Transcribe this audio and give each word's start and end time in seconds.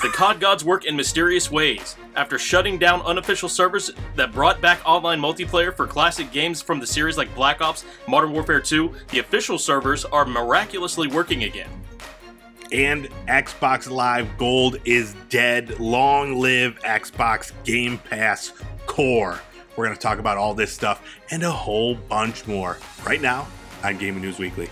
The 0.00 0.10
COD 0.10 0.38
gods 0.38 0.64
work 0.64 0.84
in 0.84 0.94
mysterious 0.94 1.50
ways. 1.50 1.96
After 2.14 2.38
shutting 2.38 2.78
down 2.78 3.02
unofficial 3.02 3.48
servers 3.48 3.90
that 4.14 4.30
brought 4.30 4.60
back 4.60 4.80
online 4.86 5.20
multiplayer 5.20 5.74
for 5.74 5.88
classic 5.88 6.30
games 6.30 6.62
from 6.62 6.78
the 6.78 6.86
series 6.86 7.16
like 7.18 7.34
Black 7.34 7.60
Ops, 7.60 7.84
Modern 8.06 8.30
Warfare 8.30 8.60
2, 8.60 8.94
the 9.08 9.18
official 9.18 9.58
servers 9.58 10.04
are 10.04 10.24
miraculously 10.24 11.08
working 11.08 11.42
again. 11.42 11.68
And 12.70 13.08
Xbox 13.26 13.90
Live 13.90 14.38
Gold 14.38 14.76
is 14.84 15.16
dead. 15.30 15.80
Long 15.80 16.38
live 16.38 16.78
Xbox 16.84 17.50
Game 17.64 17.98
Pass 17.98 18.52
Core. 18.86 19.40
We're 19.76 19.86
going 19.86 19.96
to 19.96 20.02
talk 20.02 20.20
about 20.20 20.36
all 20.36 20.54
this 20.54 20.72
stuff 20.72 21.02
and 21.32 21.42
a 21.42 21.50
whole 21.50 21.96
bunch 21.96 22.46
more 22.46 22.78
right 23.04 23.20
now 23.20 23.48
on 23.82 23.98
Gaming 23.98 24.22
News 24.22 24.38
Weekly. 24.38 24.68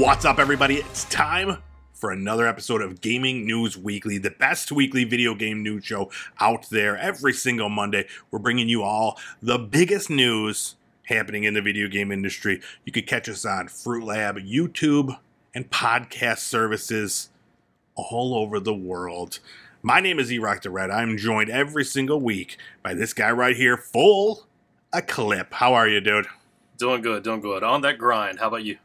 What's 0.00 0.24
up, 0.24 0.38
everybody? 0.38 0.76
It's 0.76 1.04
time 1.04 1.58
for 1.92 2.12
another 2.12 2.46
episode 2.46 2.80
of 2.80 3.02
Gaming 3.02 3.44
News 3.44 3.76
Weekly, 3.76 4.16
the 4.16 4.30
best 4.30 4.72
weekly 4.72 5.04
video 5.04 5.34
game 5.34 5.62
news 5.62 5.84
show 5.84 6.10
out 6.40 6.70
there. 6.70 6.96
Every 6.96 7.34
single 7.34 7.68
Monday, 7.68 8.06
we're 8.30 8.38
bringing 8.38 8.70
you 8.70 8.82
all 8.82 9.20
the 9.42 9.58
biggest 9.58 10.08
news 10.08 10.76
happening 11.04 11.44
in 11.44 11.52
the 11.52 11.60
video 11.60 11.88
game 11.88 12.10
industry. 12.10 12.62
You 12.86 12.92
can 12.92 13.02
catch 13.04 13.28
us 13.28 13.44
on 13.44 13.68
Fruit 13.68 14.02
Lab, 14.02 14.36
YouTube, 14.38 15.18
and 15.54 15.70
podcast 15.70 16.38
services 16.38 17.28
all 17.94 18.34
over 18.34 18.58
the 18.60 18.74
world. 18.74 19.40
My 19.82 20.00
name 20.00 20.18
is 20.18 20.32
E-Rock 20.32 20.62
the 20.62 20.70
Red. 20.70 20.90
I'm 20.90 21.18
joined 21.18 21.50
every 21.50 21.84
single 21.84 22.18
week 22.18 22.56
by 22.82 22.94
this 22.94 23.12
guy 23.12 23.30
right 23.30 23.54
here, 23.54 23.76
full 23.76 24.46
a 24.90 25.02
clip. 25.02 25.52
How 25.52 25.74
are 25.74 25.86
you, 25.86 26.00
dude? 26.00 26.28
Doing 26.78 27.02
good, 27.02 27.22
doing 27.22 27.42
good. 27.42 27.62
On 27.62 27.82
that 27.82 27.98
grind. 27.98 28.40
How 28.40 28.48
about 28.48 28.64
you? 28.64 28.78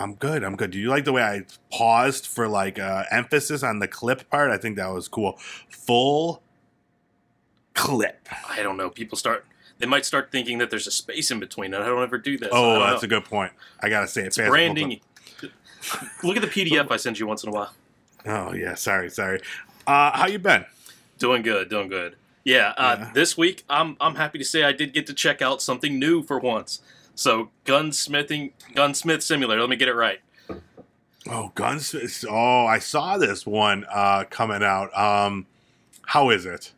I'm 0.00 0.14
good. 0.14 0.44
I'm 0.44 0.56
good. 0.56 0.70
Do 0.70 0.78
you 0.78 0.88
like 0.88 1.04
the 1.04 1.12
way 1.12 1.22
I 1.22 1.44
paused 1.72 2.26
for 2.26 2.48
like 2.48 2.78
uh, 2.78 3.04
emphasis 3.10 3.62
on 3.62 3.78
the 3.80 3.88
clip 3.88 4.28
part? 4.30 4.50
I 4.50 4.56
think 4.58 4.76
that 4.76 4.88
was 4.92 5.08
cool. 5.08 5.38
Full 5.68 6.42
clip. 7.74 8.28
I 8.48 8.62
don't 8.62 8.76
know. 8.76 8.90
People 8.90 9.16
start. 9.18 9.44
They 9.78 9.86
might 9.86 10.04
start 10.04 10.30
thinking 10.32 10.58
that 10.58 10.70
there's 10.70 10.86
a 10.86 10.90
space 10.90 11.30
in 11.30 11.38
between, 11.40 11.72
and 11.74 11.82
I 11.82 11.86
don't 11.86 12.02
ever 12.02 12.18
do 12.18 12.36
that. 12.38 12.50
Oh, 12.52 12.80
that's 12.80 13.02
a 13.02 13.08
good 13.08 13.24
point. 13.24 13.52
I 13.80 13.88
gotta 13.88 14.08
say 14.08 14.22
it. 14.22 14.26
It's 14.28 14.36
fast. 14.36 14.48
branding. 14.50 15.00
Look 16.24 16.36
at 16.36 16.42
the 16.42 16.48
PDF 16.48 16.90
I 16.90 16.96
send 16.96 17.18
you 17.18 17.26
once 17.26 17.44
in 17.44 17.50
a 17.50 17.52
while. 17.52 17.72
Oh 18.26 18.52
yeah, 18.52 18.74
sorry, 18.74 19.10
sorry. 19.10 19.40
Uh, 19.86 20.10
how 20.16 20.26
you 20.26 20.38
been? 20.38 20.64
Doing 21.18 21.42
good, 21.42 21.68
doing 21.68 21.88
good. 21.88 22.16
Yeah, 22.44 22.72
uh, 22.76 22.96
Yeah. 22.98 23.10
this 23.14 23.36
week 23.38 23.64
I'm 23.70 23.96
I'm 24.00 24.16
happy 24.16 24.38
to 24.38 24.44
say 24.44 24.64
I 24.64 24.72
did 24.72 24.92
get 24.92 25.06
to 25.06 25.14
check 25.14 25.40
out 25.40 25.62
something 25.62 25.98
new 25.98 26.22
for 26.22 26.38
once. 26.38 26.80
So 27.18 27.50
gunsmithing, 27.64 28.52
gunsmith 28.76 29.24
simulator. 29.24 29.60
Let 29.60 29.70
me 29.70 29.74
get 29.74 29.88
it 29.88 29.94
right. 29.94 30.20
Oh, 31.28 31.50
guns. 31.56 31.92
Oh, 32.30 32.64
I 32.64 32.78
saw 32.78 33.18
this 33.18 33.44
one 33.44 33.84
uh, 33.92 34.22
coming 34.30 34.62
out. 34.62 34.96
Um, 34.96 35.46
how 36.06 36.30
is 36.30 36.46
it? 36.46 36.72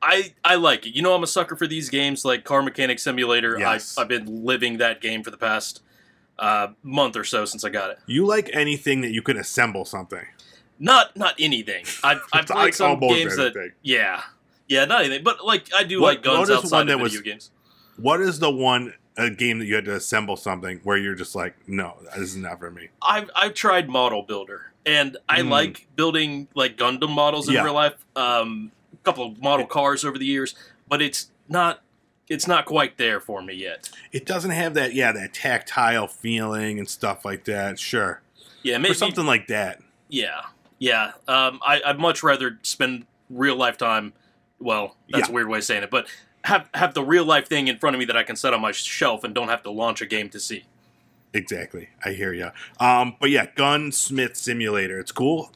I 0.00 0.34
I 0.44 0.54
like 0.54 0.86
it. 0.86 0.94
You 0.94 1.02
know 1.02 1.14
I'm 1.16 1.24
a 1.24 1.26
sucker 1.26 1.56
for 1.56 1.66
these 1.66 1.88
games 1.88 2.24
like 2.24 2.44
Car 2.44 2.62
Mechanic 2.62 3.00
Simulator. 3.00 3.58
Yes. 3.58 3.98
I've 3.98 4.02
I've 4.02 4.08
been 4.08 4.44
living 4.44 4.78
that 4.78 5.00
game 5.00 5.24
for 5.24 5.32
the 5.32 5.36
past 5.36 5.82
uh, 6.38 6.68
month 6.84 7.16
or 7.16 7.24
so 7.24 7.44
since 7.44 7.64
I 7.64 7.68
got 7.68 7.90
it. 7.90 7.98
You 8.06 8.24
like 8.24 8.50
anything 8.52 9.00
that 9.00 9.10
you 9.10 9.20
can 9.20 9.36
assemble 9.36 9.84
something? 9.84 10.24
Not 10.78 11.16
not 11.16 11.34
anything. 11.40 11.84
I've 12.04 12.20
I've 12.32 12.46
played 12.46 12.56
like 12.56 12.74
some 12.74 13.00
games 13.00 13.34
that 13.36 13.56
anything. 13.56 13.72
yeah 13.82 14.22
yeah 14.68 14.84
not 14.84 15.00
anything. 15.00 15.24
But 15.24 15.44
like 15.44 15.66
I 15.74 15.82
do 15.82 16.00
What- 16.00 16.14
like 16.14 16.22
guns 16.22 16.50
outside 16.50 16.82
of 16.82 16.86
video 16.86 17.02
was- 17.02 17.20
games. 17.20 17.50
What 17.96 18.20
is 18.20 18.38
the 18.38 18.50
one 18.50 18.94
a 19.16 19.30
game 19.30 19.58
that 19.58 19.66
you 19.66 19.74
had 19.74 19.84
to 19.84 19.94
assemble 19.94 20.36
something 20.36 20.80
where 20.84 20.96
you're 20.96 21.14
just 21.14 21.34
like, 21.34 21.54
no, 21.68 21.96
this 22.14 22.16
is 22.30 22.36
not 22.36 22.58
for 22.58 22.70
me. 22.70 22.88
I've 23.02 23.30
I've 23.36 23.54
tried 23.54 23.88
Model 23.88 24.22
Builder, 24.22 24.72
and 24.86 25.16
I 25.28 25.40
Mm. 25.40 25.50
like 25.50 25.86
building 25.96 26.48
like 26.54 26.76
Gundam 26.76 27.10
models 27.10 27.48
in 27.48 27.54
Yeah. 27.54 27.64
real 27.64 27.74
life. 27.74 27.94
Um, 28.16 28.72
a 28.92 28.96
couple 29.04 29.26
of 29.26 29.42
model 29.42 29.66
cars 29.66 30.04
over 30.04 30.16
the 30.18 30.24
years, 30.26 30.54
but 30.88 31.02
it's 31.02 31.30
not 31.48 31.82
it's 32.28 32.46
not 32.46 32.64
quite 32.64 32.96
there 32.96 33.20
for 33.20 33.42
me 33.42 33.52
yet. 33.52 33.90
It 34.12 34.24
doesn't 34.24 34.52
have 34.52 34.72
that, 34.74 34.94
yeah, 34.94 35.12
that 35.12 35.34
tactile 35.34 36.06
feeling 36.06 36.78
and 36.78 36.88
stuff 36.88 37.24
like 37.26 37.44
that. 37.44 37.78
Sure, 37.78 38.22
Yeah, 38.62 38.76
for 38.76 38.80
maybe 38.82 38.94
something 38.94 39.26
like 39.26 39.48
that. 39.48 39.82
Yeah, 40.08 40.40
yeah. 40.78 41.12
Um, 41.28 41.60
I, 41.66 41.82
I'd 41.84 41.98
much 41.98 42.22
rather 42.22 42.58
spend 42.62 43.04
real 43.28 43.56
life 43.56 43.76
time. 43.76 44.14
Well, 44.60 44.96
that's 45.10 45.26
Yeah. 45.28 45.30
a 45.30 45.34
weird 45.34 45.48
way 45.48 45.58
of 45.58 45.64
saying 45.64 45.82
it, 45.82 45.90
but 45.90 46.06
have 46.44 46.68
have 46.74 46.94
the 46.94 47.02
real 47.04 47.24
life 47.24 47.48
thing 47.48 47.68
in 47.68 47.78
front 47.78 47.94
of 47.96 48.00
me 48.00 48.04
that 48.06 48.16
I 48.16 48.22
can 48.22 48.36
set 48.36 48.52
on 48.54 48.60
my 48.60 48.72
shelf 48.72 49.24
and 49.24 49.34
don't 49.34 49.48
have 49.48 49.62
to 49.64 49.70
launch 49.70 50.00
a 50.02 50.06
game 50.06 50.28
to 50.30 50.40
see. 50.40 50.64
Exactly, 51.34 51.88
I 52.04 52.10
hear 52.12 52.32
you. 52.32 52.50
Um, 52.78 53.16
but 53.20 53.30
yeah, 53.30 53.46
Gunsmith 53.54 54.36
Simulator, 54.36 54.98
it's 54.98 55.12
cool. 55.12 55.52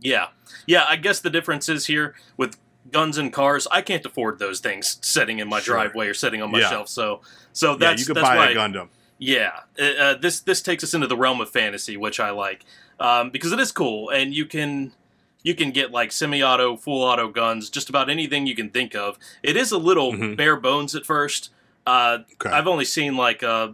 Yeah, 0.00 0.28
yeah. 0.66 0.84
I 0.88 0.96
guess 0.96 1.20
the 1.20 1.30
difference 1.30 1.68
is 1.68 1.86
here 1.86 2.14
with 2.36 2.56
guns 2.90 3.18
and 3.18 3.32
cars. 3.32 3.68
I 3.70 3.82
can't 3.82 4.04
afford 4.04 4.40
those 4.40 4.58
things 4.58 4.98
sitting 5.02 5.38
in 5.38 5.48
my 5.48 5.60
Sure. 5.60 5.76
driveway 5.76 6.08
or 6.08 6.14
sitting 6.14 6.42
on 6.42 6.50
my 6.50 6.58
Yeah. 6.60 6.70
shelf. 6.70 6.88
So, 6.88 7.20
so 7.52 7.72
yeah, 7.72 7.76
that's 7.78 8.00
you 8.00 8.06
could 8.06 8.16
that's 8.16 8.28
buy 8.28 8.50
a 8.50 8.54
Gundam. 8.54 8.88
Yeah, 9.18 9.52
uh, 9.78 9.84
uh, 9.84 10.14
this 10.14 10.40
this 10.40 10.60
takes 10.60 10.82
us 10.82 10.92
into 10.94 11.06
the 11.06 11.16
realm 11.16 11.40
of 11.40 11.48
fantasy, 11.50 11.96
which 11.96 12.18
I 12.18 12.30
like 12.30 12.64
um, 12.98 13.30
because 13.30 13.52
it 13.52 13.60
is 13.60 13.70
cool, 13.70 14.10
and 14.10 14.34
you 14.34 14.44
can 14.46 14.92
you 15.42 15.54
can 15.54 15.70
get 15.70 15.90
like 15.90 16.12
semi-auto, 16.12 16.76
full 16.76 17.02
auto 17.02 17.28
guns, 17.28 17.68
just 17.70 17.88
about 17.88 18.08
anything 18.08 18.46
you 18.46 18.54
can 18.54 18.70
think 18.70 18.94
of. 18.94 19.18
It 19.42 19.56
is 19.56 19.72
a 19.72 19.78
little 19.78 20.12
Mhm. 20.12 20.36
bare 20.36 20.56
bones 20.56 20.94
at 20.94 21.04
first. 21.06 21.50
Uh, 21.86 22.18
Okay. 22.34 22.50
I've 22.54 22.68
only 22.68 22.84
seen 22.84 23.16
like 23.16 23.42
uh, 23.42 23.70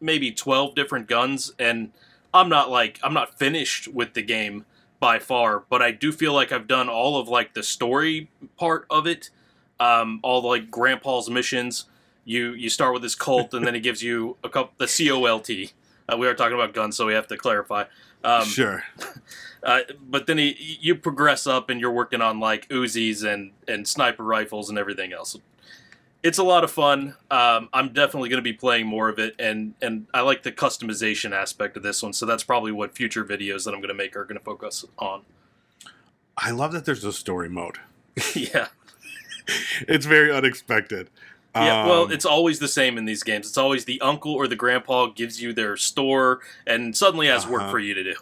maybe 0.00 0.30
twelve 0.30 0.74
different 0.74 1.06
guns, 1.08 1.52
and 1.58 1.92
I'm 2.34 2.48
not 2.48 2.70
like 2.70 2.98
I'm 3.02 3.14
not 3.14 3.38
finished 3.38 3.88
with 3.88 4.14
the 4.14 4.22
game 4.22 4.66
by 5.00 5.18
far, 5.18 5.62
but 5.70 5.80
I 5.82 5.90
do 5.90 6.12
feel 6.12 6.32
like 6.32 6.52
I've 6.52 6.66
done 6.66 6.88
all 6.88 7.18
of 7.18 7.28
like 7.28 7.54
the 7.54 7.62
story 7.62 8.28
part 8.58 8.86
of 8.90 9.06
it, 9.06 9.30
um, 9.80 10.20
all 10.22 10.40
the 10.42 10.48
like 10.48 10.70
Grandpa's 10.70 11.28
missions 11.30 11.86
you 12.24 12.52
you 12.52 12.68
start 12.68 12.92
with 12.92 13.02
this 13.02 13.14
cult 13.14 13.54
and 13.54 13.66
then 13.66 13.74
it 13.74 13.80
gives 13.80 14.02
you 14.02 14.36
a 14.42 14.48
couple 14.48 14.72
the 14.78 14.86
COLT. 14.86 15.72
Uh, 16.12 16.16
we 16.16 16.26
are 16.26 16.34
talking 16.34 16.54
about 16.54 16.72
guns, 16.74 16.96
so 16.96 17.06
we 17.06 17.14
have 17.14 17.26
to 17.28 17.36
clarify. 17.36 17.84
Um, 18.26 18.44
sure. 18.44 18.84
uh, 19.62 19.80
but 20.00 20.26
then 20.26 20.38
he, 20.38 20.78
you 20.80 20.96
progress 20.96 21.46
up 21.46 21.70
and 21.70 21.80
you're 21.80 21.92
working 21.92 22.20
on 22.20 22.40
like 22.40 22.68
Uzis 22.68 23.24
and 23.24 23.52
and 23.68 23.86
sniper 23.86 24.24
rifles 24.24 24.68
and 24.68 24.78
everything 24.78 25.12
else. 25.12 25.36
It's 26.22 26.38
a 26.38 26.42
lot 26.42 26.64
of 26.64 26.72
fun. 26.72 27.14
Um, 27.30 27.68
I'm 27.72 27.92
definitely 27.92 28.28
going 28.28 28.38
to 28.38 28.42
be 28.42 28.52
playing 28.52 28.86
more 28.86 29.08
of 29.08 29.20
it, 29.20 29.36
and 29.38 29.74
and 29.80 30.08
I 30.12 30.22
like 30.22 30.42
the 30.42 30.50
customization 30.50 31.30
aspect 31.30 31.76
of 31.76 31.84
this 31.84 32.02
one. 32.02 32.12
So 32.12 32.26
that's 32.26 32.42
probably 32.42 32.72
what 32.72 32.96
future 32.96 33.24
videos 33.24 33.64
that 33.64 33.74
I'm 33.74 33.80
going 33.80 33.88
to 33.88 33.94
make 33.94 34.16
are 34.16 34.24
going 34.24 34.38
to 34.38 34.44
focus 34.44 34.84
on. 34.98 35.22
I 36.36 36.50
love 36.50 36.72
that 36.72 36.84
there's 36.84 37.04
a 37.04 37.12
story 37.12 37.48
mode. 37.48 37.78
yeah. 38.34 38.68
It's 39.86 40.06
very 40.06 40.32
unexpected. 40.32 41.08
Yeah, 41.64 41.86
well, 41.86 42.02
Um, 42.04 42.12
it's 42.12 42.24
always 42.24 42.58
the 42.58 42.68
same 42.68 42.98
in 42.98 43.04
these 43.04 43.22
games. 43.22 43.46
It's 43.48 43.58
always 43.58 43.84
the 43.84 44.00
uncle 44.00 44.32
or 44.32 44.46
the 44.48 44.56
grandpa 44.56 45.06
gives 45.06 45.40
you 45.40 45.52
their 45.52 45.76
store 45.76 46.40
and 46.66 46.96
suddenly 46.96 47.26
has 47.28 47.46
work 47.46 47.62
Uh-huh. 47.62 47.70
for 47.70 47.78
you 47.78 47.94
to 47.94 48.04
do. 48.04 48.14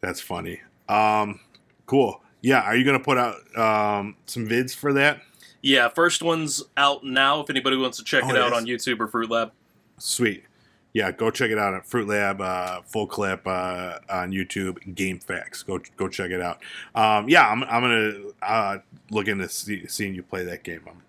That's 0.00 0.20
funny. 0.20 0.60
Um, 0.88 1.40
cool. 1.86 2.22
Yeah, 2.40 2.62
are 2.62 2.74
you 2.76 2.84
gonna 2.84 2.98
put 3.00 3.18
out 3.18 3.36
um, 3.56 4.16
some 4.26 4.48
vids 4.48 4.74
for 4.74 4.92
that? 4.94 5.20
Yeah, 5.60 5.88
first 5.88 6.22
one's 6.22 6.62
out 6.76 7.04
now. 7.04 7.40
If 7.40 7.50
anybody 7.50 7.76
wants 7.76 7.98
to 7.98 8.04
check 8.04 8.24
Oh, 8.24 8.30
it 8.30 8.36
out 8.36 8.52
on 8.52 8.66
YouTube 8.66 8.98
or 8.98 9.06
Fruit 9.06 9.30
Lab. 9.30 9.52
Sweet. 9.98 10.44
Yeah, 10.92 11.10
go 11.12 11.30
check 11.30 11.50
it 11.50 11.56
out 11.58 11.72
at 11.72 11.86
Fruit 11.86 12.06
Lab, 12.08 12.40
uh, 12.40 12.82
full 12.82 13.06
clip 13.06 13.46
uh, 13.46 13.98
on 14.10 14.32
YouTube. 14.32 14.94
Game 14.94 15.20
Facts. 15.20 15.62
Go 15.62 15.80
go 15.96 16.08
check 16.08 16.30
it 16.32 16.40
out. 16.40 16.60
Um, 16.96 17.28
yeah, 17.28 17.48
I'm, 17.48 17.62
I'm 17.64 17.80
gonna 17.82 18.12
uh, 18.42 18.78
look 19.10 19.28
into 19.28 19.48
see, 19.48 19.86
seeing 19.86 20.14
you 20.14 20.22
play 20.24 20.44
that 20.44 20.64
game. 20.64 20.80
I'm 20.88 21.00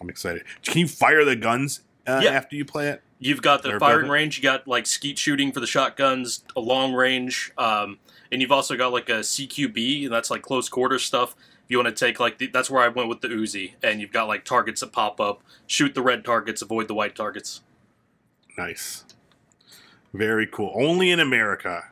I'm 0.00 0.08
excited. 0.10 0.44
Can 0.62 0.78
you 0.80 0.88
fire 0.88 1.24
the 1.24 1.36
guns 1.36 1.80
uh, 2.06 2.20
Yeah. 2.22 2.30
after 2.30 2.56
you 2.56 2.64
play 2.64 2.88
it? 2.88 3.02
You've 3.18 3.40
got 3.42 3.62
the 3.62 3.78
firing 3.78 4.10
range. 4.10 4.36
You 4.36 4.42
got 4.42 4.68
like 4.68 4.86
skeet 4.86 5.18
shooting 5.18 5.50
for 5.52 5.60
the 5.60 5.66
shotguns, 5.66 6.44
a 6.56 6.60
long 6.60 6.92
range, 6.92 7.52
um, 7.56 7.98
and 8.30 8.42
you've 8.42 8.52
also 8.52 8.76
got 8.76 8.92
like 8.92 9.08
a 9.08 9.20
CQB, 9.20 10.04
and 10.04 10.12
that's 10.12 10.30
like 10.30 10.42
close 10.42 10.68
quarter 10.68 10.98
stuff. 10.98 11.34
If 11.64 11.70
you 11.70 11.78
want 11.78 11.96
to 11.96 12.04
take 12.04 12.20
like 12.20 12.36
the, 12.36 12.48
that's 12.48 12.68
where 12.68 12.82
I 12.82 12.88
went 12.88 13.08
with 13.08 13.22
the 13.22 13.28
Uzi, 13.28 13.74
and 13.82 14.00
you've 14.00 14.12
got 14.12 14.28
like 14.28 14.44
targets 14.44 14.82
that 14.82 14.92
pop 14.92 15.20
up. 15.20 15.42
Shoot 15.66 15.94
the 15.94 16.02
red 16.02 16.22
targets, 16.24 16.60
avoid 16.60 16.86
the 16.88 16.94
white 16.94 17.16
targets. 17.16 17.62
Nice. 18.58 19.04
Very 20.12 20.46
cool. 20.46 20.72
Only 20.74 21.10
in 21.10 21.18
America. 21.20 21.84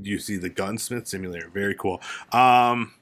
You 0.00 0.18
see 0.18 0.36
the 0.38 0.48
Gunsmith 0.48 1.06
Simulator. 1.08 1.50
Very 1.52 1.74
cool. 1.74 2.00
Um, 2.32 2.94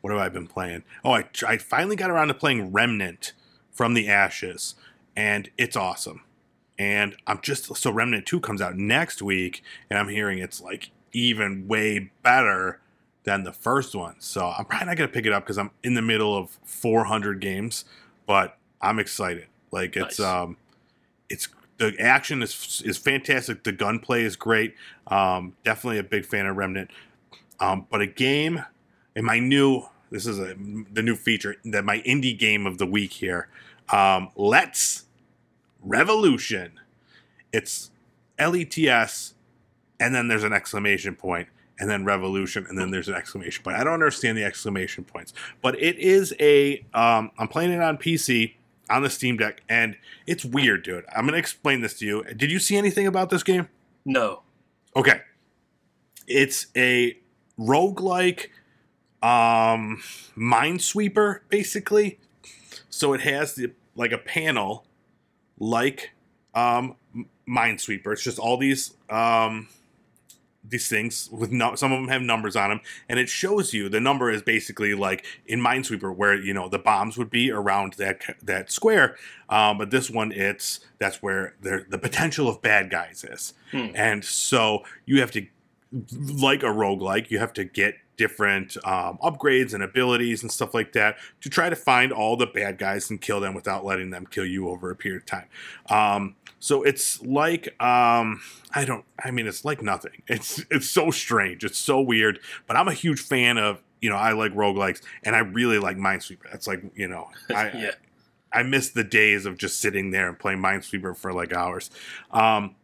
what 0.00 0.12
have 0.12 0.20
I 0.20 0.28
been 0.28 0.46
playing? 0.46 0.84
Oh, 1.04 1.12
I, 1.12 1.24
I 1.46 1.58
finally 1.58 1.96
got 1.96 2.10
around 2.10 2.28
to 2.28 2.34
playing 2.34 2.72
Remnant 2.72 3.32
from 3.72 3.94
the 3.94 4.08
Ashes, 4.08 4.74
and 5.16 5.50
it's 5.58 5.76
awesome. 5.76 6.22
and 6.78 7.16
I'm 7.26 7.40
just 7.42 7.74
so 7.76 7.90
Remnant 7.90 8.26
2 8.26 8.40
comes 8.40 8.60
out 8.62 8.76
next 8.76 9.20
week, 9.22 9.62
and 9.90 9.98
I'm 9.98 10.08
hearing 10.08 10.38
it's 10.38 10.60
like 10.60 10.90
even 11.12 11.66
way 11.68 12.10
better 12.22 12.80
than 13.24 13.42
the 13.44 13.52
first 13.52 13.94
one. 13.94 14.14
So 14.20 14.46
I'm 14.56 14.64
probably 14.64 14.86
not 14.86 14.96
gonna 14.96 15.08
pick 15.08 15.26
it 15.26 15.32
up 15.32 15.44
because 15.44 15.58
I'm 15.58 15.70
in 15.82 15.94
the 15.94 16.02
middle 16.02 16.36
of 16.36 16.58
400 16.64 17.40
games, 17.40 17.84
but 18.26 18.56
I'm 18.80 18.98
excited. 18.98 19.46
Like 19.72 19.96
it's 19.96 20.18
Nice. 20.20 20.26
um, 20.26 20.56
it's 21.28 21.48
the 21.78 21.94
action 22.00 22.42
is 22.42 22.82
is 22.84 22.96
fantastic. 22.96 23.64
The 23.64 23.72
gunplay 23.72 24.22
is 24.24 24.34
great. 24.36 24.74
Um, 25.08 25.54
definitely 25.64 25.98
a 25.98 26.02
big 26.04 26.24
fan 26.26 26.46
of 26.46 26.56
Remnant. 26.56 26.90
Um, 27.60 27.86
but 27.90 28.00
a 28.00 28.06
game, 28.06 28.64
and 29.18 29.26
my 29.26 29.40
new 29.40 29.82
this 30.10 30.26
is 30.26 30.38
a 30.38 30.54
the 30.92 31.02
new 31.02 31.16
feature 31.16 31.56
that 31.64 31.84
my 31.84 31.98
indie 32.02 32.38
game 32.38 32.66
of 32.66 32.78
the 32.78 32.86
week 32.86 33.12
here. 33.12 33.48
Um, 33.90 34.30
Let's 34.36 35.06
Revolution. 35.82 36.78
It's 37.52 37.90
L 38.38 38.54
E 38.54 38.64
T 38.64 38.88
S, 38.88 39.34
and 39.98 40.14
then 40.14 40.28
there's 40.28 40.44
an 40.44 40.52
exclamation 40.52 41.16
point, 41.16 41.48
and 41.80 41.90
then 41.90 42.04
Revolution, 42.04 42.64
and 42.68 42.78
then 42.78 42.90
there's 42.92 43.08
an 43.08 43.14
exclamation 43.14 43.64
point. 43.64 43.76
I 43.76 43.84
don't 43.84 43.94
understand 43.94 44.38
the 44.38 44.44
exclamation 44.44 45.04
points, 45.04 45.34
but 45.60 45.74
it 45.82 45.98
is 45.98 46.32
a. 46.38 46.86
Um, 46.94 47.32
I'm 47.38 47.48
playing 47.48 47.72
it 47.72 47.82
on 47.82 47.98
PC 47.98 48.54
on 48.88 49.02
the 49.02 49.10
Steam 49.10 49.36
Deck, 49.36 49.62
and 49.68 49.96
it's 50.28 50.44
weird, 50.44 50.84
dude. 50.84 51.04
I'm 51.14 51.26
gonna 51.26 51.38
explain 51.38 51.80
this 51.80 51.98
to 51.98 52.06
you. 52.06 52.22
Did 52.22 52.52
you 52.52 52.60
see 52.60 52.76
anything 52.76 53.08
about 53.08 53.30
this 53.30 53.42
game? 53.42 53.68
No. 54.04 54.42
Okay. 54.94 55.22
It's 56.28 56.68
a 56.76 57.18
roguelike 57.58 58.50
um 59.22 60.02
minesweeper 60.36 61.40
basically. 61.48 62.18
So 62.90 63.12
it 63.12 63.20
has 63.22 63.54
the 63.54 63.72
like 63.94 64.12
a 64.12 64.18
panel 64.18 64.84
like 65.58 66.10
um 66.54 66.94
minesweeper. 67.48 68.12
It's 68.12 68.22
just 68.22 68.38
all 68.38 68.56
these 68.56 68.94
um 69.10 69.68
these 70.70 70.88
things 70.88 71.30
with 71.32 71.50
no, 71.50 71.74
some 71.76 71.92
of 71.92 71.98
them 71.98 72.08
have 72.08 72.20
numbers 72.20 72.54
on 72.54 72.68
them 72.68 72.80
and 73.08 73.18
it 73.18 73.26
shows 73.28 73.72
you 73.72 73.88
the 73.88 74.00
number 74.00 74.28
is 74.30 74.42
basically 74.42 74.92
like 74.92 75.24
in 75.46 75.60
minesweeper 75.60 76.14
where 76.14 76.34
you 76.34 76.52
know 76.52 76.68
the 76.68 76.78
bombs 76.78 77.16
would 77.16 77.30
be 77.30 77.50
around 77.50 77.94
that 77.94 78.20
that 78.42 78.70
square 78.70 79.16
um, 79.48 79.78
but 79.78 79.90
this 79.90 80.10
one 80.10 80.30
it's 80.32 80.80
that's 80.98 81.22
where 81.22 81.54
the 81.62 81.86
the 81.88 81.96
potential 81.96 82.48
of 82.48 82.60
bad 82.60 82.90
guys 82.90 83.24
is 83.24 83.54
Hmm. 83.70 83.86
and 83.94 84.22
so 84.24 84.82
you 85.06 85.20
have 85.20 85.30
to 85.30 85.46
like 85.92 86.62
a 86.62 86.66
roguelike 86.66 87.30
you 87.30 87.38
have 87.38 87.52
to 87.54 87.64
get 87.64 87.94
different 88.18 88.76
um, 88.84 89.16
upgrades 89.22 89.72
and 89.72 89.82
abilities 89.82 90.42
and 90.42 90.52
stuff 90.52 90.74
like 90.74 90.92
that 90.92 91.16
to 91.40 91.48
try 91.48 91.70
to 91.70 91.76
find 91.76 92.12
all 92.12 92.36
the 92.36 92.46
bad 92.46 92.76
guys 92.76 93.08
and 93.08 93.20
kill 93.20 93.40
them 93.40 93.54
without 93.54 93.84
letting 93.84 94.10
them 94.10 94.26
kill 94.26 94.44
you 94.44 94.68
over 94.68 94.90
a 94.90 94.96
period 94.96 95.22
of 95.22 95.26
time. 95.26 95.46
Um, 95.88 96.34
so 96.60 96.82
it's 96.82 97.22
like 97.22 97.68
um, 97.80 98.40
i 98.74 98.84
don't 98.84 99.04
i 99.24 99.30
mean 99.30 99.46
it's 99.46 99.64
like 99.64 99.80
nothing. 99.80 100.22
It's 100.28 100.62
it's 100.70 100.90
so 100.90 101.10
strange. 101.10 101.64
It's 101.64 101.78
so 101.78 102.00
weird. 102.00 102.40
But 102.66 102.76
i'm 102.76 102.88
a 102.88 102.92
huge 102.92 103.20
fan 103.20 103.56
of 103.56 103.82
you 104.00 104.10
know 104.10 104.16
i 104.16 104.32
like 104.32 104.52
roguelikes 104.52 105.02
and 105.22 105.34
i 105.34 105.38
really 105.38 105.78
like 105.78 105.96
minesweeper. 105.96 106.50
That's 106.50 106.66
like 106.66 106.82
you 106.94 107.08
know 107.08 107.28
i 107.54 107.70
yeah. 107.70 107.90
I 108.52 108.62
miss 108.62 108.90
the 108.90 109.04
days 109.04 109.46
of 109.46 109.58
just 109.58 109.80
sitting 109.80 110.10
there 110.10 110.26
and 110.26 110.38
playing 110.38 110.60
Minesweeper 110.60 111.14
for 111.14 111.34
like 111.34 111.52
hours. 111.52 111.90
Um, 112.30 112.74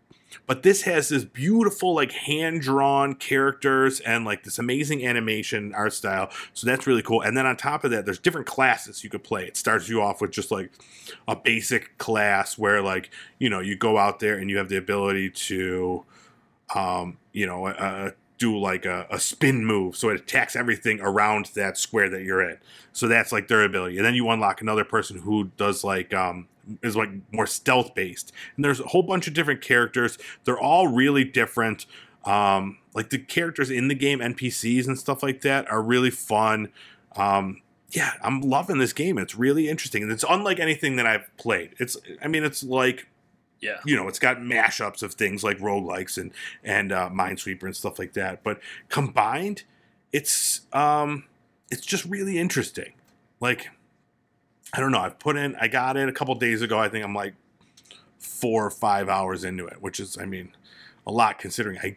but 0.47 0.63
this 0.63 0.83
has 0.83 1.09
this 1.09 1.25
beautiful, 1.25 1.95
like 1.95 2.13
hand 2.13 2.61
drawn 2.61 3.15
characters 3.15 4.01
and 4.01 4.25
like 4.25 4.45
this 4.45 4.59
amazing 4.59 5.07
animation 5.07 5.75
art 5.75 5.93
style. 5.93 6.31
So 6.53 6.67
that's 6.67 6.87
really 6.87 7.03
cool. 7.03 7.23
And 7.23 7.37
then 7.37 7.47
on 7.47 7.57
top 7.57 7.85
of 7.85 7.91
that, 7.91 8.05
there's 8.05 8.19
different 8.19 8.47
classes 8.47 9.05
you 9.05 9.11
could 9.11 9.25
play. 9.25 9.47
It 9.47 9.57
starts 9.57 9.89
you 9.89 10.03
off 10.03 10.21
with 10.21 10.31
just 10.31 10.51
like 10.51 10.71
a 11.29 11.37
basic 11.37 11.97
class 11.99 12.59
where 12.59 12.83
like 12.83 13.11
you 13.39 13.49
know 13.49 13.61
you 13.61 13.77
go 13.77 13.99
out 13.99 14.21
there 14.21 14.37
and 14.37 14.51
you 14.51 14.59
have 14.59 14.69
the 14.69 14.77
ability 14.77 15.31
to, 15.31 16.05
um, 16.75 17.19
you 17.33 17.47
know, 17.47 17.67
uh, 17.67 18.11
do 18.39 18.59
like 18.59 18.85
a, 18.85 19.07
a 19.11 19.19
spin 19.19 19.65
move. 19.65 19.97
So 19.97 20.09
it 20.11 20.21
attacks 20.21 20.57
everything 20.57 21.01
around 21.01 21.47
that 21.55 21.79
square 21.79 22.09
that 22.11 22.23
you're 22.23 22.43
in. 22.43 22.59
So 22.93 23.09
that's 23.09 23.33
like 23.33 23.49
their 23.49 23.63
ability. 23.63 23.97
And 23.97 24.05
then 24.05 24.15
you 24.15 24.29
unlock 24.29 24.61
another 24.61 24.85
person 24.85 25.19
who 25.19 25.51
does 25.57 25.85
like 25.85 26.13
um 26.15 26.49
is 26.83 26.97
like 26.97 27.11
more 27.33 27.47
stealth 27.47 27.95
based. 27.95 28.33
And 28.57 28.65
there's 28.65 28.81
a 28.81 28.89
whole 28.89 29.03
bunch 29.03 29.27
of 29.29 29.35
different 29.35 29.61
characters. 29.61 30.19
They're 30.45 30.59
all 30.59 30.89
really 30.89 31.25
different. 31.25 31.87
Um 32.25 32.79
like 32.95 33.11
the 33.11 33.19
characters 33.19 33.71
in 33.71 33.89
the 33.89 33.95
game, 33.95 34.21
NPCs 34.21 34.87
and 34.87 34.99
stuff 34.99 35.23
like 35.23 35.43
that 35.43 35.71
are 35.71 35.83
really 35.83 36.11
fun. 36.11 36.71
Um 37.17 37.61
yeah, 37.91 38.13
I'm 38.23 38.41
loving 38.41 38.79
this 38.79 38.93
game. 38.93 39.19
It's 39.19 39.37
really 39.37 39.69
interesting. 39.69 40.03
And 40.03 40.11
it's 40.11 40.25
unlike 40.29 40.59
anything 40.59 40.97
that 40.97 41.07
I've 41.07 41.35
played. 41.37 41.75
It's 41.79 41.97
I 42.21 42.29
mean 42.29 42.43
it's 42.43 42.65
like 42.65 43.07
Yeah. 43.65 43.79
you 43.85 43.97
know, 43.97 44.07
it's 44.09 44.19
got 44.19 44.39
mashups 44.39 45.03
of 45.03 45.15
things 45.15 45.43
like 45.43 45.59
roguelikes 45.59 46.19
and 46.19 46.33
and 46.63 46.93
uh, 46.93 47.09
Minesweeper 47.11 47.65
and 47.65 47.75
stuff 47.75 47.99
like 47.99 48.13
that. 48.13 48.45
But 48.45 48.61
combined, 48.89 49.65
it's 50.13 50.63
um, 50.73 51.25
it's 51.71 51.85
just 51.85 52.05
really 52.05 52.39
interesting. 52.39 52.93
Like, 53.41 53.71
I 54.73 54.81
don't 54.81 54.93
know. 54.93 55.01
I've 55.01 55.19
put 55.19 55.37
in. 55.37 55.57
I 55.61 55.69
got 55.69 55.97
it 55.97 56.09
a 56.09 56.13
couple 56.13 56.35
days 56.35 56.63
ago. 56.63 56.79
I 56.79 56.89
think 56.89 57.05
I'm 57.05 57.15
like 57.15 57.35
four 58.19 58.65
or 58.65 58.71
five 58.71 59.09
hours 59.09 59.45
into 59.45 59.67
it, 59.67 59.81
which 59.81 60.01
is, 60.01 60.17
I 60.19 60.25
mean, 60.25 60.55
a 61.07 61.13
lot 61.13 61.39
considering 61.39 61.79
I 61.79 61.97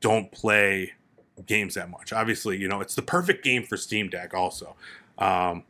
don't 0.00 0.30
play 0.32 0.92
games 1.46 1.74
that 1.74 1.90
much. 1.90 2.12
Obviously, 2.12 2.58
you 2.58 2.68
know, 2.68 2.80
it's 2.80 2.94
the 2.94 3.02
perfect 3.02 3.44
game 3.44 3.62
for 3.62 3.76
Steam 3.76 4.08
Deck, 4.08 4.34
also. 4.34 4.76
Um, 5.18 5.64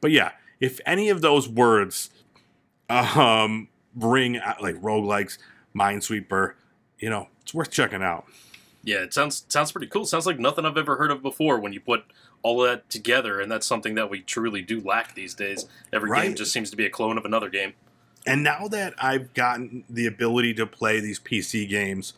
but 0.00 0.10
yeah, 0.10 0.32
if 0.60 0.80
any 0.86 1.08
of 1.08 1.20
those 1.20 1.48
words 1.48 2.10
um, 2.90 3.68
bring 3.94 4.38
out, 4.38 4.62
like 4.62 4.76
roguelikes, 4.76 5.38
Minesweeper, 5.74 6.54
you 6.98 7.10
know, 7.10 7.28
it's 7.42 7.54
worth 7.54 7.70
checking 7.70 8.02
out. 8.02 8.26
Yeah, 8.82 8.98
it 8.98 9.12
sounds 9.12 9.44
sounds 9.48 9.72
pretty 9.72 9.88
cool. 9.88 10.06
Sounds 10.06 10.26
like 10.26 10.38
nothing 10.38 10.64
I've 10.64 10.76
ever 10.76 10.96
heard 10.96 11.10
of 11.10 11.22
before 11.22 11.60
when 11.60 11.72
you 11.72 11.80
put 11.80 12.04
all 12.42 12.64
of 12.64 12.70
that 12.70 12.88
together, 12.88 13.40
and 13.40 13.50
that's 13.52 13.66
something 13.66 13.94
that 13.96 14.08
we 14.08 14.20
truly 14.20 14.62
do 14.62 14.80
lack 14.80 15.14
these 15.14 15.34
days. 15.34 15.66
Every 15.92 16.10
game 16.18 16.34
just 16.34 16.52
seems 16.52 16.70
to 16.70 16.76
be 16.76 16.86
a 16.86 16.90
clone 16.90 17.18
of 17.18 17.24
another 17.24 17.50
game. 17.50 17.74
And 18.26 18.42
now 18.42 18.68
that 18.68 18.94
I've 19.02 19.32
gotten 19.34 19.84
the 19.88 20.06
ability 20.06 20.54
to 20.54 20.66
play 20.66 21.00
these 21.00 21.18
PC 21.18 21.68
games 21.68 22.14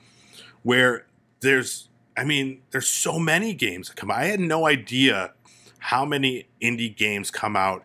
where 0.63 1.07
there's 1.41 1.89
I 2.17 2.25
mean, 2.25 2.63
there's 2.71 2.89
so 2.89 3.19
many 3.19 3.55
games 3.55 3.89
that 3.89 3.97
come 3.97 4.11
out. 4.11 4.19
I 4.19 4.27
had 4.27 4.41
no 4.41 4.67
idea 4.67 5.33
how 5.79 6.05
many 6.05 6.47
indie 6.61 6.95
games 6.95 7.31
come 7.31 7.57
out 7.57 7.85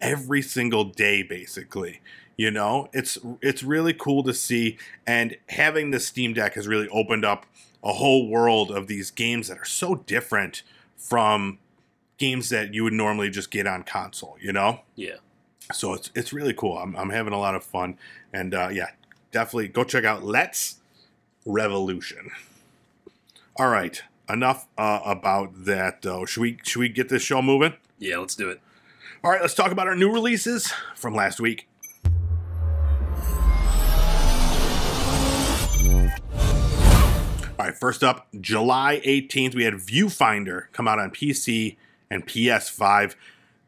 every 0.00 0.42
single 0.42 0.84
day 0.84 1.22
basically. 1.22 2.00
You 2.36 2.50
know, 2.50 2.88
it's 2.92 3.16
it's 3.40 3.62
really 3.62 3.94
cool 3.94 4.22
to 4.24 4.34
see 4.34 4.76
and 5.06 5.36
having 5.48 5.90
the 5.90 5.98
Steam 6.00 6.34
Deck 6.34 6.54
has 6.54 6.68
really 6.68 6.88
opened 6.88 7.24
up 7.24 7.46
a 7.82 7.94
whole 7.94 8.28
world 8.28 8.70
of 8.70 8.88
these 8.88 9.10
games 9.10 9.48
that 9.48 9.56
are 9.58 9.64
so 9.64 9.94
different 9.94 10.62
from 10.96 11.58
games 12.18 12.48
that 12.50 12.74
you 12.74 12.82
would 12.84 12.92
normally 12.92 13.30
just 13.30 13.50
get 13.50 13.66
on 13.66 13.82
console, 13.84 14.36
you 14.40 14.52
know? 14.52 14.80
Yeah. 14.96 15.16
so 15.72 15.94
it's 15.94 16.10
it's 16.14 16.32
really 16.32 16.52
cool. 16.54 16.76
I'm 16.78 16.94
I'm 16.96 17.10
having 17.10 17.32
a 17.32 17.38
lot 17.38 17.54
of 17.54 17.64
fun, 17.64 17.98
and 18.32 18.54
uh, 18.54 18.68
yeah, 18.70 18.88
definitely 19.32 19.68
go 19.68 19.84
check 19.84 20.04
out 20.04 20.22
Let's 20.22 20.76
Revolution. 21.46 22.30
All 23.56 23.68
right, 23.68 24.02
enough 24.28 24.66
uh, 24.76 25.00
about 25.04 25.64
that 25.64 26.02
though. 26.02 26.24
Should 26.26 26.40
we 26.40 26.58
should 26.64 26.80
we 26.80 26.88
get 26.88 27.08
this 27.08 27.22
show 27.22 27.40
moving? 27.40 27.74
Yeah, 27.98 28.18
let's 28.18 28.34
do 28.34 28.50
it. 28.50 28.60
All 29.24 29.30
right, 29.30 29.40
let's 29.40 29.54
talk 29.54 29.72
about 29.72 29.86
our 29.88 29.96
new 29.96 30.12
releases 30.12 30.72
from 30.94 31.14
last 31.14 31.40
week. 31.40 31.66
Right, 37.66 37.76
first 37.76 38.02
up, 38.02 38.28
July 38.40 39.00
18th, 39.04 39.54
we 39.54 39.64
had 39.64 39.74
Viewfinder 39.74 40.64
come 40.72 40.88
out 40.88 40.98
on 40.98 41.10
PC 41.10 41.76
and 42.10 42.26
PS5. 42.26 43.14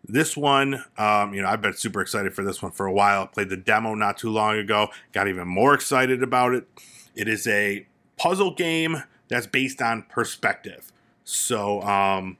This 0.04 0.36
one, 0.36 0.84
um, 0.96 1.34
you 1.34 1.42
know, 1.42 1.48
I've 1.48 1.60
been 1.60 1.74
super 1.74 2.00
excited 2.00 2.34
for 2.34 2.42
this 2.42 2.62
one 2.62 2.72
for 2.72 2.86
a 2.86 2.92
while. 2.92 3.26
Played 3.26 3.50
the 3.50 3.56
demo 3.56 3.94
not 3.94 4.16
too 4.16 4.30
long 4.30 4.56
ago, 4.56 4.88
got 5.12 5.28
even 5.28 5.48
more 5.48 5.74
excited 5.74 6.22
about 6.22 6.54
it. 6.54 6.66
It 7.14 7.28
is 7.28 7.46
a 7.46 7.86
puzzle 8.16 8.54
game 8.54 9.02
that's 9.28 9.46
based 9.46 9.82
on 9.82 10.02
perspective. 10.02 10.92
So, 11.24 11.82
um, 11.82 12.38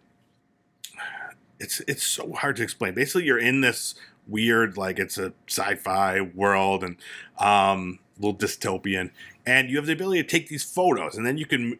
it's 1.61 1.81
it's 1.89 2.05
so 2.05 2.33
hard 2.33 2.57
to 2.57 2.63
explain. 2.63 2.95
Basically, 2.95 3.25
you're 3.25 3.39
in 3.39 3.61
this 3.61 3.97
weird, 4.29 4.77
like 4.77 4.99
it's 4.99 5.19
a 5.19 5.33
sci-fi 5.49 6.21
world 6.21 6.85
and 6.85 6.97
um, 7.39 7.99
a 8.17 8.27
little 8.27 8.39
dystopian, 8.39 9.11
and 9.49 9.71
you 9.71 9.77
have 9.79 9.87
the 9.87 9.95
ability 9.95 10.23
to 10.23 10.29
take 10.29 10.49
these 10.49 10.63
photos, 10.63 11.17
and 11.17 11.25
then 11.25 11.39
you 11.39 11.47
can 11.47 11.79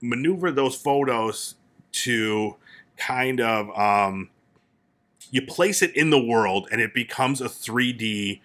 maneuver 0.00 0.50
those 0.50 0.74
photos 0.74 1.54
to 1.92 2.56
kind 2.96 3.40
of 3.40 3.70
um, 3.78 4.28
you 5.30 5.40
place 5.42 5.82
it 5.82 5.94
in 5.96 6.10
the 6.10 6.20
world, 6.20 6.68
and 6.72 6.80
it 6.80 6.92
becomes 6.92 7.40
a 7.40 7.44
3D 7.44 8.40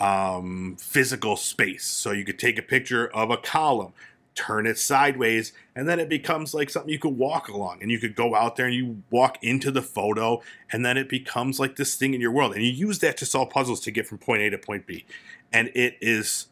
um, 0.00 0.78
physical 0.80 1.36
space. 1.36 1.84
So 1.84 2.12
you 2.12 2.24
could 2.24 2.38
take 2.38 2.58
a 2.58 2.62
picture 2.62 3.08
of 3.14 3.30
a 3.30 3.36
column, 3.36 3.92
turn 4.34 4.66
it 4.66 4.78
sideways, 4.78 5.52
and 5.76 5.86
then 5.86 6.00
it 6.00 6.08
becomes 6.08 6.54
like 6.54 6.70
something 6.70 6.90
you 6.90 6.98
could 6.98 7.18
walk 7.18 7.48
along. 7.48 7.82
And 7.82 7.90
you 7.90 7.98
could 7.98 8.16
go 8.16 8.34
out 8.34 8.56
there 8.56 8.64
and 8.64 8.74
you 8.74 9.02
walk 9.10 9.36
into 9.42 9.70
the 9.70 9.82
photo, 9.82 10.40
and 10.72 10.82
then 10.82 10.96
it 10.96 11.10
becomes 11.10 11.60
like 11.60 11.76
this 11.76 11.94
thing 11.94 12.14
in 12.14 12.22
your 12.22 12.32
world. 12.32 12.54
And 12.54 12.64
you 12.64 12.70
use 12.70 13.00
that 13.00 13.18
to 13.18 13.26
solve 13.26 13.50
puzzles 13.50 13.80
to 13.80 13.90
get 13.90 14.06
from 14.06 14.16
point 14.16 14.40
A 14.40 14.48
to 14.48 14.56
point 14.56 14.86
B. 14.86 15.04
And 15.52 15.70
it 15.74 15.98
is 16.00 16.46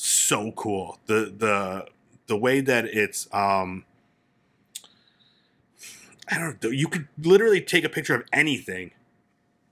so 0.00 0.52
cool. 0.52 1.00
The 1.06 1.34
the 1.36 1.86
the 2.28 2.36
way 2.36 2.60
that 2.60 2.84
it's 2.84 3.26
um 3.32 3.84
I 6.30 6.38
don't 6.38 6.62
know, 6.62 6.70
you 6.70 6.86
could 6.88 7.08
literally 7.20 7.60
take 7.60 7.82
a 7.84 7.88
picture 7.88 8.14
of 8.14 8.22
anything, 8.32 8.92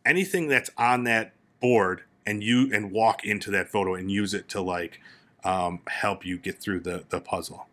anything 0.05 0.49
that's 0.49 0.71
on 0.77 1.05
that 1.05 1.33
board 1.61 2.03
and 2.27 2.43
you 2.43 2.69
and 2.75 2.91
walk 2.91 3.25
into 3.25 3.51
that 3.53 3.69
photo 3.69 3.95
and 3.95 4.11
use 4.11 4.35
it 4.35 4.49
to 4.49 4.61
like 4.61 5.01
um, 5.45 5.81
help 5.87 6.27
you 6.27 6.39
get 6.39 6.59
through 6.59 6.81
the 6.81 7.05
the 7.11 7.21
puzzle. 7.21 7.69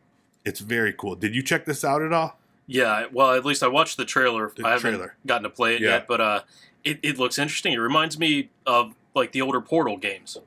It's 0.46 0.60
very 0.60 0.94
cool. 0.94 1.16
Did 1.16 1.34
you 1.36 1.42
check 1.42 1.66
this 1.66 1.84
out 1.84 2.02
at 2.04 2.14
all? 2.14 2.38
Yeah, 2.68 3.08
well, 3.12 3.34
at 3.34 3.44
least 3.46 3.64
I 3.64 3.68
watched 3.68 3.98
the 3.98 4.06
trailer. 4.06 4.52
The 4.56 4.66
I 4.68 4.72
haven't 4.72 4.92
trailer. 4.92 5.16
gotten 5.26 5.44
to 5.44 5.50
play 5.50 5.76
it 5.76 5.82
Yeah. 5.82 5.90
yet, 5.90 6.08
but 6.08 6.22
uh, 6.22 6.42
it, 6.84 7.00
it 7.02 7.18
looks 7.18 7.40
interesting. 7.40 7.74
It 7.74 7.78
reminds 7.78 8.20
me 8.20 8.50
of 8.68 8.94
like 9.16 9.32
the 9.32 9.42
older 9.42 9.60
Portal 9.60 9.98
games. 9.98 10.38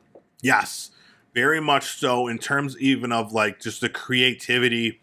Yes, 0.40 0.90
very 1.36 1.60
much 1.60 1.98
so. 1.98 2.26
In 2.28 2.38
terms 2.38 2.78
even 2.78 3.12
of 3.12 3.30
like 3.30 3.60
just 3.60 3.82
the 3.82 3.90
creativity, 3.90 5.00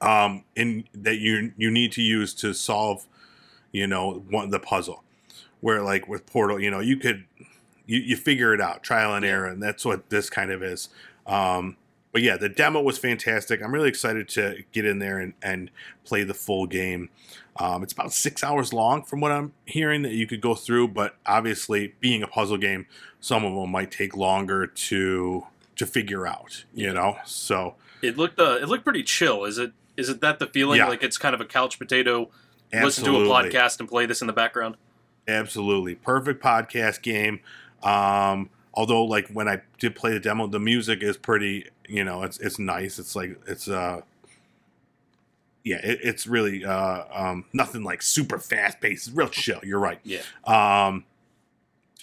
um, 0.00 0.42
in 0.56 0.84
that 0.92 1.18
you 1.18 1.52
you 1.56 1.70
need 1.70 1.92
to 1.92 2.02
use 2.02 2.34
to 2.34 2.52
solve, 2.52 3.06
you 3.70 3.86
know, 3.86 4.24
one 4.28 4.50
the 4.50 4.58
puzzle. 4.58 5.04
Where 5.60 5.80
like 5.80 6.08
with 6.08 6.26
Portal, 6.26 6.60
you 6.60 6.70
know, 6.70 6.80
you 6.80 6.96
could 6.96 7.24
you, 7.86 8.00
you 8.00 8.16
figure 8.16 8.52
it 8.52 8.60
out, 8.60 8.82
trial 8.82 9.14
and 9.14 9.24
error, 9.24 9.46
and 9.46 9.62
that's 9.62 9.84
what 9.84 10.10
this 10.10 10.28
kind 10.28 10.50
of 10.50 10.62
is. 10.62 10.88
Um, 11.24 11.76
but 12.12 12.22
yeah, 12.22 12.36
the 12.36 12.48
demo 12.48 12.82
was 12.82 12.98
fantastic. 12.98 13.62
I'm 13.62 13.72
really 13.72 13.88
excited 13.88 14.28
to 14.30 14.64
get 14.72 14.84
in 14.84 14.98
there 14.98 15.18
and, 15.18 15.34
and 15.42 15.70
play 16.04 16.24
the 16.24 16.34
full 16.34 16.66
game. 16.66 17.10
Um, 17.56 17.82
it's 17.82 17.92
about 17.92 18.12
six 18.12 18.42
hours 18.42 18.72
long, 18.72 19.04
from 19.04 19.20
what 19.20 19.30
I'm 19.30 19.52
hearing, 19.64 20.02
that 20.02 20.12
you 20.12 20.26
could 20.26 20.40
go 20.40 20.54
through. 20.54 20.88
But 20.88 21.16
obviously, 21.26 21.94
being 22.00 22.22
a 22.22 22.26
puzzle 22.26 22.56
game, 22.56 22.86
some 23.20 23.44
of 23.44 23.54
them 23.54 23.70
might 23.70 23.90
take 23.90 24.16
longer 24.16 24.66
to 24.66 25.46
to 25.76 25.86
figure 25.86 26.26
out. 26.26 26.64
You 26.74 26.92
know, 26.92 27.16
so 27.24 27.76
It 28.02 28.16
looked 28.16 28.38
uh, 28.40 28.58
it 28.60 28.68
looked 28.68 28.84
pretty 28.84 29.02
chill. 29.04 29.44
Is 29.44 29.58
it 29.58 29.72
is 29.96 30.08
it 30.08 30.20
that 30.20 30.38
the 30.40 30.46
feeling 30.46 30.78
Yeah. 30.78 30.88
like 30.88 31.02
it's 31.02 31.18
kind 31.18 31.34
of 31.34 31.40
a 31.40 31.44
couch 31.44 31.78
potato? 31.78 32.30
Listen 32.72 33.04
to 33.04 33.16
a 33.16 33.20
podcast 33.28 33.78
and 33.78 33.88
play 33.88 34.04
this 34.06 34.20
in 34.20 34.26
the 34.26 34.32
background. 34.32 34.76
Absolutely. 35.28 35.94
Perfect 35.94 36.42
podcast 36.42 37.02
game. 37.02 37.38
Um, 37.84 38.50
although 38.72 39.04
like 39.04 39.28
when 39.28 39.46
I 39.48 39.60
did 39.78 39.94
play 39.94 40.12
the 40.12 40.18
demo, 40.20 40.48
the 40.48 40.58
music 40.58 41.02
is 41.02 41.16
pretty, 41.16 41.68
you 41.88 42.02
know, 42.02 42.24
it's 42.24 42.38
it's 42.40 42.58
nice. 42.58 42.98
It's 42.98 43.14
like 43.14 43.38
it's 43.46 43.68
uh 43.68 44.00
yeah, 45.64 45.80
it, 45.82 45.98
it's 46.02 46.26
really 46.26 46.64
uh 46.64 47.04
um 47.12 47.44
nothing 47.52 47.82
like 47.82 48.02
super 48.02 48.38
fast 48.38 48.80
paced. 48.80 49.08
It's 49.08 49.16
real 49.16 49.28
chill. 49.28 49.60
You're 49.64 49.80
right. 49.80 49.98
Yeah, 50.04 50.20
Um 50.44 51.04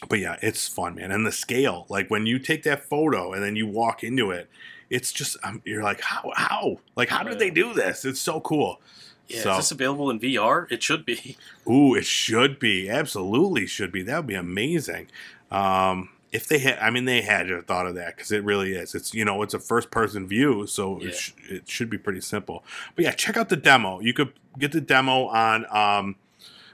but 0.10 0.18
yeah, 0.20 0.38
it's 0.42 0.68
fun, 0.68 0.96
man. 0.96 1.12
And 1.12 1.26
the 1.28 1.32
scale, 1.32 1.86
like 1.88 2.10
when 2.10 2.26
you 2.26 2.40
take 2.40 2.64
that 2.64 2.84
photo 2.84 3.34
and 3.34 3.44
then 3.44 3.56
you 3.56 3.68
walk 3.68 4.04
into 4.04 4.32
it, 4.32 4.50
it's 4.90 5.12
just 5.12 5.38
um, 5.44 5.62
you're 5.64 5.84
like, 5.84 6.02
how 6.02 6.32
how? 6.36 6.78
Like 6.96 7.10
how 7.10 7.22
did 7.24 7.38
they 7.40 7.52
do 7.52 7.74
this? 7.74 8.04
It's 8.04 8.20
so 8.20 8.42
cool. 8.42 8.82
yeah. 9.28 9.42
So- 9.42 9.52
Is 9.52 9.58
this 9.58 9.72
available 9.72 10.10
in 10.10 10.20
VR? 10.20 10.66
It 10.72 10.82
should 10.82 11.06
be. 11.06 11.38
Ooh, 11.70 11.94
it 11.94 12.06
should 12.08 12.58
be. 12.60 12.90
Absolutely 12.90 13.68
should 13.68 13.92
be. 13.92 14.02
That 14.02 14.18
would 14.18 14.28
be 14.28 14.34
amazing. 14.36 15.08
Um, 15.52 16.10
if 16.32 16.48
they 16.48 16.60
had, 16.60 16.80
I 16.80 16.90
mean, 16.92 17.06
they 17.06 17.22
had 17.22 17.48
to 17.48 17.56
have 17.56 17.66
thought 17.66 17.88
of 17.88 17.96
that 17.96 18.16
because 18.16 18.32
it 18.32 18.44
really 18.44 18.74
is. 18.74 18.96
It's 18.96 19.14
you 19.14 19.26
know, 19.26 19.42
it's 19.42 19.54
a 19.54 19.60
first 19.60 19.92
person 19.92 20.28
view, 20.28 20.66
so 20.68 21.00
Yeah. 21.02 21.08
it, 21.10 21.16
sh- 21.16 21.32
it 21.50 21.70
should 21.70 21.90
be 21.90 21.98
pretty 21.98 22.22
simple. 22.22 22.64
But 22.96 23.06
yeah, 23.06 23.12
check 23.12 23.36
out 23.38 23.50
the 23.50 23.58
demo. 23.58 24.00
You 24.00 24.14
could 24.14 24.34
get 24.58 24.72
the 24.72 24.82
demo 24.82 25.28
on 25.28 25.66
um, 25.76 26.16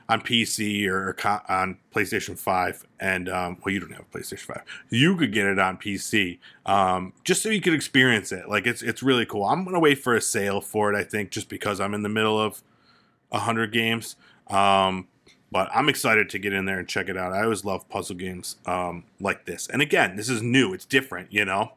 on 0.10 0.22
PC 0.22 0.86
or 0.88 1.14
co- 1.14 1.42
on 1.50 1.78
PlayStation 1.94 2.38
Five, 2.38 2.86
and 3.00 3.28
um, 3.30 3.58
well, 3.66 3.74
you 3.74 3.80
don't 3.80 3.92
have 3.92 4.06
a 4.14 4.18
PlayStation 4.18 4.40
Five. 4.46 4.62
You 4.90 5.16
could 5.18 5.34
get 5.34 5.46
it 5.48 5.60
on 5.60 5.78
PC, 5.78 6.38
um, 6.66 7.14
just 7.24 7.42
so 7.42 7.50
you 7.50 7.60
could 7.62 7.74
experience 7.74 8.32
it. 8.32 8.48
Like 8.48 8.68
it's 8.68 8.82
it's 8.84 9.02
really 9.02 9.26
cool. 9.26 9.44
I'm 9.44 9.66
gonna 9.66 9.80
wait 9.80 9.98
for 10.00 10.16
a 10.16 10.22
sale 10.22 10.62
for 10.62 10.94
it. 10.94 10.98
I 10.98 11.04
think 11.04 11.32
just 11.32 11.50
because 11.50 11.80
I'm 11.82 11.94
in 11.94 12.04
the 12.04 12.10
middle 12.10 12.40
of 12.40 12.62
a 13.32 13.40
hundred 13.40 13.72
games. 13.74 14.16
Um, 14.50 15.08
but 15.52 15.70
I'm 15.74 15.90
excited 15.90 16.30
to 16.30 16.40
get 16.40 16.54
in 16.54 16.66
there 16.66 16.80
and 16.80 16.88
check 16.88 17.10
it 17.10 17.18
out. 17.18 17.34
I 17.34 17.44
always 17.44 17.64
love 17.64 17.88
puzzle 17.90 18.16
games 18.16 18.58
um, 18.66 19.04
like 19.20 19.46
this. 19.46 19.68
And 19.68 19.82
again, 19.82 20.16
this 20.16 20.30
is 20.30 20.42
new. 20.42 20.74
It's 20.74 20.86
different, 20.86 21.32
you 21.32 21.46
know. 21.46 21.74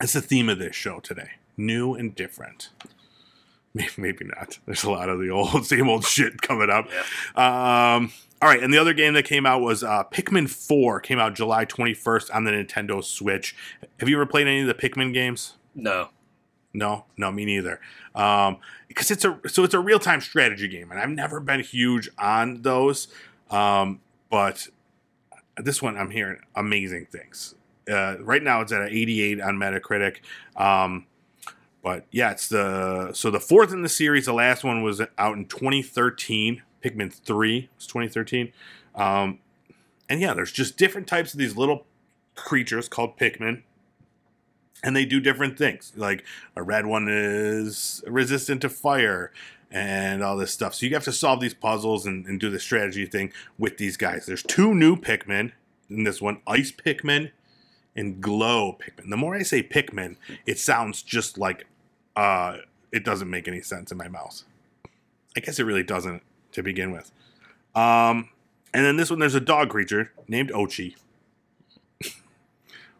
It's 0.00 0.12
the 0.12 0.20
theme 0.20 0.48
of 0.48 0.58
this 0.58 0.76
show 0.76 1.00
today: 1.00 1.30
new 1.56 1.94
and 1.94 2.14
different. 2.14 2.70
Maybe, 3.74 3.92
maybe 3.98 4.24
not. 4.24 4.58
There's 4.64 4.82
a 4.82 4.90
lot 4.90 5.10
of 5.10 5.20
the 5.20 5.28
old, 5.28 5.66
same 5.66 5.90
old 5.90 6.02
shit 6.04 6.40
coming 6.40 6.70
up. 6.70 6.88
Yeah. 7.36 7.96
Um, 7.96 8.10
all 8.40 8.48
right, 8.48 8.62
and 8.62 8.72
the 8.72 8.78
other 8.78 8.94
game 8.94 9.12
that 9.12 9.24
came 9.24 9.44
out 9.44 9.60
was 9.60 9.84
uh, 9.84 10.04
Pikmin 10.04 10.48
4. 10.48 11.00
Came 11.00 11.18
out 11.18 11.34
July 11.34 11.66
21st 11.66 12.34
on 12.34 12.44
the 12.44 12.50
Nintendo 12.50 13.04
Switch. 13.04 13.54
Have 14.00 14.08
you 14.08 14.16
ever 14.16 14.26
played 14.26 14.46
any 14.46 14.62
of 14.62 14.66
the 14.66 14.74
Pikmin 14.74 15.12
games? 15.12 15.54
No. 15.74 16.08
No, 16.78 17.04
no, 17.16 17.32
me 17.32 17.44
neither. 17.44 17.80
Um, 18.14 18.58
because 18.86 19.10
it's 19.10 19.24
a 19.24 19.38
so 19.48 19.64
it's 19.64 19.74
a 19.74 19.80
real 19.80 19.98
time 19.98 20.20
strategy 20.20 20.68
game, 20.68 20.90
and 20.90 21.00
I've 21.00 21.10
never 21.10 21.40
been 21.40 21.60
huge 21.60 22.08
on 22.18 22.62
those. 22.62 23.08
Um, 23.50 24.00
but 24.30 24.68
this 25.56 25.82
one, 25.82 25.96
I'm 25.96 26.10
hearing 26.10 26.38
amazing 26.54 27.06
things. 27.06 27.54
Uh, 27.90 28.16
right 28.20 28.42
now, 28.42 28.60
it's 28.60 28.70
at 28.70 28.80
an 28.80 28.88
88 28.90 29.40
on 29.40 29.56
Metacritic. 29.56 30.18
Um, 30.56 31.06
but 31.82 32.06
yeah, 32.12 32.30
it's 32.30 32.48
the 32.48 33.12
so 33.12 33.30
the 33.30 33.40
fourth 33.40 33.72
in 33.72 33.82
the 33.82 33.88
series. 33.88 34.26
The 34.26 34.32
last 34.32 34.62
one 34.62 34.82
was 34.82 35.02
out 35.18 35.36
in 35.36 35.46
2013. 35.46 36.62
Pikmin 36.84 37.12
3 37.12 37.70
was 37.76 37.86
2013. 37.86 38.52
Um, 38.94 39.40
and 40.08 40.20
yeah, 40.20 40.32
there's 40.32 40.52
just 40.52 40.76
different 40.76 41.08
types 41.08 41.32
of 41.32 41.38
these 41.38 41.56
little 41.56 41.86
creatures 42.36 42.88
called 42.88 43.18
Pikmin 43.18 43.62
and 44.82 44.94
they 44.94 45.04
do 45.04 45.20
different 45.20 45.58
things. 45.58 45.92
Like 45.96 46.24
a 46.56 46.62
red 46.62 46.86
one 46.86 47.08
is 47.08 48.02
resistant 48.06 48.60
to 48.62 48.68
fire 48.68 49.32
and 49.70 50.22
all 50.22 50.36
this 50.36 50.52
stuff. 50.52 50.74
So 50.74 50.86
you 50.86 50.94
have 50.94 51.04
to 51.04 51.12
solve 51.12 51.40
these 51.40 51.54
puzzles 51.54 52.06
and, 52.06 52.26
and 52.26 52.40
do 52.40 52.50
the 52.50 52.60
strategy 52.60 53.06
thing 53.06 53.32
with 53.58 53.78
these 53.78 53.96
guys. 53.96 54.26
There's 54.26 54.42
two 54.42 54.74
new 54.74 54.96
Pikmin 54.96 55.52
in 55.90 56.04
this 56.04 56.22
one 56.22 56.40
Ice 56.46 56.72
Pikmin 56.72 57.30
and 57.94 58.20
Glow 58.20 58.78
Pikmin. 58.80 59.10
The 59.10 59.16
more 59.16 59.34
I 59.34 59.42
say 59.42 59.62
Pikmin, 59.62 60.16
it 60.46 60.58
sounds 60.58 61.02
just 61.02 61.38
like 61.38 61.66
uh, 62.16 62.58
it 62.92 63.04
doesn't 63.04 63.28
make 63.28 63.48
any 63.48 63.60
sense 63.60 63.92
in 63.92 63.98
my 63.98 64.08
mouth. 64.08 64.42
I 65.36 65.40
guess 65.40 65.58
it 65.58 65.64
really 65.64 65.82
doesn't 65.82 66.22
to 66.52 66.62
begin 66.62 66.90
with. 66.90 67.10
Um, 67.74 68.30
and 68.72 68.84
then 68.84 68.96
this 68.96 69.10
one, 69.10 69.18
there's 69.18 69.34
a 69.34 69.40
dog 69.40 69.70
creature 69.70 70.12
named 70.26 70.50
Ochi. 70.50 70.96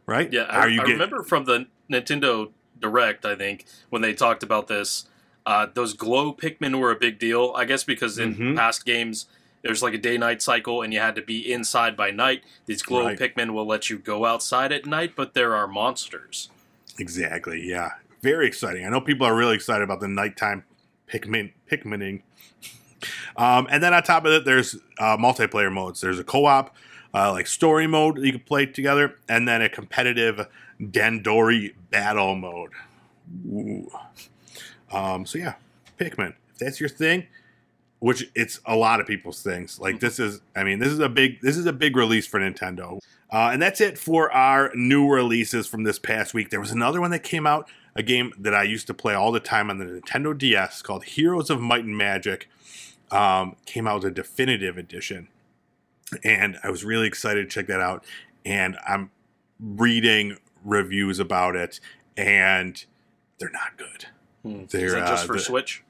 Right? 0.09 0.33
Yeah, 0.33 0.43
I, 0.43 0.67
you 0.67 0.81
I 0.81 0.85
get- 0.85 0.93
remember 0.93 1.23
from 1.23 1.45
the 1.45 1.67
Nintendo 1.91 2.50
Direct, 2.81 3.25
I 3.25 3.35
think, 3.37 3.65
when 3.91 4.03
they 4.03 4.12
talked 4.15 4.43
about 4.43 4.67
this, 4.69 5.07
uh, 5.47 5.67
those 5.73 5.95
glow 5.95 6.33
Pikmin 6.33 6.79
were 6.81 6.91
a 6.91 6.97
big 6.97 7.19
deal. 7.19 7.53
I 7.57 7.65
guess 7.65 7.85
because 7.85 8.19
in 8.19 8.35
Mhm. 8.37 8.57
past 8.57 8.85
games, 8.85 9.27
there's 9.62 9.83
like 9.83 9.95
a 9.95 9.99
day 9.99 10.17
night 10.19 10.41
cycle 10.43 10.83
and 10.83 10.93
you 10.95 11.00
had 11.00 11.15
to 11.17 11.23
be 11.23 11.53
inside 11.53 11.97
by 11.97 12.11
night. 12.11 12.43
These 12.67 12.83
glow 12.83 13.07
Right. 13.07 13.19
Pikmin 13.19 13.50
will 13.50 13.67
let 13.67 13.91
you 13.91 13.99
go 13.99 14.25
outside 14.25 14.71
at 14.73 14.87
night, 14.87 15.12
but 15.17 15.35
there 15.35 15.55
are 15.57 15.67
monsters. 15.67 16.50
Exactly. 16.99 17.61
Yeah. 17.67 17.91
Very 18.23 18.47
exciting. 18.47 18.85
I 18.87 18.88
know 18.91 19.00
people 19.00 19.27
are 19.27 19.35
really 19.35 19.55
excited 19.57 19.83
about 19.83 20.00
the 20.00 20.09
nighttime 20.09 20.65
Pikmin 21.12 21.53
Pikmining. 21.71 22.23
Um, 23.37 23.69
and 23.71 23.81
then 23.81 23.95
on 23.95 24.03
top 24.03 24.25
of 24.25 24.33
it, 24.33 24.45
there's 24.45 24.75
uh, 24.99 25.17
multiplayer 25.17 25.73
modes. 25.73 26.00
There's 26.00 26.19
a 26.19 26.25
co-op, 26.25 26.75
uh, 27.15 27.33
like 27.33 27.47
story 27.47 27.87
mode 27.87 28.17
that 28.17 28.27
you 28.27 28.33
can 28.33 28.41
play 28.41 28.67
together, 28.67 29.17
and 29.29 29.47
then 29.49 29.62
a 29.62 29.69
competitive 29.69 30.47
Dandori 30.81 31.75
battle 31.91 32.35
mode. 32.35 32.73
Ooh. 33.47 33.91
Um, 34.93 35.27
so 35.27 35.38
yeah, 35.38 35.55
Pikmin. 35.99 36.35
If 36.53 36.59
that's 36.59 36.81
your 36.81 36.88
thing, 36.88 37.27
which 38.00 38.31
it's 38.35 38.61
a 38.65 38.77
lot 38.77 39.00
of 39.00 39.07
people's 39.07 39.43
things. 39.43 39.79
Like 39.81 40.00
this 40.00 40.19
is, 40.19 40.41
I 40.55 40.65
mean, 40.65 40.79
this 40.79 40.88
is 40.88 41.00
a 41.00 41.09
big, 41.09 41.41
this 41.41 41.57
is 41.57 41.67
a 41.67 41.73
big 41.73 41.97
release 41.97 42.27
for 42.27 42.41
Nintendo. 42.41 43.00
Uh, 43.31 43.50
and 43.53 43.61
that's 43.61 43.81
it 43.81 43.99
for 43.99 44.33
our 44.33 44.71
new 44.75 45.09
releases 45.09 45.67
from 45.67 45.83
this 45.83 45.99
past 45.99 46.33
week. 46.33 46.50
There 46.50 46.61
was 46.61 46.71
another 46.71 47.00
one 47.00 47.11
that 47.11 47.23
came 47.23 47.47
out, 47.47 47.69
a 47.95 48.03
game 48.03 48.33
that 48.38 48.55
I 48.55 48.62
used 48.62 48.87
to 48.87 48.95
play 48.95 49.15
all 49.15 49.33
the 49.33 49.41
time 49.41 49.69
on 49.69 49.79
the 49.79 49.85
Nintendo 49.85 50.37
DS 50.37 50.81
called 50.83 51.05
Heroes 51.05 51.50
of 51.50 51.61
Might 51.61 51.85
and 51.85 51.97
Magic. 51.97 52.49
Um, 53.11 53.57
came 53.65 53.87
out 53.87 54.05
a 54.05 54.11
definitive 54.11 54.77
edition, 54.77 55.29
and 56.25 56.59
I 56.62 56.71
was 56.71 56.85
really 56.85 57.07
excited 57.07 57.49
to 57.49 57.55
check 57.55 57.67
that 57.67 57.81
out. 57.81 58.05
And 58.45 58.77
I'm 58.87 59.11
reading 59.61 60.38
reviews 60.65 61.19
about 61.19 61.57
it, 61.57 61.81
and 62.17 62.83
they're 63.38 63.50
not 63.50 63.77
good. 63.77 64.07
Hmm. 64.43 64.65
They're, 64.71 64.87
Is 64.87 64.93
that 64.95 65.09
just 65.09 65.25
uh, 65.25 65.27
for 65.27 65.33
the- 65.35 65.41
Switch? 65.41 65.83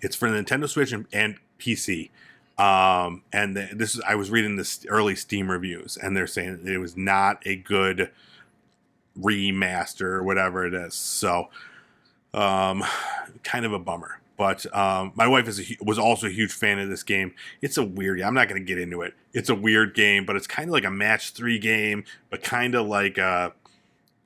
It's 0.00 0.16
for 0.16 0.28
Nintendo 0.28 0.68
Switch 0.68 0.92
and, 0.92 1.06
and 1.12 1.36
PC. 1.58 2.10
Um, 2.58 3.22
and 3.32 3.56
the, 3.56 3.68
this 3.72 3.94
is 3.94 4.02
I 4.06 4.14
was 4.14 4.30
reading 4.30 4.56
this 4.56 4.84
early 4.88 5.14
Steam 5.14 5.50
reviews, 5.50 5.96
and 5.96 6.16
they're 6.16 6.26
saying 6.26 6.62
it 6.66 6.78
was 6.78 6.96
not 6.96 7.42
a 7.46 7.56
good 7.56 8.10
remaster 9.18 10.02
or 10.02 10.22
whatever 10.22 10.66
it 10.66 10.74
is. 10.74 10.94
So, 10.94 11.48
um, 12.34 12.84
kind 13.42 13.64
of 13.64 13.72
a 13.72 13.78
bummer. 13.78 14.20
But 14.36 14.64
um, 14.74 15.12
my 15.14 15.26
wife 15.26 15.46
is 15.46 15.60
a, 15.60 15.76
was 15.82 15.98
also 15.98 16.26
a 16.26 16.30
huge 16.30 16.52
fan 16.52 16.78
of 16.78 16.88
this 16.88 17.02
game. 17.02 17.34
It's 17.60 17.76
a 17.76 17.84
weird. 17.84 18.20
I'm 18.22 18.34
not 18.34 18.48
going 18.48 18.60
to 18.60 18.66
get 18.66 18.78
into 18.78 19.02
it. 19.02 19.14
It's 19.32 19.48
a 19.48 19.54
weird 19.54 19.94
game, 19.94 20.24
but 20.24 20.36
it's 20.36 20.46
kind 20.46 20.68
of 20.68 20.72
like 20.72 20.84
a 20.84 20.90
match 20.90 21.32
three 21.32 21.58
game, 21.58 22.04
but 22.30 22.42
kind 22.42 22.74
of 22.74 22.86
like 22.86 23.18
a 23.18 23.52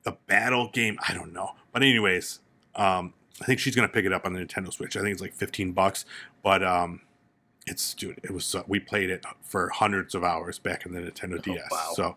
the 0.04 0.16
battle 0.26 0.70
game. 0.72 0.98
I 1.06 1.14
don't 1.14 1.32
know, 1.32 1.52
but 1.72 1.82
anyways, 1.82 2.40
um, 2.76 3.14
I 3.40 3.44
think 3.44 3.58
she's 3.58 3.74
gonna 3.74 3.88
pick 3.88 4.04
it 4.04 4.12
up 4.12 4.24
on 4.24 4.32
the 4.32 4.40
Nintendo 4.40 4.72
Switch. 4.72 4.96
I 4.96 5.00
think 5.00 5.12
it's 5.12 5.22
like 5.22 5.34
fifteen 5.34 5.72
bucks, 5.72 6.04
but 6.42 6.62
um, 6.62 7.02
it's 7.66 7.94
dude, 7.94 8.20
it 8.22 8.30
was 8.30 8.54
uh, 8.54 8.62
we 8.66 8.78
played 8.78 9.10
it 9.10 9.24
for 9.42 9.68
hundreds 9.70 10.14
of 10.14 10.22
hours 10.22 10.58
back 10.58 10.86
in 10.86 10.92
the 10.92 11.00
Nintendo 11.00 11.42
DS. 11.42 11.68
Oh, 11.70 11.74
wow. 11.74 11.92
So, 11.94 12.16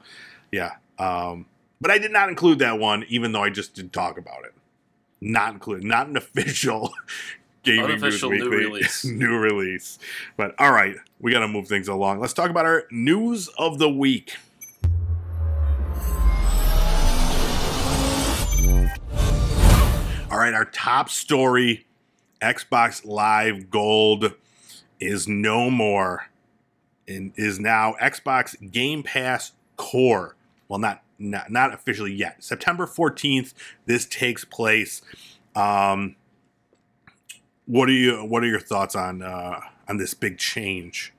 yeah, 0.52 0.76
um, 1.00 1.48
but 1.82 1.92
I 1.92 1.98
did 1.98 2.12
not 2.12 2.30
include 2.30 2.60
that 2.60 2.78
one, 2.78 3.04
even 3.10 3.32
though 3.32 3.44
I 3.44 3.50
just 3.50 3.74
did 3.74 3.92
talk 3.92 4.18
about 4.18 4.46
it. 4.46 4.54
Not 5.22 5.54
included, 5.54 5.84
not 5.84 6.08
an 6.08 6.18
official 6.18 6.94
gaming 7.64 7.86
Unofficial 7.86 8.30
news 8.32 8.40
new 8.42 8.50
weekly 8.50 8.66
release. 8.72 9.06
new 9.06 9.38
release. 9.38 10.00
But 10.38 10.56
all 10.60 10.72
right, 10.72 10.96
we 11.20 11.32
got 11.32 11.40
to 11.40 11.48
move 11.48 11.68
things 11.68 11.88
along. 11.88 12.20
Let's 12.20 12.34
talk 12.34 12.50
about 12.50 12.66
our 12.66 12.86
news 12.92 13.50
of 13.58 13.80
the 13.80 13.90
week. 13.90 14.36
All 20.32 20.38
right, 20.38 20.54
our 20.54 20.66
top 20.66 21.10
story 21.10 21.88
Xbox 22.42 23.04
Live 23.04 23.70
Gold 23.72 24.34
is 25.00 25.28
no 25.28 25.72
more 25.72 26.28
and 27.08 27.34
is 27.36 27.60
now 27.60 27.96
Xbox 28.00 28.56
Game 28.72 29.02
Pass 29.02 29.54
Core. 29.76 30.36
Well, 30.68 30.80
not 30.80 31.02
not, 31.18 31.52
not 31.52 31.74
officially 31.74 32.14
yet. 32.14 32.44
September 32.44 32.86
14th 32.86 33.54
this 33.88 34.06
takes 34.06 34.46
place. 34.46 35.02
Um 35.56 36.16
what 37.70 37.88
are 37.88 37.94
you 37.94 38.18
what 38.26 38.44
are 38.44 38.48
your 38.48 38.60
thoughts 38.60 38.96
on 38.96 39.22
uh 39.22 39.60
on 39.88 39.98
this 39.98 40.14
big 40.16 40.38
change? 40.40 41.14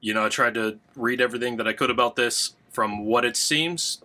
You 0.00 0.12
know, 0.14 0.24
I 0.26 0.28
tried 0.28 0.54
to 0.54 0.78
read 0.94 1.20
everything 1.20 1.56
that 1.56 1.66
I 1.66 1.72
could 1.72 1.90
about 1.90 2.14
this. 2.14 2.54
From 2.70 3.06
what 3.06 3.24
it 3.24 3.36
seems, 3.36 4.02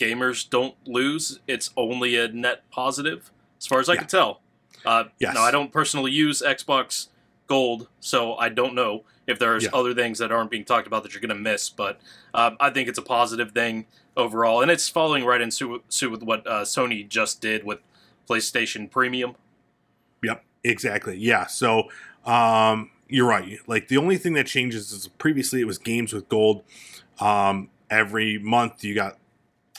gamers 0.00 0.48
don't 0.48 0.74
lose. 0.86 1.38
It's 1.46 1.70
only 1.76 2.16
a 2.16 2.26
net 2.28 2.68
positive, 2.70 3.30
as 3.60 3.66
far 3.66 3.78
as 3.78 3.88
I 3.88 3.92
Yeah. 3.92 3.98
can 4.00 4.08
tell. 4.08 4.40
Uh, 4.86 5.04
Yes. 5.20 5.34
Now, 5.34 5.42
I 5.42 5.50
don't 5.50 5.70
personally 5.70 6.10
use 6.10 6.42
Xbox 6.42 7.08
Gold, 7.46 7.88
so 8.00 8.34
I 8.36 8.48
don't 8.48 8.74
know 8.74 9.04
if 9.26 9.38
there's 9.38 9.64
Yeah. 9.64 9.70
other 9.74 9.94
things 9.94 10.18
that 10.18 10.32
aren't 10.32 10.50
being 10.50 10.64
talked 10.64 10.86
about 10.86 11.02
that 11.04 11.12
you're 11.12 11.20
going 11.20 11.28
to 11.36 11.40
miss. 11.50 11.68
But 11.68 12.00
um, 12.34 12.56
I 12.58 12.70
think 12.70 12.88
it's 12.88 12.98
a 12.98 13.02
positive 13.02 13.52
thing 13.52 13.86
overall, 14.16 14.62
and 14.62 14.70
it's 14.70 14.88
following 14.88 15.24
right 15.24 15.40
in 15.40 15.50
suit 15.50 15.84
suit 15.92 16.10
with 16.10 16.22
what 16.22 16.44
uh, 16.46 16.62
Sony 16.62 17.06
just 17.08 17.40
did 17.40 17.62
with 17.64 17.78
PlayStation 18.28 18.90
Premium. 18.90 19.36
Yep, 20.24 20.44
exactly. 20.64 21.16
Yeah. 21.16 21.46
So 21.46 21.88
um, 22.24 22.90
you're 23.08 23.26
right. 23.26 23.58
Like 23.66 23.88
the 23.88 23.96
only 23.96 24.18
thing 24.18 24.34
that 24.34 24.46
changes 24.46 24.92
is 24.92 25.08
previously 25.08 25.60
it 25.60 25.66
was 25.66 25.78
games 25.78 26.12
with 26.12 26.28
gold. 26.28 26.62
Um, 27.20 27.70
every 27.90 28.38
month 28.38 28.84
you 28.84 28.94
got 28.94 29.18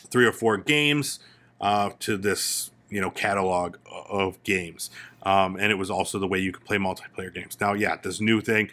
three 0.10 0.26
or 0.26 0.32
four 0.32 0.58
games 0.58 1.20
uh, 1.62 1.92
to 2.00 2.18
this 2.18 2.72
you 2.90 3.00
know 3.00 3.12
catalog 3.12 3.78
of 4.10 4.42
games, 4.44 4.90
um, 5.24 5.56
and 5.56 5.72
it 5.72 5.76
was 5.76 5.92
also 5.92 6.18
the 6.20 6.28
way 6.28 6.40
you 6.40 6.52
could 6.52 6.66
play 6.66 6.78
multiplayer 6.78 7.34
games. 7.34 7.58
Now, 7.62 7.74
yeah, 7.74 7.98
this 7.98 8.20
new 8.20 8.42
thing 8.42 8.70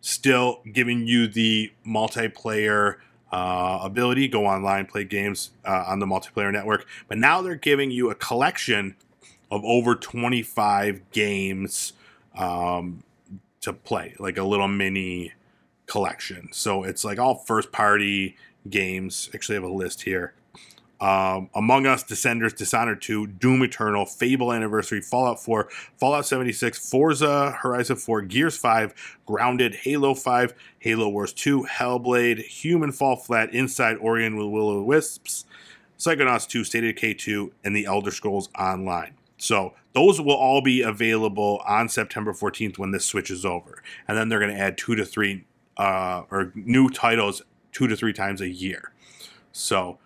still 0.00 0.62
giving 0.72 1.06
you 1.06 1.26
the 1.26 1.72
multiplayer. 1.86 2.96
Uh, 3.34 3.78
ability 3.82 4.28
go 4.28 4.44
online 4.44 4.84
play 4.84 5.04
games 5.04 5.52
uh, 5.64 5.84
on 5.86 6.00
the 6.00 6.04
multiplayer 6.04 6.52
network 6.52 6.86
but 7.08 7.16
now 7.16 7.40
they're 7.40 7.54
giving 7.54 7.90
you 7.90 8.10
a 8.10 8.14
collection 8.14 8.94
of 9.52 9.62
over 9.66 9.94
25 9.94 11.10
games 11.12 11.92
um, 12.34 13.04
to 13.60 13.74
play, 13.74 14.14
like 14.18 14.38
a 14.38 14.42
little 14.42 14.66
mini 14.66 15.34
collection. 15.86 16.48
So 16.52 16.84
it's 16.84 17.04
like 17.04 17.18
all 17.18 17.34
first 17.34 17.70
party 17.70 18.34
games. 18.70 19.28
Actually, 19.34 19.58
I 19.58 19.60
have 19.60 19.70
a 19.70 19.74
list 19.74 20.02
here. 20.02 20.32
Um, 21.02 21.50
Among 21.54 21.84
Us, 21.86 22.02
Descenders, 22.02 22.56
Dishonored 22.56 23.02
2, 23.02 23.26
Doom 23.26 23.62
Eternal, 23.62 24.06
Fable 24.06 24.52
Anniversary, 24.52 25.02
Fallout 25.02 25.42
4, 25.42 25.68
Fallout 25.98 26.24
76, 26.24 26.88
Forza 26.88 27.50
Horizon 27.50 27.96
4, 27.96 28.22
Gears 28.22 28.56
5, 28.56 29.18
Grounded, 29.26 29.74
Halo 29.74 30.14
5, 30.14 30.54
Halo 30.78 31.08
Wars 31.10 31.34
2, 31.34 31.64
Hellblade, 31.64 32.38
Human 32.38 32.90
Fall 32.90 33.16
Flat, 33.16 33.52
Inside 33.52 33.96
Ori 33.96 34.24
and 34.24 34.40
the 34.40 34.46
Will 34.46 34.70
of 34.70 34.76
the 34.76 34.84
Wisps, 34.84 35.44
Psychonauts 35.98 36.48
2, 36.48 36.64
State 36.64 36.84
of 36.84 36.94
Decay 36.94 37.14
2, 37.14 37.52
and 37.64 37.76
The 37.76 37.84
Elder 37.84 38.12
Scrolls 38.12 38.48
Online. 38.58 39.12
So 39.42 39.74
those 39.92 40.20
will 40.20 40.36
all 40.36 40.60
be 40.60 40.82
available 40.82 41.60
on 41.66 41.88
September 41.88 42.32
14th 42.32 42.78
when 42.78 42.92
this 42.92 43.04
switches 43.04 43.44
over. 43.44 43.82
And 44.06 44.16
then 44.16 44.28
they're 44.28 44.38
going 44.38 44.54
to 44.54 44.60
add 44.60 44.78
two 44.78 44.94
to 44.94 45.04
three 45.04 45.46
uh, 45.76 46.22
or 46.30 46.52
new 46.54 46.88
titles 46.88 47.42
two 47.72 47.88
to 47.88 47.96
three 47.96 48.12
times 48.12 48.40
a 48.40 48.48
year. 48.48 48.92
So 49.50 49.98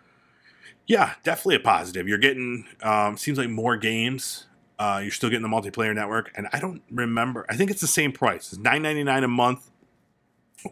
yeah, 0.86 1.16
definitely 1.22 1.56
a 1.56 1.60
positive. 1.60 2.08
You're 2.08 2.16
getting 2.16 2.66
um, 2.82 3.18
seems 3.18 3.36
like 3.36 3.50
more 3.50 3.76
games. 3.76 4.46
Uh, 4.78 5.00
you're 5.02 5.10
still 5.10 5.28
getting 5.28 5.42
the 5.42 5.54
multiplayer 5.54 5.94
network, 5.94 6.32
and 6.34 6.48
I 6.52 6.58
don't 6.58 6.82
remember. 6.90 7.44
I 7.48 7.56
think 7.56 7.70
it's 7.70 7.80
the 7.80 7.86
same 7.86 8.12
price. 8.12 8.52
It's 8.52 8.58
nine 8.58 8.82
ninety 8.82 9.04
nine 9.04 9.24
a 9.24 9.28
month, 9.28 9.70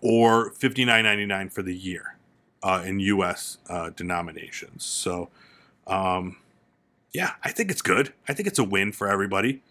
or 0.01 0.53
fifty 0.53 0.85
nine 0.85 1.05
ninety 1.05 1.27
nine 1.27 1.49
for 1.51 1.63
the 1.63 1.75
year 1.75 2.17
uh, 2.63 2.83
in 2.85 3.01
U.S. 3.01 3.59
Uh, 3.69 3.91
denominations. 3.91 4.85
So, 4.85 5.31
um, 5.87 6.37
yeah, 7.15 7.33
I 7.43 7.51
think 7.51 7.71
it's 7.71 7.81
good. 7.81 8.13
I 8.29 8.35
think 8.35 8.47
it's 8.49 8.59
a 8.59 8.65
win 8.65 8.93
for 8.93 9.09
everybody. 9.09 9.63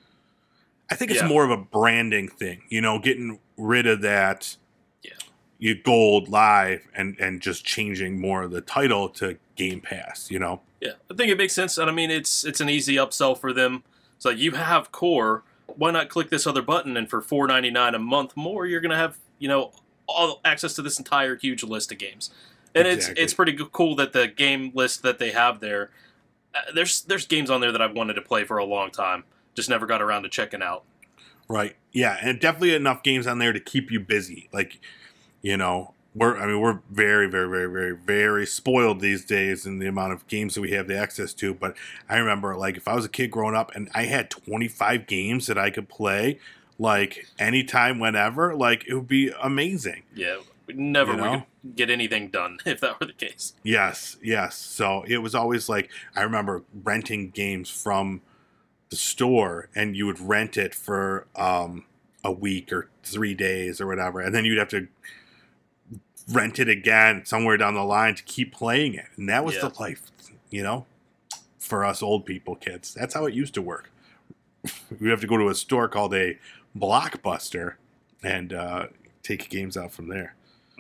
I 0.90 0.96
think 0.96 1.12
it's 1.12 1.22
Yeah. 1.22 1.28
more 1.28 1.44
of 1.46 1.52
a 1.52 1.58
branding 1.58 2.28
thing, 2.28 2.64
you 2.70 2.82
know, 2.82 2.98
getting 3.00 3.40
rid 3.58 3.86
of 3.86 4.02
that 4.02 4.58
Yeah. 5.04 5.12
you 5.60 5.76
gold 5.76 6.30
live 6.30 6.88
and 6.96 7.20
and 7.20 7.42
just 7.42 7.64
changing 7.66 8.20
more 8.20 8.44
of 8.44 8.52
the 8.52 8.62
title 8.62 9.10
to 9.10 9.38
Game 9.56 9.82
Pass, 9.82 10.32
you 10.32 10.40
know. 10.40 10.62
Yeah, 10.82 10.94
I 11.10 11.14
think 11.16 11.30
it 11.32 11.38
makes 11.38 11.54
sense, 11.54 11.78
and 11.78 11.90
I 11.90 11.94
mean 11.94 12.10
it's 12.12 12.44
it's 12.44 12.60
an 12.62 12.70
easy 12.70 12.96
upsell 12.96 13.40
for 13.40 13.54
them. 13.54 13.84
It's 14.16 14.26
like 14.26 14.38
you 14.38 14.52
have 14.52 14.92
core, 14.92 15.44
why 15.68 15.92
not 15.92 16.10
click 16.10 16.30
this 16.30 16.46
other 16.48 16.62
button 16.62 16.96
and 16.98 17.10
for 17.10 17.22
four 17.22 17.48
ninety 17.48 17.70
nine 17.72 17.94
a 17.96 18.00
month 18.00 18.36
more, 18.38 18.66
you're 18.66 18.82
gonna 18.82 18.98
have 18.98 19.18
you 19.40 19.48
know 19.48 19.72
all 20.08 20.42
access 20.46 20.74
to 20.76 20.82
this 20.82 20.98
entire 21.00 21.36
huge 21.38 21.64
list 21.64 21.92
of 21.92 21.98
games, 21.98 22.30
and 22.76 22.88
Exactly. 22.88 23.14
it's 23.14 23.22
it's 23.22 23.34
pretty 23.34 23.58
cool 23.72 23.96
that 23.96 24.12
the 24.14 24.28
game 24.28 24.72
list 24.74 25.02
that 25.04 25.18
they 25.20 25.32
have 25.32 25.60
there. 25.62 25.90
Uh, 26.56 26.72
there's 26.74 27.02
there's 27.02 27.26
games 27.26 27.50
on 27.50 27.62
there 27.62 27.72
that 27.72 27.82
I've 27.82 27.96
wanted 27.96 28.14
to 28.14 28.22
play 28.22 28.44
for 28.44 28.58
a 28.58 28.66
long 28.66 28.92
time, 28.92 29.24
just 29.56 29.70
never 29.70 29.86
got 29.86 30.02
around 30.02 30.24
to 30.24 30.30
checking 30.30 30.62
out. 30.62 30.84
Right. 31.48 31.76
Yeah, 31.92 32.18
and 32.22 32.40
definitely 32.40 32.74
enough 32.74 33.04
games 33.04 33.28
on 33.28 33.40
there 33.40 33.54
to 33.54 33.60
keep 33.60 33.92
you 33.92 34.00
busy. 34.00 34.50
Like, 34.54 34.80
you 35.42 35.58
know, 35.58 35.94
we're 36.16 36.38
I 36.38 36.48
mean, 36.48 36.60
we're 36.60 36.80
very, 36.90 37.30
very, 37.30 37.50
very, 37.50 37.72
very, 37.72 37.96
very 37.96 38.46
spoiled 38.46 39.00
these 39.00 39.26
days 39.26 39.66
in 39.66 39.80
the 39.80 39.88
amount 39.88 40.14
of 40.14 40.28
games 40.28 40.56
that 40.56 40.62
we 40.62 40.72
have 40.72 40.88
the 40.88 40.98
access 40.98 41.34
to. 41.36 41.54
But 41.54 41.76
I 42.08 42.18
remember 42.18 42.56
like 42.56 42.78
if 42.78 42.88
I 42.88 42.96
was 42.96 43.06
a 43.06 43.10
kid 43.10 43.32
growing 43.32 43.56
up 43.56 43.74
and 43.76 43.90
I 43.94 44.06
had 44.06 44.30
twenty 44.30 44.68
five 44.68 45.08
games 45.08 45.48
that 45.48 45.58
I 45.58 45.70
could 45.70 45.90
play 45.90 46.40
like 46.80 47.28
anytime, 47.38 48.00
whenever, 48.00 48.56
like 48.56 48.86
it 48.88 48.94
would 48.96 49.08
be 49.08 49.32
amazing. 49.42 50.04
Yeah, 50.16 50.38
we 50.68 50.74
never 50.76 51.12
You 51.12 51.18
know? 51.18 51.44
get 51.76 51.90
anything 51.90 52.30
done 52.30 52.58
if 52.66 52.80
that 52.82 53.00
were 53.00 53.06
the 53.08 53.14
case. 53.14 53.54
Yes, 53.64 54.18
yes. 54.22 54.56
So 54.56 55.04
it 55.08 55.18
was 55.18 55.36
always 55.36 55.68
like 55.70 55.90
I 56.16 56.22
remember 56.24 56.64
renting 56.84 57.30
games 57.32 57.70
from 57.70 58.22
the 58.90 58.96
store, 58.96 59.70
and 59.76 59.96
you 59.98 60.06
would 60.06 60.20
rent 60.20 60.58
it 60.58 60.76
for 60.76 61.28
um, 61.36 61.86
a 62.24 62.32
week 62.32 62.72
or 62.72 62.90
three 63.04 63.34
days 63.34 63.82
or 63.82 63.88
whatever, 63.88 64.20
and 64.22 64.34
then 64.36 64.46
you'd 64.46 64.58
have 64.60 64.70
to 64.70 64.88
rent 66.32 66.60
it 66.60 66.70
again 66.70 67.26
somewhere 67.26 67.58
down 67.58 67.74
the 67.74 67.84
line 67.84 68.16
to 68.16 68.24
keep 68.24 68.54
playing 68.54 68.94
it, 68.94 69.08
and 69.18 69.28
that 69.30 69.44
was 69.44 69.56
Yeah. 69.56 69.68
the 69.68 69.82
life, 69.82 70.04
you 70.50 70.64
know, 70.64 70.86
for 71.60 71.84
us 71.84 72.02
old 72.02 72.26
people, 72.26 72.56
kids. 72.56 72.94
That's 72.94 73.14
how 73.14 73.26
it 73.26 73.34
used 73.34 73.54
to 73.56 73.62
work. 73.62 73.92
We'd 75.00 75.10
have 75.10 75.22
to 75.22 75.28
go 75.28 75.38
to 75.38 75.50
a 75.50 75.56
store 75.56 75.88
called 75.90 76.14
a 76.14 76.38
Blockbuster 76.78 77.76
and 78.24 78.54
uh, 78.54 78.88
take 79.22 79.50
games 79.50 79.76
out 79.76 79.92
from 79.92 80.08
there. 80.08 80.36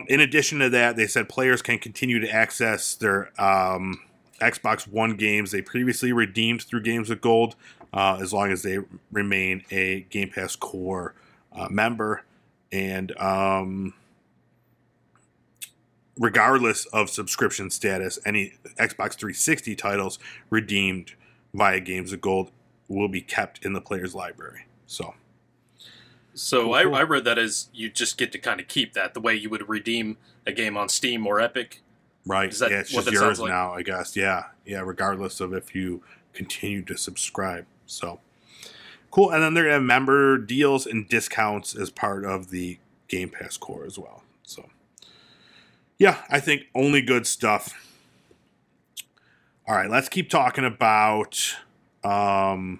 In 0.08 0.20
addition 0.20 0.60
to 0.60 0.70
that, 0.70 0.96
they 0.96 1.08
said 1.08 1.30
players 1.30 1.62
can 1.62 1.80
continue 1.80 2.20
to 2.20 2.30
access 2.30 2.96
their 2.96 3.32
um, 3.42 4.02
Xbox 4.42 4.88
One 4.88 5.16
games 5.16 5.52
they 5.52 5.62
previously 5.62 6.12
redeemed 6.12 6.64
through 6.64 6.82
Games 6.82 7.10
with 7.10 7.22
Gold, 7.22 7.56
uh, 7.94 8.18
as 8.22 8.34
long 8.34 8.52
as 8.52 8.64
they 8.64 8.80
remain 9.12 9.64
a 9.72 10.02
Game 10.10 10.30
Pass 10.30 10.56
Core 10.56 11.14
uh, 11.54 11.68
member, 11.70 12.24
and 12.72 13.18
um, 13.20 13.94
regardless 16.18 16.86
of 16.88 17.10
subscription 17.10 17.70
status, 17.70 18.20
any 18.26 18.54
Xbox 18.80 19.16
360 19.16 19.76
titles 19.76 20.20
redeemed 20.50 21.14
via 21.54 21.80
Games 21.80 22.12
with 22.12 22.22
Gold 22.22 22.52
will 22.88 23.08
be 23.08 23.22
kept 23.22 23.64
in 23.64 23.74
the 23.74 23.82
player's 23.82 24.14
library. 24.14 24.66
So, 24.88 25.14
So 26.36 26.64
Cool, 26.64 26.74
I, 26.74 26.84
cool. 26.84 26.96
I 26.96 27.02
read 27.04 27.24
that 27.26 27.38
as 27.38 27.70
you 27.74 27.90
just 27.90 28.18
get 28.18 28.32
to 28.32 28.40
kind 28.40 28.60
of 28.60 28.68
keep 28.68 28.94
that 28.94 29.14
the 29.14 29.20
way 29.22 29.36
you 29.36 29.50
would 29.50 29.68
redeem 29.70 30.18
a 30.46 30.52
game 30.52 30.76
on 30.78 30.90
Steam 30.90 31.26
or 31.28 31.40
Epic. 31.40 31.82
right, 32.26 32.50
Is 32.50 32.60
that 32.60 32.72
yeah, 32.72 32.80
it's 32.80 32.94
what 32.94 33.06
just 33.06 33.14
yours 33.14 33.40
like? 33.40 33.50
now, 33.50 33.74
I 33.74 33.84
guess. 33.84 34.16
Yeah, 34.16 34.46
yeah, 34.66 34.80
regardless 34.82 35.40
of 35.40 35.54
if 35.54 35.76
you 35.76 36.02
continue 36.34 36.82
to 36.84 36.98
subscribe. 36.98 37.66
So, 37.86 38.20
cool. 39.12 39.30
And 39.32 39.44
then 39.44 39.54
they're 39.54 39.64
going 39.64 39.72
to 39.72 39.80
have 39.80 39.84
member 39.84 40.38
deals 40.38 40.86
and 40.86 41.08
discounts 41.08 41.76
as 41.76 41.90
part 41.90 42.26
of 42.26 42.50
the 42.50 42.80
Game 43.08 43.30
Pass 43.30 43.58
core 43.58 43.86
as 43.86 44.00
well. 44.00 44.24
So, 44.44 44.70
yeah, 46.00 46.24
I 46.30 46.40
think 46.40 46.64
only 46.74 47.02
good 47.02 47.28
stuff. 47.28 47.80
All 49.68 49.76
right, 49.76 49.90
let's 49.90 50.10
keep 50.10 50.30
talking 50.30 50.66
about 50.66 51.56
um, 52.04 52.80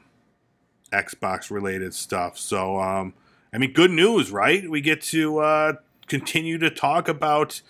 Xbox 0.92 1.50
related 1.52 1.94
stuff. 1.94 2.38
So, 2.38 2.80
um, 2.80 3.14
I 3.54 3.60
mean, 3.60 3.72
good 3.72 3.92
news, 3.92 4.32
right? 4.32 4.68
We 4.68 4.82
get 4.82 5.02
to 5.04 5.40
uh, 5.40 5.74
continue 6.08 6.58
to 6.58 6.70
talk 6.72 7.08
about 7.08 7.62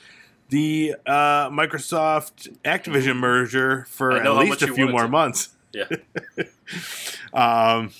the 0.49 0.95
uh, 1.05 1.49
Microsoft 1.49 2.55
Activision 2.63 3.17
merger 3.17 3.85
for 3.89 4.11
at 4.13 4.35
least 4.35 4.61
a 4.61 4.73
few 4.73 4.87
more 4.87 5.03
to. 5.03 5.07
months. 5.09 5.49
Yeah. 5.73 5.87
um, 7.33 7.91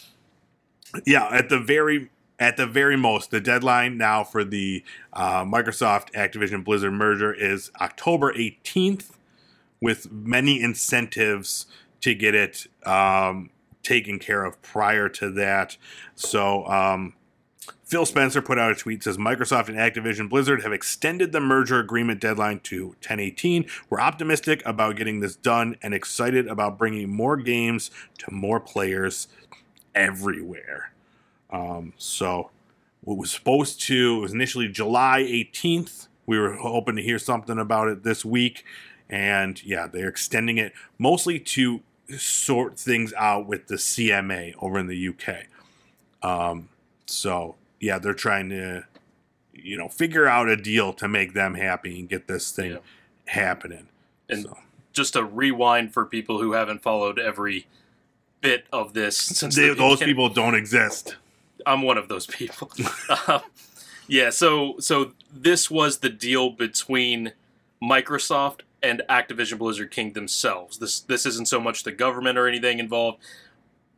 yeah, 1.05 1.27
at 1.27 1.49
the 1.49 1.59
very 1.59 2.09
at 2.39 2.57
the 2.57 2.65
very 2.65 2.95
most, 2.95 3.31
the 3.31 3.41
deadline 3.41 3.97
now 3.97 4.23
for 4.23 4.43
the 4.43 4.83
uh, 5.13 5.43
Microsoft 5.43 6.11
Activision 6.11 6.63
Blizzard 6.63 6.93
merger 6.93 7.33
is 7.33 7.71
October 7.81 8.33
18th, 8.33 9.11
with 9.81 10.11
many 10.11 10.61
incentives 10.61 11.65
to 12.01 12.13
get 12.13 12.35
it 12.35 12.67
um, 12.85 13.49
taken 13.81 14.19
care 14.19 14.45
of 14.45 14.61
prior 14.61 15.09
to 15.09 15.29
that. 15.31 15.75
So. 16.15 16.65
Um, 16.67 17.15
Phil 17.93 18.07
Spencer 18.07 18.41
put 18.41 18.57
out 18.57 18.71
a 18.71 18.75
tweet 18.75 19.03
says 19.03 19.19
Microsoft 19.19 19.67
and 19.67 19.77
Activision 19.77 20.27
Blizzard 20.27 20.63
have 20.63 20.73
extended 20.73 21.31
the 21.31 21.39
merger 21.39 21.77
agreement 21.77 22.19
deadline 22.19 22.59
to 22.61 22.87
1018. 22.87 23.67
We're 23.87 23.99
optimistic 23.99 24.63
about 24.65 24.95
getting 24.95 25.19
this 25.19 25.35
done 25.35 25.77
and 25.79 25.93
excited 25.93 26.47
about 26.47 26.79
bringing 26.79 27.15
more 27.15 27.37
games 27.37 27.91
to 28.17 28.33
more 28.33 28.59
players 28.59 29.27
everywhere. 29.93 30.91
Um, 31.51 31.93
so 31.95 32.49
what 33.01 33.19
was 33.19 33.29
supposed 33.29 33.79
to 33.81 34.17
it 34.17 34.21
was 34.21 34.33
initially 34.33 34.69
July 34.69 35.21
18th. 35.21 36.07
We 36.25 36.39
were 36.39 36.55
hoping 36.55 36.95
to 36.95 37.03
hear 37.03 37.19
something 37.19 37.59
about 37.59 37.89
it 37.89 38.01
this 38.01 38.25
week, 38.25 38.65
and 39.07 39.63
yeah, 39.63 39.85
they're 39.85 40.09
extending 40.09 40.57
it 40.57 40.73
mostly 40.97 41.39
to 41.39 41.83
sort 42.17 42.79
things 42.79 43.13
out 43.15 43.45
with 43.45 43.67
the 43.67 43.75
CMA 43.75 44.55
over 44.57 44.79
in 44.79 44.87
the 44.87 45.09
UK. 45.09 45.45
Um, 46.23 46.69
so 47.05 47.53
yeah, 47.83 47.99
they're 47.99 48.13
trying 48.13 48.49
to, 48.49 48.85
you 49.53 49.77
know, 49.77 49.89
figure 49.89 50.25
out 50.27 50.47
a 50.49 50.55
deal 50.55 50.93
to 50.93 51.07
make 51.07 51.33
them 51.33 51.55
happy 51.55 51.99
and 51.99 52.07
get 52.09 52.27
this 52.27 52.51
thing 52.51 52.71
Yeah. 52.71 52.77
happening. 53.25 53.87
And 54.29 54.43
so, 54.43 54.57
just 54.93 55.15
a 55.15 55.23
rewind 55.23 55.93
for 55.93 56.05
people 56.05 56.39
who 56.41 56.53
haven't 56.53 56.81
followed 56.81 57.19
every 57.19 57.67
bit 58.41 58.65
of 58.71 58.93
this 58.93 59.17
since 59.17 59.55
they, 59.55 59.67
the 59.69 59.75
those 59.75 59.99
beginning. 59.99 60.15
people 60.15 60.29
don't 60.29 60.55
exist. 60.55 61.17
I'm 61.65 61.81
one 61.81 61.97
of 61.97 62.07
those 62.07 62.25
people. 62.27 62.71
um, 63.27 63.41
yeah, 64.07 64.29
so 64.29 64.75
so 64.79 65.11
this 65.33 65.69
was 65.69 65.97
the 65.99 66.09
deal 66.09 66.49
between 66.49 67.33
Microsoft 67.81 68.61
and 68.81 69.01
Activision 69.09 69.57
Blizzard 69.57 69.91
King 69.91 70.13
themselves. 70.13 70.77
This 70.77 70.99
this 71.01 71.25
isn't 71.25 71.47
so 71.47 71.59
much 71.59 71.83
the 71.83 71.91
government 71.91 72.37
or 72.37 72.47
anything 72.47 72.79
involved. 72.79 73.19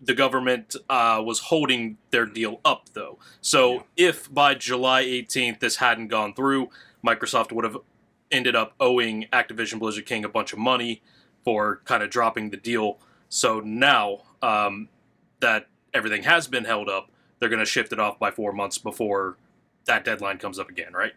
The 0.02 0.14
government 0.14 0.76
uh, 0.90 1.22
was 1.26 1.40
holding 1.40 1.98
their 2.12 2.26
deal 2.26 2.60
up, 2.66 2.90
though. 2.94 3.18
So 3.42 3.74
Yeah. 3.98 4.10
if 4.10 4.34
by 4.34 4.54
July 4.56 5.04
18th 5.04 5.60
this 5.60 5.78
hadn't 5.78 6.10
gone 6.10 6.34
through, 6.34 6.70
Microsoft 7.06 7.52
would 7.52 7.64
have 7.64 7.78
ended 8.32 8.56
up 8.56 8.74
owing 8.80 9.28
Activision 9.32 9.80
Blizzard 9.80 10.06
King 10.06 10.26
a 10.26 10.30
bunch 10.30 10.52
of 10.52 10.60
money 10.60 11.02
for 11.44 11.82
kind 11.86 12.04
of 12.04 12.10
dropping 12.10 12.50
the 12.50 12.58
deal. 12.58 12.98
So 13.30 13.60
now 13.62 14.24
um, 14.42 14.90
that 15.40 15.68
everything 15.94 16.24
has 16.24 16.48
been 16.48 16.66
held 16.66 16.90
up, 16.90 17.10
they're 17.40 17.50
going 17.50 17.60
to 17.60 17.66
shift 17.66 17.94
it 17.94 18.00
off 18.00 18.20
by 18.20 18.32
four 18.32 18.52
months 18.52 18.78
before 18.78 19.38
that 19.86 20.04
deadline 20.04 20.40
comes 20.40 20.58
up 20.60 20.70
again, 20.70 20.92
right? 20.94 21.14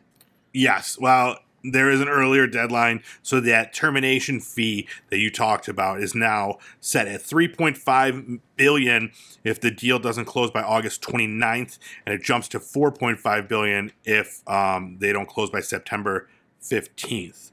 Yes. 0.53 0.99
Well, 1.01 1.39
there 1.65 1.91
is 1.91 2.01
an 2.01 2.09
earlier 2.09 2.47
deadline, 2.47 3.03
so 3.23 3.41
that 3.41 3.73
termination 3.73 4.41
fee 4.41 4.87
that 5.11 5.19
you 5.19 5.31
talked 5.31 5.69
about 5.69 6.01
is 6.01 6.15
now 6.15 6.59
set 6.81 7.09
at 7.09 7.21
3.5 7.21 8.41
billion 8.57 9.13
if 9.45 9.61
the 9.61 9.71
deal 9.71 9.99
doesn't 9.99 10.27
close 10.27 10.51
by 10.51 10.63
August 10.63 11.03
29th, 11.03 11.79
and 12.07 12.15
it 12.15 12.23
jumps 12.23 12.49
to 12.49 12.59
4.5 12.59 13.49
billion 13.49 13.93
if 14.05 14.49
um, 14.49 14.97
they 15.01 15.13
don't 15.13 15.29
close 15.29 15.51
by 15.51 15.61
September 15.61 16.29
15th. 16.63 17.51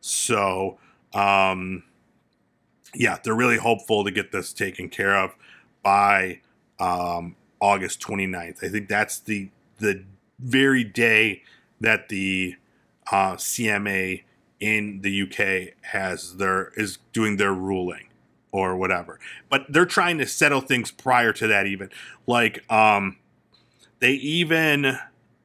So, 0.00 0.78
um, 1.14 1.84
yeah, 2.94 3.18
they're 3.22 3.34
really 3.34 3.58
hopeful 3.58 4.04
to 4.04 4.10
get 4.10 4.32
this 4.32 4.52
taken 4.52 4.88
care 4.88 5.16
of 5.16 5.34
by 5.82 6.40
um, 6.78 7.36
August 7.60 8.00
29th. 8.00 8.64
I 8.64 8.68
think 8.68 8.88
that's 8.88 9.18
the 9.18 9.50
the 9.78 10.04
very 10.38 10.84
day 10.84 11.42
that 11.80 12.08
the 12.10 12.56
uh, 13.10 13.34
CMA 13.34 14.22
in 14.60 15.00
the 15.00 15.22
UK 15.22 15.74
has 15.86 16.36
their 16.36 16.72
is 16.76 16.98
doing 17.12 17.38
their 17.38 17.54
ruling 17.54 18.06
or 18.52 18.76
whatever. 18.76 19.18
But 19.48 19.64
they're 19.68 19.86
trying 19.86 20.18
to 20.18 20.26
settle 20.26 20.60
things 20.60 20.90
prior 20.90 21.32
to 21.32 21.46
that 21.46 21.66
even. 21.66 21.90
Like 22.26 22.70
um 22.70 23.16
they 24.00 24.12
even 24.12 24.98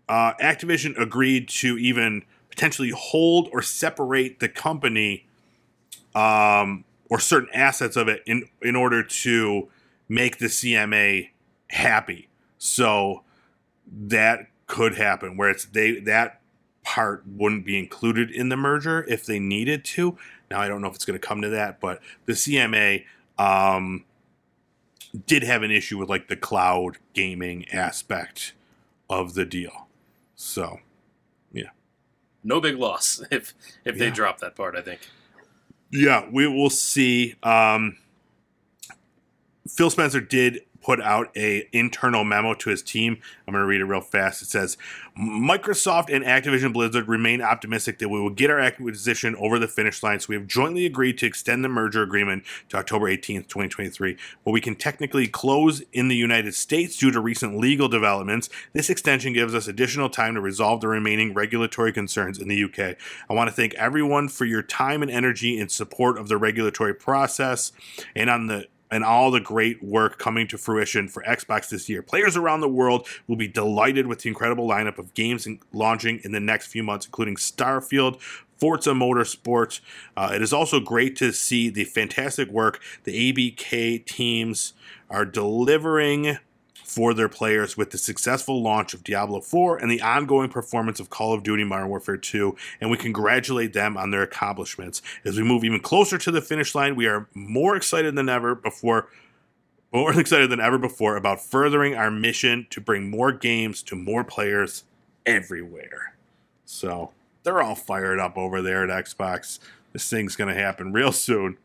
uh 0.09 0.33
Activision 0.41 0.99
agreed 0.99 1.47
to 1.49 1.77
even 1.77 2.23
potentially 2.49 2.91
hold 2.95 3.49
or 3.51 3.61
separate 3.61 4.39
the 4.39 4.49
company 4.49 5.25
um 6.13 6.83
or 7.09 7.19
certain 7.19 7.49
assets 7.53 7.95
of 7.95 8.07
it 8.09 8.21
in 8.25 8.49
in 8.61 8.75
order 8.75 9.01
to 9.01 9.69
make 10.09 10.37
the 10.39 10.47
CMA 10.47 11.29
happy. 11.69 12.27
So 12.57 13.23
that 13.87 14.47
could 14.67 14.95
happen 14.95 15.37
where 15.37 15.49
it's 15.49 15.65
they 15.65 15.99
that 16.01 16.41
part 16.85 17.23
wouldn't 17.27 17.65
be 17.65 17.77
included 17.77 18.31
in 18.31 18.49
the 18.49 18.55
merger 18.55 19.03
if 19.09 19.25
they 19.25 19.39
needed 19.39 19.83
to. 19.83 20.17
Now 20.49 20.61
I 20.61 20.67
don't 20.67 20.81
know 20.81 20.87
if 20.87 20.95
it's 20.95 21.03
going 21.05 21.19
to 21.19 21.27
come 21.27 21.41
to 21.41 21.49
that, 21.49 21.81
but 21.81 21.99
the 22.25 22.33
CMA 22.33 23.03
um, 23.37 24.05
did 25.25 25.43
have 25.43 25.63
an 25.63 25.71
issue 25.71 25.97
with 25.97 26.07
like 26.07 26.27
the 26.27 26.35
cloud 26.35 26.97
gaming 27.13 27.67
aspect 27.69 28.53
of 29.09 29.33
the 29.33 29.45
deal. 29.45 29.87
So 30.35 30.79
yeah, 31.51 31.69
No 32.43 32.61
big 32.61 32.77
loss 32.77 33.21
if 33.31 33.53
if 33.83 33.97
they 33.97 34.11
drop 34.11 34.39
that 34.39 34.55
part. 34.55 34.75
I 34.75 34.81
think. 34.81 35.01
yeah, 35.91 36.27
we 36.31 36.47
will 36.47 36.69
see. 36.69 37.35
Um, 37.43 37.97
Phil 39.67 39.89
Spencer 39.89 40.21
did 40.21 40.61
put 40.85 41.01
out 41.01 41.35
a 41.35 41.67
internal 41.71 42.23
memo 42.23 42.53
to 42.53 42.69
his 42.69 42.83
team. 42.83 43.17
I'm 43.47 43.53
going 43.53 43.63
to 43.63 43.67
read 43.67 43.81
it 43.81 43.85
real 43.85 44.01
fast. 44.01 44.43
It 44.43 44.49
says 44.49 44.77
Microsoft 45.17 46.13
and 46.13 46.23
Activision 46.23 46.73
Blizzard 46.73 47.07
remain 47.07 47.41
optimistic 47.41 47.97
that 47.97 48.09
we 48.09 48.19
will 48.19 48.29
get 48.29 48.51
our 48.51 48.59
acquisition 48.59 49.35
over 49.37 49.57
the 49.57 49.67
finish 49.67 50.03
line. 50.03 50.19
So 50.19 50.27
we 50.29 50.35
have 50.35 50.45
jointly 50.45 50.85
agreed 50.85 51.17
to 51.19 51.25
extend 51.25 51.63
the 51.63 51.69
merger 51.69 52.03
agreement 52.03 52.43
to 52.69 52.77
October 52.77 53.07
18th, 53.07 53.47
2023. 53.47 54.15
While 54.43 54.53
we 54.53 54.61
can 54.61 54.75
technically 54.75 55.27
close 55.27 55.81
in 55.91 56.07
the 56.07 56.15
United 56.15 56.53
States 56.53 56.97
due 56.97 57.09
to 57.09 57.19
recent 57.19 57.57
legal 57.57 57.87
developments, 57.87 58.49
this 58.73 58.91
extension 58.91 59.33
gives 59.33 59.55
us 59.55 59.67
additional 59.67 60.09
time 60.09 60.35
to 60.35 60.41
resolve 60.41 60.81
the 60.81 60.87
remaining 60.87 61.33
regulatory 61.33 61.93
concerns 61.93 62.37
in 62.37 62.47
the 62.47 62.63
UK. 62.63 62.95
I 63.27 63.33
want 63.33 63.49
to 63.49 63.55
thank 63.55 63.73
everyone 63.73 64.29
for 64.29 64.45
your 64.45 64.61
time 64.61 65.01
and 65.01 65.09
energy 65.09 65.57
in 65.57 65.69
support 65.69 66.19
of 66.19 66.27
the 66.27 66.37
regulatory 66.37 66.93
process 66.93 67.71
and 68.15 68.29
on 68.29 68.45
the 68.45 68.67
and 68.91 69.03
all 69.03 69.31
the 69.31 69.39
great 69.39 69.83
work 69.83 70.19
coming 70.19 70.47
to 70.47 70.57
fruition 70.57 71.07
for 71.07 71.23
Xbox 71.23 71.69
this 71.69 71.89
year. 71.89 72.01
Players 72.01 72.37
around 72.37 72.61
the 72.61 72.69
world 72.69 73.07
will 73.27 73.35
be 73.35 73.47
delighted 73.47 74.07
with 74.07 74.19
the 74.19 74.29
incredible 74.29 74.67
lineup 74.67 74.97
of 74.97 75.13
games 75.13 75.47
in- 75.47 75.59
launching 75.73 76.19
in 76.23 76.31
the 76.31 76.39
next 76.39 76.67
few 76.67 76.83
months, 76.83 77.05
including 77.05 77.35
Starfield, 77.35 78.21
Forza 78.57 78.91
Motorsport. 78.91 79.81
Uh, 80.15 80.31
it 80.33 80.41
is 80.41 80.53
also 80.53 80.79
great 80.79 81.15
to 81.17 81.31
see 81.31 81.69
the 81.69 81.83
fantastic 81.83 82.49
work 82.49 82.81
the 83.03 83.33
ABK 83.33 84.05
teams 84.05 84.73
are 85.09 85.25
delivering 85.25 86.37
for 86.85 87.15
their 87.15 87.27
players 87.27 87.75
with 87.75 87.89
the 87.89 87.97
successful 87.97 88.61
launch 88.61 88.93
of 88.93 89.03
Diablo 89.03 89.41
4 89.41 89.77
and 89.77 89.89
the 89.89 90.01
ongoing 90.01 90.49
performance 90.49 90.99
of 90.99 91.09
Call 91.09 91.33
of 91.33 91.41
Duty 91.41 91.63
Modern 91.63 91.89
Warfare 91.89 92.15
2, 92.15 92.55
and 92.79 92.91
we 92.91 92.97
congratulate 92.97 93.73
them 93.73 93.97
on 93.97 94.11
their 94.11 94.21
accomplishments. 94.21 95.01
As 95.25 95.35
we 95.35 95.43
move 95.43 95.63
even 95.63 95.79
closer 95.79 96.19
to 96.19 96.31
the 96.31 96.41
finish 96.41 96.75
line, 96.75 96.95
we 96.95 97.07
are 97.07 97.27
more 97.33 97.75
excited 97.75 98.15
than 98.15 98.29
ever 98.29 98.53
before 98.53 99.07
more 99.91 100.17
excited 100.19 100.51
than 100.51 100.59
ever 100.59 100.77
before 100.77 101.15
about 101.15 101.41
furthering 101.41 101.95
our 101.95 102.11
mission 102.11 102.67
to 102.69 102.79
bring 102.79 103.09
more 103.09 103.31
games 103.31 103.81
to 103.83 103.95
more 103.95 104.23
players 104.23 104.83
everywhere. 105.25 106.15
So, 106.65 107.11
they're 107.43 107.61
all 107.61 107.75
fired 107.75 108.19
up 108.19 108.37
over 108.37 108.61
there 108.61 108.83
at 108.83 109.05
Xbox. 109.05 109.59
This 109.93 110.09
thing's 110.09 110.35
going 110.35 110.53
to 110.53 110.59
happen 110.59 110.91
real 110.91 111.11
soon. 111.11 111.57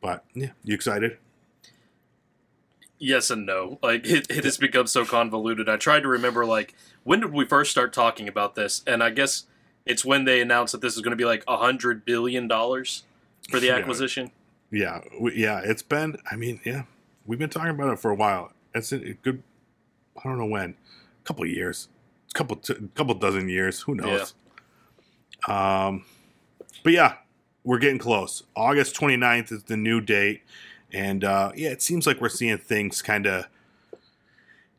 But, 0.00 0.24
yeah, 0.34 0.50
you 0.62 0.74
excited? 0.74 1.18
Yes 2.98 3.30
and 3.30 3.44
no. 3.46 3.78
Like 3.82 4.06
it, 4.06 4.30
it 4.30 4.44
has 4.44 4.56
become 4.58 4.86
so 4.86 5.04
convoluted. 5.04 5.68
I 5.68 5.76
tried 5.76 6.00
to 6.00 6.08
remember 6.08 6.44
like 6.46 6.74
when 7.04 7.20
did 7.20 7.32
we 7.32 7.44
first 7.44 7.70
start 7.70 7.92
talking 7.92 8.28
about 8.28 8.54
this, 8.54 8.82
and 8.86 9.02
I 9.02 9.10
guess 9.10 9.44
it's 9.84 10.04
when 10.04 10.24
they 10.24 10.40
announced 10.40 10.72
that 10.72 10.80
this 10.80 10.96
is 10.96 11.02
going 11.02 11.12
to 11.12 11.16
be 11.16 11.24
like 11.24 11.44
a 11.46 11.56
hundred 11.56 12.04
billion 12.04 12.48
dollars 12.48 13.04
for 13.50 13.60
the 13.60 13.70
acquisition. 13.70 14.32
Yeah, 14.70 15.00
we, 15.20 15.36
yeah, 15.36 15.60
it's 15.62 15.82
been. 15.82 16.18
I 16.30 16.36
mean, 16.36 16.60
yeah, 16.64 16.82
we've 17.24 17.38
been 17.38 17.50
talking 17.50 17.70
about 17.70 17.92
it 17.92 17.98
for 17.98 18.10
a 18.10 18.16
while. 18.16 18.52
It's 18.74 18.92
a, 18.92 18.96
a 18.96 19.12
good. 19.14 19.42
I 20.18 20.28
don't 20.28 20.38
know 20.38 20.46
when, 20.46 20.70
a 20.70 21.24
couple 21.24 21.44
of 21.44 21.50
years, 21.50 21.88
a 22.30 22.38
couple, 22.38 22.56
t- 22.56 22.74
couple 22.94 23.14
dozen 23.14 23.48
years. 23.48 23.80
Who 23.82 23.94
knows? 23.94 24.34
Um, 25.46 26.04
but 26.82 26.92
yeah, 26.92 27.16
we're 27.64 27.78
getting 27.78 27.98
close. 27.98 28.42
August 28.54 28.96
29th 28.96 29.52
is 29.52 29.64
the 29.64 29.76
new 29.76 30.00
date. 30.00 30.42
And 30.92 31.24
uh, 31.24 31.52
yeah, 31.54 31.70
it 31.70 31.82
seems 31.82 32.06
like 32.06 32.20
we're 32.20 32.28
seeing 32.28 32.58
things 32.58 33.02
kind 33.02 33.26
of 33.26 33.46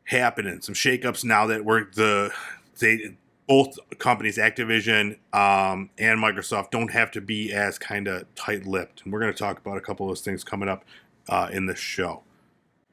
happening. 0.04 0.60
Some 0.60 0.74
shakeups 0.74 1.24
now 1.24 1.46
that 1.46 1.64
we're 1.64 1.90
the 1.92 2.32
they 2.80 3.16
both 3.46 3.78
companies, 3.98 4.36
Activision 4.36 5.18
um, 5.32 5.88
and 5.98 6.20
Microsoft, 6.20 6.70
don't 6.70 6.90
have 6.92 7.10
to 7.12 7.20
be 7.20 7.52
as 7.52 7.78
kind 7.78 8.06
of 8.06 8.32
tight 8.34 8.66
lipped. 8.66 9.02
And 9.02 9.12
we're 9.12 9.20
going 9.20 9.32
to 9.32 9.38
talk 9.38 9.58
about 9.58 9.78
a 9.78 9.80
couple 9.80 10.06
of 10.06 10.10
those 10.10 10.20
things 10.20 10.44
coming 10.44 10.68
up 10.68 10.84
uh, 11.30 11.48
in 11.50 11.66
this 11.66 11.78
show. 11.78 12.22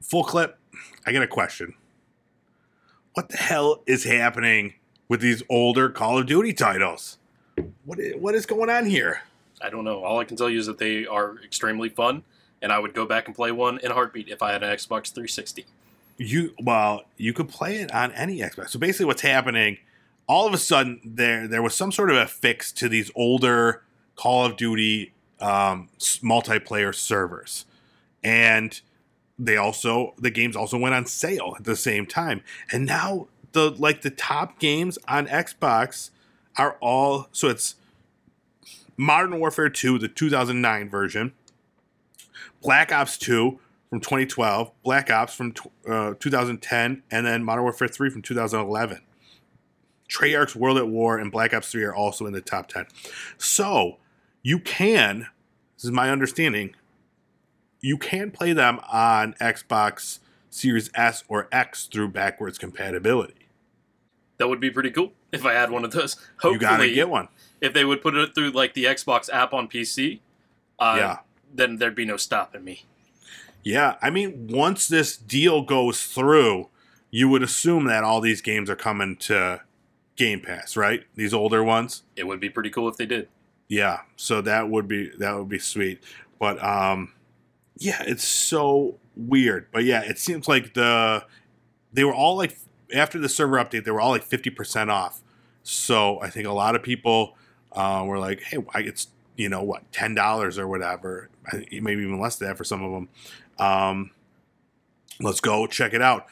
Full 0.00 0.24
clip. 0.24 0.58
I 1.06 1.12
got 1.12 1.22
a 1.22 1.28
question. 1.28 1.74
What 3.12 3.28
the 3.28 3.36
hell 3.36 3.82
is 3.86 4.04
happening 4.04 4.74
with 5.08 5.20
these 5.20 5.42
older 5.48 5.88
Call 5.90 6.18
of 6.18 6.26
Duty 6.26 6.52
titles? 6.52 7.18
What 7.84 7.98
what 8.18 8.34
is 8.34 8.46
going 8.46 8.68
on 8.68 8.86
here? 8.86 9.22
I 9.62 9.70
don't 9.70 9.84
know. 9.84 10.04
All 10.04 10.18
I 10.18 10.24
can 10.24 10.36
tell 10.36 10.50
you 10.50 10.58
is 10.58 10.66
that 10.66 10.78
they 10.78 11.06
are 11.06 11.36
extremely 11.42 11.88
fun, 11.88 12.24
and 12.62 12.72
I 12.72 12.78
would 12.78 12.94
go 12.94 13.06
back 13.06 13.26
and 13.26 13.34
play 13.34 13.52
one 13.52 13.78
in 13.78 13.90
a 13.90 13.94
heartbeat 13.94 14.28
if 14.28 14.42
I 14.42 14.52
had 14.52 14.62
an 14.62 14.70
Xbox 14.74 15.12
360. 15.12 15.66
You 16.18 16.54
well, 16.58 17.04
you 17.16 17.32
could 17.32 17.48
play 17.48 17.76
it 17.76 17.92
on 17.92 18.12
any 18.12 18.38
Xbox. 18.38 18.70
So 18.70 18.78
basically, 18.78 19.06
what's 19.06 19.22
happening? 19.22 19.78
All 20.26 20.46
of 20.46 20.54
a 20.54 20.58
sudden, 20.58 21.00
there 21.04 21.46
there 21.46 21.62
was 21.62 21.74
some 21.74 21.92
sort 21.92 22.10
of 22.10 22.16
a 22.16 22.26
fix 22.26 22.72
to 22.72 22.88
these 22.88 23.10
older 23.14 23.82
Call 24.14 24.46
of 24.46 24.56
Duty 24.56 25.12
um, 25.40 25.90
multiplayer 26.00 26.94
servers, 26.94 27.66
and 28.24 28.80
they 29.38 29.56
also 29.56 30.14
the 30.18 30.30
games 30.30 30.56
also 30.56 30.78
went 30.78 30.94
on 30.94 31.04
sale 31.04 31.54
at 31.58 31.64
the 31.64 31.76
same 31.76 32.06
time, 32.06 32.42
and 32.72 32.86
now 32.86 33.28
the 33.52 33.70
like 33.72 34.00
the 34.00 34.10
top 34.10 34.58
games 34.58 34.98
on 35.06 35.26
Xbox 35.26 36.10
are 36.56 36.78
all 36.80 37.28
so 37.32 37.48
it's 37.48 37.74
Modern 38.96 39.38
Warfare 39.38 39.68
2, 39.68 39.98
the 39.98 40.08
2009 40.08 40.88
version, 40.88 41.32
Black 42.66 42.90
Ops 42.90 43.16
2 43.18 43.60
from 43.88 44.00
2012, 44.00 44.72
Black 44.82 45.08
Ops 45.08 45.32
from 45.32 45.54
uh, 45.88 46.14
2010, 46.18 47.04
and 47.12 47.24
then 47.24 47.44
Modern 47.44 47.62
Warfare 47.62 47.86
3 47.86 48.10
from 48.10 48.22
2011. 48.22 49.02
Treyarch's 50.10 50.56
World 50.56 50.76
at 50.76 50.88
War 50.88 51.16
and 51.16 51.30
Black 51.30 51.54
Ops 51.54 51.70
3 51.70 51.84
are 51.84 51.94
also 51.94 52.26
in 52.26 52.32
the 52.32 52.40
top 52.40 52.66
10. 52.66 52.86
So 53.38 53.98
you 54.42 54.58
can, 54.58 55.28
this 55.76 55.84
is 55.84 55.92
my 55.92 56.10
understanding, 56.10 56.74
you 57.80 57.98
can 57.98 58.32
play 58.32 58.52
them 58.52 58.80
on 58.92 59.34
Xbox 59.34 60.18
Series 60.50 60.90
S 60.96 61.22
or 61.28 61.48
X 61.52 61.86
through 61.86 62.08
backwards 62.08 62.58
compatibility. 62.58 63.46
That 64.38 64.48
would 64.48 64.60
be 64.60 64.70
pretty 64.70 64.90
cool 64.90 65.12
if 65.30 65.46
I 65.46 65.52
had 65.52 65.70
one 65.70 65.84
of 65.84 65.92
those. 65.92 66.14
Hopefully, 66.40 66.54
you 66.54 66.58
gotta 66.58 66.90
get 66.92 67.08
one. 67.08 67.28
If 67.60 67.74
they 67.74 67.84
would 67.84 68.02
put 68.02 68.16
it 68.16 68.34
through 68.34 68.50
like 68.50 68.74
the 68.74 68.84
Xbox 68.84 69.32
app 69.32 69.52
on 69.52 69.68
PC, 69.68 70.18
uh, 70.80 70.96
Yeah. 70.98 71.16
Then 71.52 71.76
there'd 71.76 71.94
be 71.94 72.04
no 72.04 72.16
stopping 72.16 72.64
me. 72.64 72.84
Yeah, 73.62 73.96
I 74.00 74.10
mean, 74.10 74.48
once 74.48 74.86
this 74.86 75.16
deal 75.16 75.62
goes 75.62 76.04
through, 76.04 76.68
you 77.10 77.28
would 77.28 77.42
assume 77.42 77.86
that 77.86 78.04
all 78.04 78.20
these 78.20 78.40
games 78.40 78.70
are 78.70 78.76
coming 78.76 79.16
to 79.16 79.62
Game 80.16 80.40
Pass, 80.40 80.76
right? 80.76 81.04
These 81.14 81.34
older 81.34 81.64
ones. 81.64 82.02
It 82.14 82.26
would 82.26 82.40
be 82.40 82.48
pretty 82.48 82.70
cool 82.70 82.88
if 82.88 82.96
they 82.96 83.06
did. 83.06 83.28
Yeah, 83.68 84.02
so 84.14 84.40
that 84.42 84.68
would 84.68 84.86
be 84.86 85.10
that 85.18 85.36
would 85.36 85.48
be 85.48 85.58
sweet. 85.58 86.02
But 86.38 86.62
um 86.62 87.12
yeah, 87.78 88.02
it's 88.06 88.24
so 88.24 88.98
weird. 89.16 89.66
But 89.72 89.84
yeah, 89.84 90.02
it 90.02 90.18
seems 90.18 90.48
like 90.48 90.74
the 90.74 91.24
they 91.92 92.04
were 92.04 92.14
all 92.14 92.36
like 92.36 92.56
after 92.94 93.18
the 93.18 93.28
server 93.28 93.56
update, 93.56 93.84
they 93.84 93.90
were 93.90 94.00
all 94.00 94.10
like 94.10 94.24
50% 94.24 94.88
off. 94.90 95.22
So 95.62 96.20
I 96.20 96.30
think 96.30 96.46
a 96.46 96.52
lot 96.52 96.76
of 96.76 96.82
people 96.82 97.36
uh, 97.72 98.04
were 98.06 98.18
like, 98.18 98.40
"Hey, 98.42 98.58
it's 98.76 99.08
you 99.36 99.48
know 99.48 99.62
what, 99.62 99.90
ten 99.92 100.14
dollars 100.14 100.58
or 100.58 100.66
whatever, 100.66 101.28
maybe 101.52 102.02
even 102.02 102.20
less 102.20 102.36
than 102.36 102.48
that 102.48 102.56
for 102.56 102.64
some 102.64 102.82
of 102.82 102.92
them." 102.92 103.08
Um, 103.58 104.10
let's 105.20 105.40
go 105.40 105.66
check 105.66 105.94
it 105.94 106.02
out. 106.02 106.26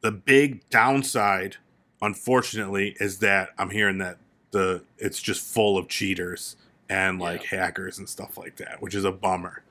The 0.00 0.12
big 0.12 0.68
downside, 0.70 1.56
unfortunately, 2.02 2.96
is 3.00 3.18
that 3.20 3.50
I'm 3.58 3.70
hearing 3.70 3.98
that 3.98 4.18
the 4.50 4.82
it's 4.98 5.20
just 5.20 5.42
full 5.42 5.76
of 5.76 5.88
cheaters 5.88 6.56
and 6.88 7.18
like 7.18 7.44
hackers 7.44 7.98
and 7.98 8.08
stuff 8.08 8.38
like 8.38 8.56
that, 8.56 8.80
which 8.80 8.94
is 8.94 9.04
a 9.04 9.12
bummer. 9.12 9.62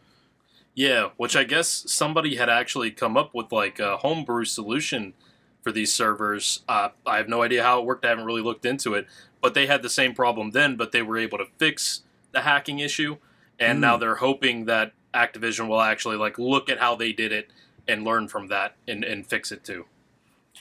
Yeah, 0.75 1.09
which 1.17 1.35
I 1.35 1.43
guess 1.43 1.85
somebody 1.87 2.35
had 2.35 2.49
actually 2.49 2.91
come 2.91 3.15
up 3.15 3.33
with 3.33 3.51
like 3.51 3.79
a 3.79 3.97
homebrew 3.97 4.45
solution 4.45 5.13
for 5.61 5.71
these 5.71 5.93
servers. 5.93 6.61
Uh, 6.67 6.89
I 7.05 7.17
have 7.17 7.29
no 7.29 7.43
idea 7.43 7.63
how 7.63 7.79
it 7.79 7.85
worked. 7.85 8.05
I 8.05 8.09
haven't 8.09 8.25
really 8.25 8.41
looked 8.41 8.65
into 8.65 8.95
it, 8.95 9.07
but 9.41 9.53
they 9.53 9.67
had 9.67 9.83
the 9.83 9.89
same 9.89 10.13
problem 10.13 10.51
then, 10.51 10.75
but 10.75 10.91
they 10.91 11.01
were 11.01 11.17
able 11.17 11.37
to 11.37 11.45
fix 11.57 12.01
the 12.33 12.41
hacking 12.41 12.79
issue, 12.79 13.17
and 13.59 13.77
Mm. 13.77 13.81
now 13.81 13.97
they're 13.97 14.15
hoping 14.15 14.65
that 14.65 14.93
Activision 15.13 15.67
will 15.67 15.81
actually 15.81 16.17
like 16.17 16.37
look 16.39 16.69
at 16.69 16.79
how 16.79 16.95
they 16.95 17.13
did 17.13 17.31
it 17.31 17.51
and 17.87 18.03
learn 18.03 18.27
from 18.27 18.47
that 18.47 18.75
and, 18.87 19.03
and 19.03 19.25
fix 19.27 19.51
it 19.51 19.63
too. 19.63 19.85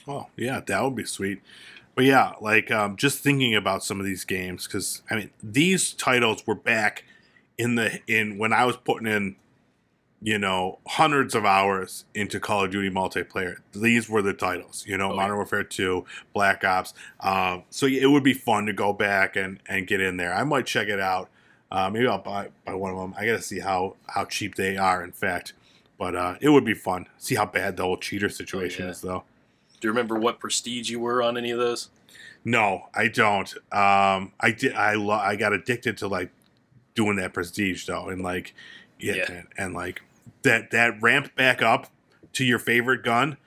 Oh, 0.07 0.27
yeah, 0.37 0.59
that 0.65 0.83
would 0.83 0.95
be 0.95 1.05
sweet. 1.05 1.41
But 1.95 2.05
yeah, 2.05 2.33
like 2.41 2.71
um, 2.71 2.95
just 2.97 3.19
thinking 3.19 3.55
about 3.55 3.83
some 3.83 3.99
of 3.99 4.05
these 4.05 4.25
games 4.25 4.67
because 4.67 5.01
I 5.09 5.15
mean 5.15 5.29
these 5.43 5.93
titles 5.93 6.45
were 6.47 6.55
back 6.55 7.03
in 7.57 7.75
the 7.75 7.99
in 8.07 8.37
when 8.37 8.51
I 8.53 8.65
was 8.65 8.77
putting 8.77 9.07
in, 9.07 9.35
you 10.21 10.39
know, 10.39 10.79
hundreds 10.87 11.35
of 11.35 11.45
hours 11.45 12.05
into 12.15 12.39
Call 12.39 12.65
of 12.65 12.71
Duty 12.71 12.89
multiplayer. 12.89 13.57
These 13.73 14.09
were 14.09 14.23
the 14.23 14.33
titles, 14.33 14.83
you 14.87 14.97
know, 14.97 15.11
Oh, 15.11 15.15
Modern 15.15 15.31
yeah. 15.33 15.35
Warfare 15.35 15.63
Two, 15.63 16.05
Black 16.33 16.63
Ops. 16.63 16.93
Um, 17.19 17.63
so 17.69 17.85
it 17.85 18.07
would 18.09 18.23
be 18.23 18.33
fun 18.33 18.65
to 18.65 18.73
go 18.73 18.91
back 18.93 19.35
and 19.35 19.59
and 19.67 19.85
get 19.87 20.01
in 20.01 20.17
there. 20.17 20.33
I 20.33 20.43
might 20.43 20.65
check 20.65 20.87
it 20.87 20.99
out. 20.99 21.29
Uh, 21.73 21.89
maybe 21.89 22.07
I'll 22.07 22.19
buy 22.19 22.49
buy 22.65 22.75
one 22.75 22.91
of 22.91 22.97
them. 22.97 23.15
I 23.17 23.25
got 23.25 23.37
to 23.37 23.41
see 23.41 23.59
how 23.59 23.95
how 24.07 24.25
cheap 24.25 24.55
they 24.55 24.77
are. 24.77 25.03
In 25.03 25.11
fact, 25.11 25.53
but 25.97 26.15
uh, 26.15 26.35
it 26.39 26.49
would 26.49 26.63
be 26.63 26.75
fun. 26.75 27.07
See 27.17 27.35
how 27.35 27.47
bad 27.47 27.77
the 27.77 27.83
whole 27.83 27.97
cheater 27.97 28.29
situation 28.29 28.85
yeah. 28.85 28.91
is, 28.91 29.01
though. 29.01 29.23
Do 29.81 29.87
you 29.87 29.91
remember 29.91 30.15
what 30.17 30.39
prestige 30.39 30.89
you 30.89 30.99
were 30.99 31.21
on 31.23 31.35
any 31.35 31.49
of 31.49 31.57
those? 31.57 31.89
No, 32.45 32.89
I 32.93 33.07
don't. 33.07 33.51
Um, 33.71 34.33
I 34.39 34.51
did. 34.55 34.73
I 34.73 34.93
lo- 34.93 35.15
I 35.15 35.35
got 35.35 35.51
addicted 35.51 35.97
to 35.97 36.07
like 36.07 36.29
doing 36.93 37.15
that 37.17 37.33
prestige 37.33 37.85
though, 37.87 38.09
and 38.09 38.21
like 38.21 38.53
yeah, 38.99 39.15
Yeah. 39.15 39.31
And, 39.31 39.47
and 39.57 39.73
like 39.73 40.03
that 40.43 40.71
that 40.71 41.01
ramp 41.01 41.35
back 41.35 41.61
up 41.61 41.87
to 42.33 42.45
your 42.45 42.59
favorite 42.59 43.03
gun 43.03 43.37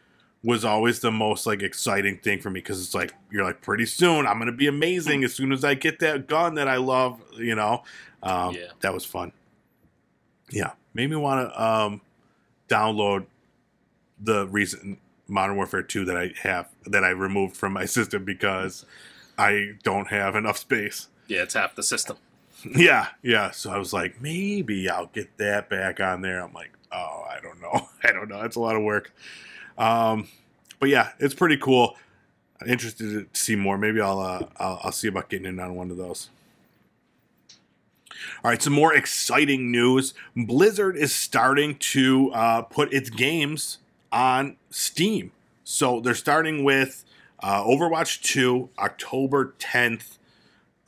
was 0.43 0.65
always 0.65 1.01
the 1.01 1.11
most 1.11 1.47
like 1.47 1.63
exciting 1.63 2.19
thing 2.19 2.41
for 2.41 2.51
me 2.51 2.61
because 2.61 2.83
it's 2.83 2.95
like 2.95 3.15
you're 3.31 3.45
like 3.45 3.63
pretty 3.63 3.87
soon 3.87 4.27
I'm 4.27 4.39
gonna 4.39 4.53
be 4.53 4.67
amazing 4.67 5.25
as 5.25 5.35
soon 5.35 5.53
as 5.53 5.65
I 5.65 5.75
get 5.75 5.99
that 6.01 6.27
gun 6.27 6.55
that 6.55 6.69
I 6.69 6.77
love. 6.77 7.21
You 7.37 7.55
know, 7.55 7.83
um, 8.27 8.55
Yeah. 8.55 8.69
that 8.81 8.93
was 8.95 9.05
fun. 9.05 9.33
Yeah, 10.51 10.73
made 10.95 11.11
me 11.11 11.17
want 11.17 11.51
to 11.53 11.63
um, 11.65 12.01
download 12.69 13.27
the 14.21 14.47
recent 14.49 14.99
Modern 15.29 15.57
Warfare 15.57 15.83
2 15.83 16.05
that 16.07 16.17
I 16.17 16.33
have 16.43 16.69
that 16.87 17.03
I 17.05 17.11
removed 17.11 17.57
from 17.57 17.73
my 17.73 17.85
system 17.97 18.25
because 18.25 18.85
I 19.39 19.73
don't 19.83 20.09
have 20.09 20.37
enough 20.37 20.57
space. 20.59 21.09
Yeah, 21.27 21.43
it's 21.43 21.55
half 21.55 21.75
the 21.75 21.83
system. 21.83 22.17
Yeah, 22.75 23.09
yeah. 23.23 23.51
So 23.51 23.71
I 23.71 23.77
was 23.77 23.93
like, 23.93 24.21
maybe 24.21 24.89
I'll 24.89 25.07
get 25.13 25.37
that 25.37 25.69
back 25.69 26.01
on 26.01 26.23
there. 26.23 26.41
I'm 26.43 26.55
like, 26.55 26.71
oh, 26.91 27.25
I 27.29 27.39
don't 27.41 27.61
know. 27.61 27.89
I 28.03 28.13
don't 28.13 28.29
know. 28.31 28.41
It's 28.43 28.57
a 28.57 28.61
lot 28.61 28.75
of 28.75 28.83
work. 28.83 29.13
Um, 29.77 30.27
but 30.81 30.89
yeah, 30.89 31.11
it's 31.19 31.35
pretty 31.35 31.59
cool. 31.59 31.97
I'm 32.61 32.69
interested 32.69 33.11
to 33.33 33.39
see 33.39 33.57
more. 33.57 33.77
Maybe 33.77 34.01
I'll, 34.01 34.19
uh, 34.19 34.47
I'll 34.57 34.81
I'll 34.85 34.93
see 34.93 35.07
about 35.07 35.29
getting 35.29 35.47
in 35.47 35.61
on 35.61 35.75
one 35.77 35.91
of 35.91 35.99
those. 35.99 36.31
All 38.43 38.51
right, 38.51 38.63
some 38.63 38.73
more 38.73 38.95
exciting 38.95 39.71
news. 39.71 40.15
Blizzard 40.37 40.97
is 40.97 41.15
starting 41.15 41.77
to 41.77 42.31
uh, 42.33 42.63
put 42.63 42.93
its 42.93 43.11
games 43.11 43.79
on 44.13 44.57
Steam. 44.71 45.33
So 45.65 46.01
they're 46.01 46.15
starting 46.15 46.65
with 46.65 47.05
uh, 47.41 47.63
Overwatch 47.65 48.23
2, 48.23 48.71
October 48.79 49.55
10th. 49.59 50.19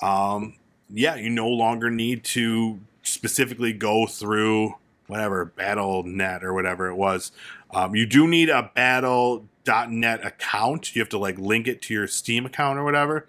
Um, 0.00 0.54
yeah, 0.88 1.16
you 1.16 1.30
no 1.30 1.48
longer 1.48 1.90
need 1.90 2.24
to 2.24 2.80
specifically 3.02 3.72
go 3.72 4.06
through 4.06 4.74
whatever 5.06 5.44
Battle.net 5.44 6.44
or 6.44 6.54
whatever 6.54 6.88
it 6.88 6.94
was. 6.94 7.32
Um, 7.70 7.94
you 7.94 8.06
do 8.06 8.28
need 8.28 8.48
a 8.50 8.70
Battle.net 8.74 10.24
account. 10.24 10.94
You 10.94 11.02
have 11.02 11.08
to 11.10 11.18
like 11.18 11.38
link 11.38 11.66
it 11.66 11.82
to 11.82 11.94
your 11.94 12.06
Steam 12.06 12.46
account 12.46 12.78
or 12.78 12.84
whatever. 12.84 13.26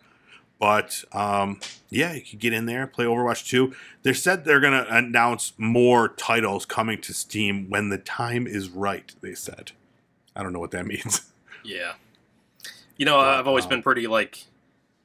But 0.60 1.04
um, 1.14 1.60
yeah, 1.90 2.14
you 2.14 2.22
can 2.22 2.38
get 2.40 2.52
in 2.54 2.66
there, 2.66 2.86
play 2.86 3.06
Overwatch 3.06 3.48
2. 3.48 3.74
They 4.04 4.14
said 4.14 4.44
they're 4.44 4.60
going 4.60 4.74
to 4.74 4.94
announce 4.94 5.54
more 5.58 6.10
titles 6.10 6.66
coming 6.66 7.00
to 7.02 7.14
Steam 7.14 7.70
when 7.70 7.90
the 7.90 7.98
time 7.98 8.46
is 8.46 8.70
right, 8.70 9.14
they 9.22 9.34
said. 9.34 9.72
I 10.36 10.44
don't 10.44 10.52
know 10.54 10.60
what 10.60 10.72
that 10.72 10.86
means. 10.94 11.32
Yeah. 11.64 11.94
You 12.98 13.06
know, 13.06 13.18
But, 13.18 13.40
I've 13.40 13.48
always 13.48 13.64
um, 13.66 13.70
been 13.70 13.84
pretty 13.84 14.08
like 14.08 14.46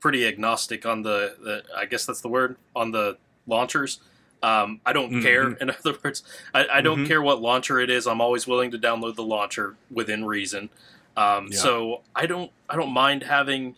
pretty 0.00 0.26
agnostic 0.26 0.84
on 0.84 1.02
the, 1.02 1.36
the 1.42 1.62
I 1.76 1.86
guess 1.86 2.04
that's 2.04 2.20
the 2.20 2.28
word 2.28 2.56
on 2.74 2.90
the 2.90 3.16
launchers. 3.46 4.00
Um, 4.42 4.80
I 4.84 4.92
don't 4.92 5.10
Mhm. 5.12 5.22
care. 5.22 5.50
In 5.60 5.70
other 5.70 5.96
words, 6.04 6.22
I, 6.52 6.66
I 6.74 6.80
don't 6.80 7.04
Mhm. 7.04 7.06
care 7.06 7.22
what 7.22 7.40
launcher 7.40 7.78
it 7.80 7.88
is. 7.90 8.06
I'm 8.06 8.20
always 8.20 8.46
willing 8.46 8.70
to 8.72 8.78
download 8.78 9.14
the 9.14 9.22
launcher 9.22 9.76
within 9.90 10.24
reason. 10.24 10.68
Um, 11.16 11.46
Yeah. 11.50 11.58
So 11.58 12.02
I 12.14 12.26
don't 12.26 12.50
I 12.68 12.74
don't 12.76 12.92
mind 12.92 13.22
having 13.22 13.76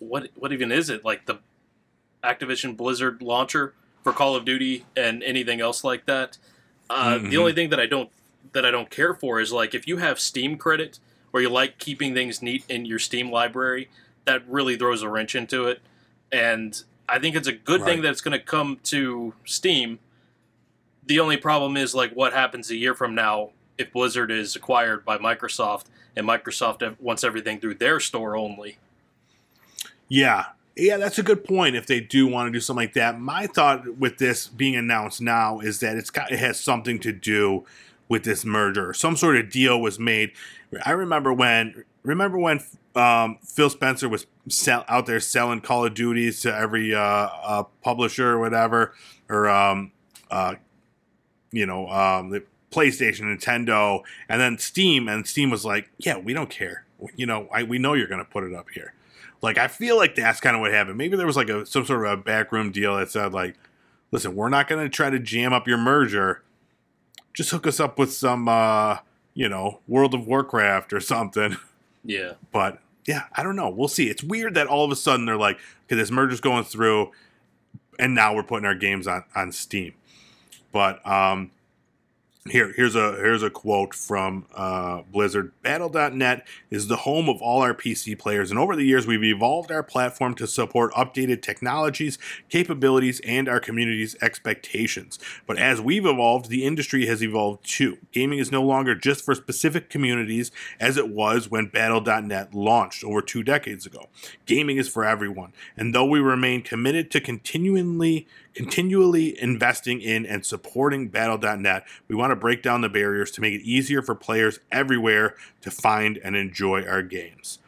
what 0.00 0.28
what 0.34 0.52
even 0.52 0.72
is 0.72 0.90
it 0.90 1.04
like 1.04 1.26
the 1.26 1.36
Activision 2.24 2.76
Blizzard 2.76 3.22
launcher 3.22 3.74
for 4.02 4.12
Call 4.12 4.34
of 4.34 4.44
Duty 4.44 4.84
and 4.96 5.22
anything 5.22 5.60
else 5.60 5.84
like 5.84 6.06
that. 6.06 6.36
Uh, 6.90 7.18
Mhm. 7.18 7.30
The 7.30 7.36
only 7.38 7.52
thing 7.52 7.70
that 7.70 7.78
I 7.80 7.86
don't 7.86 8.10
that 8.52 8.64
I 8.66 8.70
don't 8.70 8.90
care 8.90 9.14
for 9.14 9.40
is 9.40 9.52
like 9.52 9.74
if 9.74 9.86
you 9.86 9.98
have 9.98 10.18
Steam 10.18 10.56
credit 10.58 10.98
or 11.32 11.40
you 11.40 11.48
like 11.48 11.78
keeping 11.78 12.12
things 12.14 12.42
neat 12.42 12.64
in 12.68 12.84
your 12.84 12.98
Steam 12.98 13.30
library, 13.30 13.88
that 14.24 14.42
really 14.48 14.76
throws 14.76 15.02
a 15.02 15.08
wrench 15.08 15.34
into 15.34 15.66
it. 15.66 15.80
And 16.32 16.82
I 17.08 17.18
think 17.18 17.36
it's 17.36 17.46
a 17.48 17.52
good 17.52 17.80
thing 17.84 18.02
that 18.02 18.10
it's 18.10 18.20
going 18.20 18.38
to 18.38 18.44
come 18.44 18.78
to 18.84 19.34
Steam. 19.44 19.98
The 21.06 21.20
only 21.20 21.36
problem 21.36 21.76
is 21.76 21.94
like 21.94 22.12
what 22.12 22.32
happens 22.32 22.70
a 22.70 22.76
year 22.76 22.94
from 22.94 23.14
now 23.14 23.50
if 23.78 23.92
Blizzard 23.92 24.30
is 24.30 24.56
acquired 24.56 25.04
by 25.04 25.18
Microsoft 25.18 25.84
and 26.16 26.26
Microsoft 26.26 26.96
wants 27.00 27.22
everything 27.24 27.60
through 27.60 27.74
their 27.74 28.00
store 28.00 28.36
only. 28.36 28.78
Yeah. 30.10 30.46
Yeah, 30.76 30.98
that's 30.98 31.18
a 31.18 31.22
good 31.22 31.44
point. 31.44 31.76
If 31.76 31.86
they 31.86 32.00
do 32.00 32.26
want 32.26 32.48
to 32.48 32.52
do 32.52 32.60
something 32.60 32.86
like 32.86 32.94
that, 32.94 33.18
my 33.18 33.46
thought 33.46 33.96
with 33.96 34.18
this 34.18 34.46
being 34.46 34.76
announced 34.76 35.20
now 35.20 35.60
is 35.60 35.80
that 35.80 35.96
it's 35.96 36.10
got 36.10 36.30
it 36.30 36.38
has 36.38 36.60
something 36.60 36.98
to 37.00 37.12
do 37.12 37.64
with 38.08 38.24
this 38.24 38.44
merger. 38.44 38.92
Some 38.92 39.16
sort 39.16 39.36
of 39.36 39.50
deal 39.50 39.80
was 39.80 39.98
made. 39.98 40.32
I 40.84 40.92
remember 40.92 41.32
when 41.32 41.84
remember 42.02 42.38
when 42.38 42.60
um, 42.94 43.38
Phil 43.44 43.68
Spencer 43.68 44.08
was 44.08 44.26
sell, 44.48 44.84
out 44.88 45.06
there 45.06 45.20
selling 45.20 45.60
Call 45.60 45.84
of 45.84 45.94
Duties 45.94 46.40
to 46.42 46.54
every 46.54 46.94
uh, 46.94 47.00
uh, 47.00 47.62
publisher 47.82 48.30
or 48.30 48.38
whatever, 48.38 48.94
or 49.28 49.48
um, 49.48 49.92
uh, 50.30 50.54
you 51.52 51.66
know, 51.66 51.88
um, 51.88 52.30
the 52.30 52.42
PlayStation, 52.70 53.22
Nintendo, 53.22 54.02
and 54.28 54.40
then 54.40 54.56
Steam, 54.58 55.08
and 55.08 55.26
Steam 55.26 55.50
was 55.50 55.64
like, 55.64 55.90
"Yeah, 55.98 56.16
we 56.16 56.32
don't 56.32 56.50
care. 56.50 56.84
You 57.16 57.26
know, 57.26 57.48
I, 57.52 57.64
we 57.64 57.78
know 57.78 57.94
you're 57.94 58.08
going 58.08 58.24
to 58.24 58.30
put 58.30 58.44
it 58.44 58.54
up 58.54 58.70
here." 58.70 58.94
Like, 59.42 59.58
I 59.58 59.68
feel 59.68 59.96
like 59.96 60.14
that's 60.14 60.40
kind 60.40 60.54
of 60.54 60.60
what 60.60 60.72
happened. 60.72 60.98
Maybe 60.98 61.16
there 61.16 61.26
was 61.26 61.36
like 61.36 61.48
a 61.48 61.64
some 61.64 61.84
sort 61.86 62.04
of 62.04 62.12
a 62.12 62.16
backroom 62.22 62.72
deal 62.72 62.96
that 62.96 63.10
said, 63.10 63.32
like, 63.32 63.56
"Listen, 64.10 64.34
we're 64.34 64.48
not 64.48 64.68
going 64.68 64.82
to 64.84 64.88
try 64.88 65.10
to 65.10 65.18
jam 65.18 65.52
up 65.52 65.66
your 65.66 65.78
merger. 65.78 66.42
Just 67.32 67.50
hook 67.50 67.66
us 67.66 67.80
up 67.80 67.98
with 67.98 68.12
some, 68.12 68.48
uh, 68.48 68.98
you 69.34 69.48
know, 69.48 69.80
World 69.88 70.14
of 70.14 70.26
Warcraft 70.26 70.92
or 70.92 71.00
something." 71.00 71.56
Yeah. 72.04 72.32
But 72.52 72.80
yeah, 73.06 73.24
I 73.34 73.42
don't 73.42 73.56
know. 73.56 73.68
We'll 73.68 73.88
see. 73.88 74.08
It's 74.08 74.22
weird 74.22 74.54
that 74.54 74.66
all 74.66 74.84
of 74.84 74.90
a 74.90 74.96
sudden 74.96 75.26
they're 75.26 75.36
like, 75.36 75.58
okay, 75.86 75.96
this 75.96 76.10
merger's 76.10 76.40
going 76.40 76.64
through, 76.64 77.10
and 77.98 78.14
now 78.14 78.34
we're 78.34 78.42
putting 78.42 78.66
our 78.66 78.74
games 78.74 79.06
on 79.06 79.24
on 79.34 79.52
Steam. 79.52 79.94
But 80.72 81.04
um, 81.06 81.50
here 82.50 82.72
here's 82.76 82.94
a 82.94 83.12
here's 83.12 83.42
a 83.42 83.50
quote 83.50 83.94
from 83.94 84.46
uh, 84.54 85.02
Blizzard. 85.10 85.52
Battle.net 85.62 86.46
is 86.70 86.88
the 86.88 86.96
home 86.96 87.28
of 87.28 87.40
all 87.40 87.62
our 87.62 87.74
PC 87.74 88.18
players, 88.18 88.50
and 88.50 88.58
over 88.58 88.76
the 88.76 88.84
years 88.84 89.06
we've 89.06 89.24
evolved 89.24 89.70
our 89.70 89.82
platform 89.82 90.34
to 90.34 90.46
support 90.46 90.92
updated 90.92 91.42
technologies, 91.42 92.18
capabilities, 92.48 93.20
and 93.24 93.48
our 93.48 93.60
community's 93.60 94.16
expectations. 94.22 95.18
But 95.46 95.58
as 95.58 95.80
we've 95.80 96.06
evolved, 96.06 96.48
the 96.48 96.64
industry 96.64 97.06
has 97.06 97.22
evolved 97.22 97.68
too. 97.68 97.98
Gaming 98.12 98.38
is 98.38 98.52
no 98.52 98.62
longer 98.62 98.94
just 98.94 99.24
for 99.24 99.34
specific 99.34 99.88
communities 99.88 100.50
as 100.78 100.96
it 100.96 101.08
was 101.08 101.50
when 101.50 101.66
Battle.net 101.66 102.54
launched 102.54 103.04
over 103.04 103.22
two 103.22 103.42
decades 103.42 103.86
ago. 103.86 104.08
Gaming 104.46 104.76
is 104.76 104.88
for 104.88 105.04
everyone, 105.04 105.52
and 105.76 105.94
though 105.94 106.06
we 106.06 106.20
remain 106.20 106.62
committed 106.62 107.10
to 107.10 107.20
continually 107.20 108.26
continually 108.54 109.40
investing 109.40 110.00
in 110.00 110.26
and 110.26 110.44
supporting 110.44 111.08
Battle.net, 111.08 111.84
we 112.08 112.14
want 112.14 112.30
to 112.30 112.36
break 112.36 112.62
down 112.62 112.80
the 112.80 112.88
barriers 112.88 113.30
to 113.32 113.40
make 113.40 113.54
it 113.54 113.62
easier 113.62 114.02
for 114.02 114.14
players 114.14 114.60
everywhere 114.72 115.34
to 115.62 115.70
find 115.70 116.18
and 116.18 116.36
enjoy 116.36 116.84
our 116.86 117.02
games. 117.02 117.58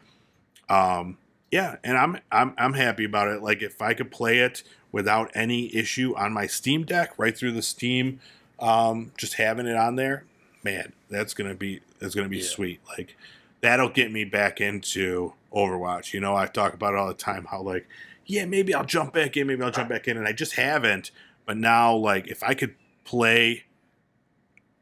Um, 0.69 1.17
yeah, 1.51 1.75
and 1.83 1.97
I'm 1.97 2.17
I'm 2.31 2.53
I'm 2.57 2.73
happy 2.73 3.03
about 3.05 3.27
it. 3.27 3.43
Like 3.43 3.61
if 3.61 3.81
I 3.81 3.93
could 3.93 4.11
play 4.11 4.39
it 4.39 4.63
without 4.91 5.31
any 5.35 5.73
issue 5.75 6.15
on 6.15 6.33
my 6.33 6.47
Steam 6.47 6.83
Deck, 6.83 7.13
right 7.17 7.37
through 7.37 7.51
the 7.51 7.61
Steam, 7.61 8.19
um, 8.59 9.11
just 9.17 9.35
having 9.35 9.67
it 9.67 9.75
on 9.75 9.95
there, 9.95 10.23
man, 10.63 10.93
that's 11.09 11.33
gonna 11.33 11.53
be 11.55 11.81
that's 11.99 12.15
gonna 12.15 12.29
be 12.29 12.37
Yeah. 12.39 12.43
sweet. 12.47 12.79
Like 12.97 13.15
that'll 13.61 13.89
get 13.89 14.11
me 14.11 14.23
back 14.25 14.59
into 14.61 15.33
Overwatch. 15.53 16.13
You 16.13 16.19
know, 16.19 16.35
I 16.35 16.47
talk 16.47 16.73
about 16.73 16.93
it 16.93 16.97
all 16.99 17.07
the 17.07 17.13
time. 17.13 17.45
How 17.51 17.61
like, 17.61 17.87
yeah, 18.25 18.45
maybe 18.45 18.73
I'll 18.73 18.85
jump 18.85 19.13
back 19.13 19.37
in, 19.37 19.47
maybe 19.47 19.63
I'll 19.63 19.71
jump 19.71 19.89
back 19.89 20.07
in, 20.07 20.17
and 20.17 20.27
I 20.27 20.31
just 20.31 20.53
haven't. 20.53 21.11
But 21.45 21.57
now, 21.57 21.93
like, 21.95 22.27
if 22.27 22.41
I 22.43 22.53
could 22.53 22.75
play, 23.03 23.63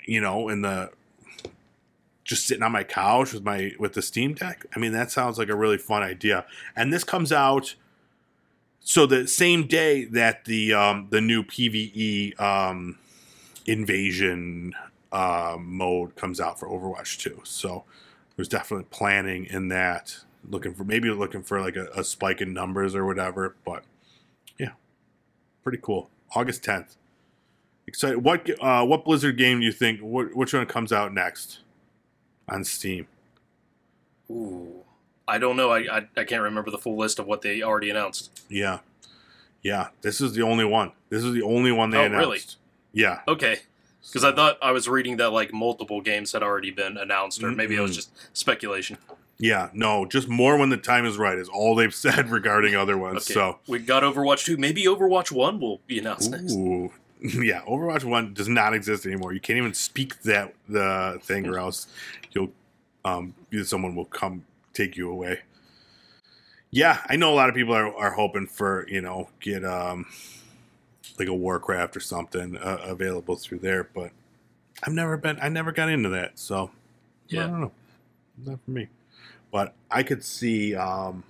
you 0.06 0.21
know, 0.21 0.49
in 0.49 0.62
the 0.62 0.91
just 2.23 2.47
sitting 2.47 2.63
on 2.63 2.71
my 2.71 2.84
couch 2.84 3.34
with 3.34 3.43
my 3.43 3.73
with 3.80 3.93
the 3.93 4.01
Steam 4.01 4.34
Deck, 4.34 4.65
I 4.75 4.80
mean, 4.80 4.91
that 4.91 5.12
sounds 5.12 5.38
like 5.38 5.49
a 5.49 5.56
really 5.56 5.77
fun 5.77 6.04
idea. 6.04 6.45
And 6.75 6.93
this 6.93 7.04
comes 7.04 7.32
out 7.32 7.75
so 8.84 9.06
the 9.06 9.27
same 9.27 9.67
day 9.67 10.06
that 10.06 10.45
the 10.45 10.73
um, 10.73 11.08
the 11.12 11.21
new 11.21 11.43
PVE 11.43 12.39
um, 12.39 12.97
invasion 13.65 14.73
uh, 15.12 15.58
mode 15.60 16.15
comes 16.15 16.39
out 16.39 16.60
for 16.60 16.67
Overwatch 16.67 17.19
2. 17.19 17.41
So 17.43 17.84
there's 18.36 18.47
definitely 18.47 18.88
planning 18.89 19.45
in 19.45 19.67
that. 19.69 20.17
Looking 20.49 20.73
for 20.73 20.84
maybe 20.84 21.10
looking 21.10 21.43
for 21.43 21.62
like 21.62 21.75
a, 21.75 21.88
a 21.95 22.04
spike 22.04 22.41
in 22.41 22.54
numbers 22.54 22.95
or 22.95 23.06
whatever, 23.06 23.56
but 23.63 23.84
yeah, 24.58 24.71
pretty 25.63 25.77
cool. 25.82 26.10
August 26.36 26.63
10th. 26.63 26.95
Excited. 27.88 28.23
What 28.23 28.49
uh, 28.62 28.86
what 28.86 29.06
Blizzard 29.06 29.38
game 29.38 29.60
do 29.60 29.65
you 29.65 29.71
think? 29.71 29.99
What, 29.99 30.36
which 30.36 30.54
one 30.54 30.65
comes 30.65 30.91
out 30.91 31.13
next 31.13 31.60
on 32.49 32.63
Steam? 32.63 33.08
Ooh. 34.30 34.82
I 35.27 35.38
don't 35.38 35.56
know. 35.56 35.69
I, 35.69 35.80
I 35.97 36.08
I 36.17 36.23
can't 36.23 36.41
remember 36.41 36.71
the 36.71 36.77
full 36.77 36.97
list 36.97 37.19
of 37.19 37.25
what 37.27 37.41
they 37.41 37.62
already 37.62 37.89
announced. 37.89 38.41
Yeah, 38.49 38.80
yeah. 39.62 39.89
This 40.01 40.19
is 40.21 40.34
the 40.34 40.41
only 40.41 40.65
one. 40.65 40.91
This 41.10 41.23
is 41.23 41.34
the 41.34 41.43
only 41.43 41.71
one 41.71 41.89
they 41.91 41.97
Oh, 41.99 42.04
announced. 42.06 42.19
really? 42.19 42.39
Yeah, 42.93 43.21
Okay. 43.27 43.60
Because 44.08 44.23
I 44.23 44.34
thought 44.34 44.58
I 44.63 44.71
was 44.71 44.89
reading 44.89 45.17
that 45.17 45.32
like 45.32 45.54
multiple 45.54 46.01
games 46.01 46.32
had 46.34 46.41
already 46.43 46.71
been 46.71 46.97
announced, 46.97 47.43
or 47.43 47.51
maybe 47.51 47.75
it 47.75 47.80
was 47.82 47.95
just 47.95 48.12
speculation. 48.36 48.97
Yeah, 49.41 49.71
no, 49.73 50.06
just 50.06 50.27
more 50.27 50.56
when 50.56 50.69
the 50.69 50.77
time 50.77 51.04
is 51.04 51.17
right 51.17 51.36
is 51.36 51.49
all 51.49 51.73
they've 51.73 51.93
said 52.06 52.30
regarding 52.30 52.75
other 52.75 52.95
ones. 52.95 53.23
Okay. 53.23 53.34
So, 53.34 53.58
we 53.67 53.80
got 53.80 54.04
Overwatch 54.04 54.45
2. 54.45 54.56
Maybe 54.58 54.84
Overwatch 54.86 55.32
1 55.32 55.60
will 55.60 55.82
be 55.88 55.97
announced 55.97 56.30
next. 56.30 56.54
yeah, 57.21 57.62
Overwatch 57.62 58.04
One 58.04 58.34
does 58.34 58.47
not 58.47 58.73
exist 58.73 59.06
anymore. 59.06 59.34
You 59.34 59.39
can't 59.39 59.58
even 59.58 59.73
speak 59.73 60.21
that 60.23 60.54
the 60.69 61.19
thing, 61.23 61.47
or 61.47 61.58
else 61.58 61.88
you'll 62.32 62.51
um 63.04 63.34
someone 63.63 63.95
will 63.95 64.06
come 64.06 64.45
take 64.73 64.95
you 64.95 65.10
away. 65.10 65.41
Yeah, 66.71 66.99
I 67.08 67.15
know 67.15 67.32
a 67.32 67.36
lot 67.36 67.49
of 67.49 67.56
people 67.56 67.75
are, 67.75 67.95
are 67.95 68.12
hoping 68.12 68.47
for 68.47 68.88
you 68.89 69.01
know 69.01 69.30
get 69.39 69.63
um 69.63 70.08
like 71.19 71.27
a 71.27 71.34
Warcraft 71.34 71.95
or 71.95 71.99
something 71.99 72.58
uh, 72.58 72.77
available 72.86 73.36
through 73.36 73.60
there, 73.60 73.84
but 73.93 74.12
I've 74.84 74.93
never 74.93 75.15
been 75.17 75.38
I 75.41 75.49
never 75.49 75.71
got 75.71 75.89
into 75.89 76.10
that, 76.10 76.39
so 76.39 76.71
I 76.71 77.36
Yeah. 77.36 77.47
don't 77.47 77.62
know, 77.62 77.71
not 78.45 78.60
for 78.65 78.71
me. 78.71 78.88
But 79.51 79.73
I 79.89 80.03
could 80.03 80.23
see 80.23 80.75
um 80.75 81.23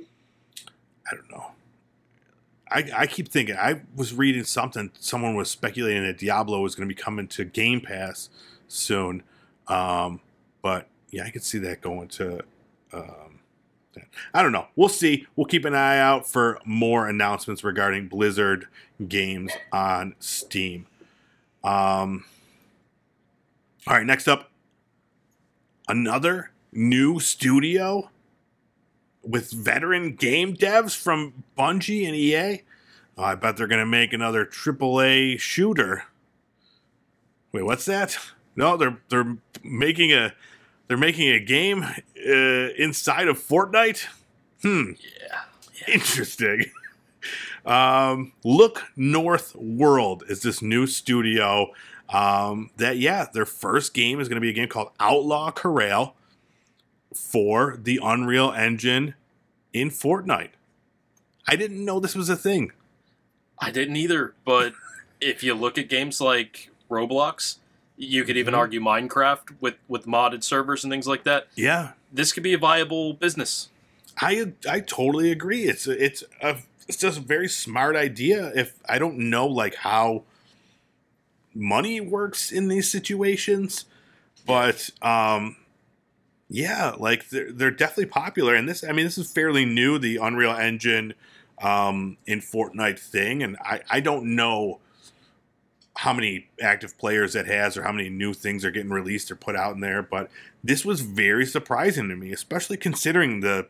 I 0.00 1.14
don't 1.14 1.30
know. 1.30 1.52
I, 2.70 2.90
I 2.94 3.06
keep 3.06 3.28
thinking 3.28 3.56
I 3.56 3.80
was 3.96 4.12
reading 4.12 4.44
something 4.44 4.90
someone 5.00 5.34
was 5.34 5.50
speculating 5.50 6.02
that 6.04 6.18
Diablo 6.18 6.60
was 6.60 6.74
going 6.74 6.88
to 6.88 6.94
be 6.94 7.00
coming 7.00 7.26
to 7.28 7.44
Game 7.44 7.80
Pass 7.80 8.28
soon, 8.68 9.22
um, 9.68 10.20
but 10.60 10.86
yeah, 11.10 11.24
I 11.24 11.30
could 11.30 11.42
see 11.42 11.58
that 11.58 11.80
going 11.80 12.08
to. 12.08 12.40
Um. 12.92 13.40
I 14.32 14.42
don't 14.42 14.52
know. 14.52 14.66
We'll 14.76 14.88
see. 14.88 15.26
We'll 15.34 15.46
keep 15.46 15.64
an 15.64 15.74
eye 15.74 15.98
out 15.98 16.28
for 16.28 16.60
more 16.64 17.08
announcements 17.08 17.64
regarding 17.64 18.06
Blizzard 18.08 18.68
games 19.08 19.52
on 19.72 20.14
Steam. 20.20 20.86
Um, 21.64 22.24
all 23.86 23.94
right, 23.96 24.06
next 24.06 24.28
up, 24.28 24.50
another 25.88 26.50
new 26.78 27.18
studio 27.20 28.10
with 29.22 29.50
veteran 29.52 30.14
game 30.14 30.54
devs 30.56 30.96
from 30.96 31.44
Bungie 31.58 32.06
and 32.06 32.14
EA. 32.16 32.62
Oh, 33.16 33.24
I 33.24 33.34
bet 33.34 33.56
they're 33.56 33.66
going 33.66 33.80
to 33.80 33.86
make 33.86 34.12
another 34.12 34.46
AAA 34.46 35.40
shooter. 35.40 36.04
Wait, 37.52 37.64
what's 37.64 37.84
that? 37.86 38.16
No, 38.54 38.76
they're 38.76 38.98
they're 39.08 39.36
making 39.64 40.12
a 40.12 40.32
they're 40.86 40.96
making 40.96 41.28
a 41.30 41.40
game 41.40 41.82
uh, 41.82 42.68
inside 42.78 43.28
of 43.28 43.38
Fortnite. 43.38 44.06
Hmm, 44.62 44.92
Yeah. 45.00 45.92
interesting. 45.94 46.64
um, 47.66 48.32
Look 48.44 48.84
North 48.96 49.54
World 49.56 50.24
is 50.28 50.42
this 50.42 50.62
new 50.62 50.86
studio 50.86 51.72
um, 52.08 52.70
that 52.76 52.98
yeah, 52.98 53.26
their 53.32 53.46
first 53.46 53.94
game 53.94 54.20
is 54.20 54.28
going 54.28 54.36
to 54.36 54.40
be 54.40 54.50
a 54.50 54.54
game 54.54 54.68
called 54.68 54.90
Outlaw 55.00 55.50
Corral 55.50 56.14
for 57.18 57.76
the 57.82 57.98
Unreal 58.02 58.52
Engine 58.52 59.14
in 59.72 59.90
Fortnite. 59.90 60.50
I 61.46 61.56
didn't 61.56 61.84
know 61.84 61.98
this 62.00 62.14
was 62.14 62.28
a 62.28 62.36
thing. 62.36 62.72
I 63.58 63.70
didn't 63.70 63.96
either, 63.96 64.34
but 64.44 64.72
if 65.20 65.42
you 65.42 65.54
look 65.54 65.78
at 65.78 65.88
games 65.88 66.20
like 66.20 66.70
Roblox, 66.90 67.56
you 67.96 68.24
could 68.24 68.36
even 68.36 68.54
Mhm. 68.54 68.58
argue 68.58 68.80
Minecraft 68.80 69.56
with, 69.60 69.74
with 69.88 70.06
modded 70.06 70.42
servers 70.44 70.84
and 70.84 70.90
things 70.92 71.06
like 71.06 71.24
that. 71.24 71.48
Yeah, 71.54 71.92
This 72.12 72.32
could 72.32 72.42
be 72.44 72.54
a 72.54 72.58
viable 72.58 73.12
business. 73.12 73.68
I 74.20 74.52
I 74.68 74.80
totally 74.80 75.30
agree. 75.30 75.64
It's 75.64 75.86
a, 75.86 76.02
it's 76.04 76.24
a 76.42 76.56
it's 76.88 76.96
just 76.96 77.18
a 77.18 77.20
very 77.20 77.48
smart 77.48 77.94
idea. 77.96 78.50
If 78.54 78.74
I 78.88 78.98
don't 78.98 79.18
know 79.18 79.46
like 79.46 79.74
how 79.76 80.24
money 81.54 82.00
works 82.00 82.50
in 82.50 82.68
these 82.68 82.90
situations, 82.90 83.84
but 84.46 84.90
um, 85.02 85.56
yeah, 86.48 86.94
like 86.98 87.28
they're 87.28 87.52
they're 87.52 87.70
definitely 87.70 88.06
popular. 88.06 88.54
And 88.54 88.68
this, 88.68 88.84
I 88.84 88.92
mean, 88.92 89.04
this 89.04 89.18
is 89.18 89.32
fairly 89.32 89.64
new. 89.64 89.98
The 89.98 90.16
Unreal 90.16 90.52
Engine 90.52 91.14
um, 91.62 92.16
in 92.26 92.40
Fortnite 92.40 92.98
thing, 92.98 93.42
and 93.42 93.56
I 93.60 93.80
I 93.90 94.00
don't 94.00 94.36
know 94.36 94.80
how 95.98 96.12
many 96.12 96.46
active 96.62 96.96
players 96.96 97.34
it 97.34 97.46
has 97.46 97.76
or 97.76 97.82
how 97.82 97.90
many 97.90 98.08
new 98.08 98.32
things 98.32 98.64
are 98.64 98.70
getting 98.70 98.90
released 98.90 99.32
or 99.32 99.34
put 99.34 99.56
out 99.56 99.74
in 99.74 99.80
there, 99.80 100.00
but 100.00 100.30
this 100.62 100.84
was 100.84 101.00
very 101.00 101.44
surprising 101.44 102.08
to 102.08 102.14
me, 102.14 102.30
especially 102.30 102.76
considering 102.76 103.40
the 103.40 103.66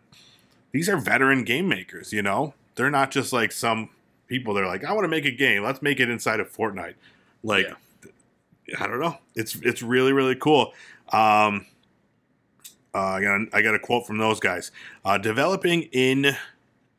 these 0.71 0.91
are 0.91 0.99
veteran 0.99 1.43
game 1.43 1.67
makers, 1.67 2.13
you 2.13 2.21
know? 2.21 2.53
They're 2.75 2.91
not 2.91 3.11
just 3.11 3.33
like 3.33 3.51
some 3.51 3.89
people 4.27 4.53
they're 4.53 4.67
like, 4.67 4.85
I 4.85 4.93
want 4.93 5.05
to 5.05 5.09
make 5.09 5.25
a 5.25 5.31
game, 5.31 5.63
let's 5.63 5.81
make 5.81 6.01
it 6.01 6.11
inside 6.11 6.39
of 6.39 6.55
Fortnite. 6.55 6.97
Like 7.43 7.67
yeah. 7.67 8.77
I 8.79 8.87
don't 8.87 9.01
know. 9.01 9.17
It's 9.35 9.55
it's 9.63 9.81
really, 9.81 10.13
really 10.13 10.37
cool. 10.37 10.75
Um 11.11 11.65
uh, 12.95 12.99
I 12.99 13.21
got 13.21 13.63
got 13.63 13.75
a 13.75 13.79
quote 13.79 14.07
from 14.07 14.19
those 14.19 14.41
guys. 14.41 14.71
Uh, 15.05 15.19
developing 15.19 15.83
in 15.93 16.37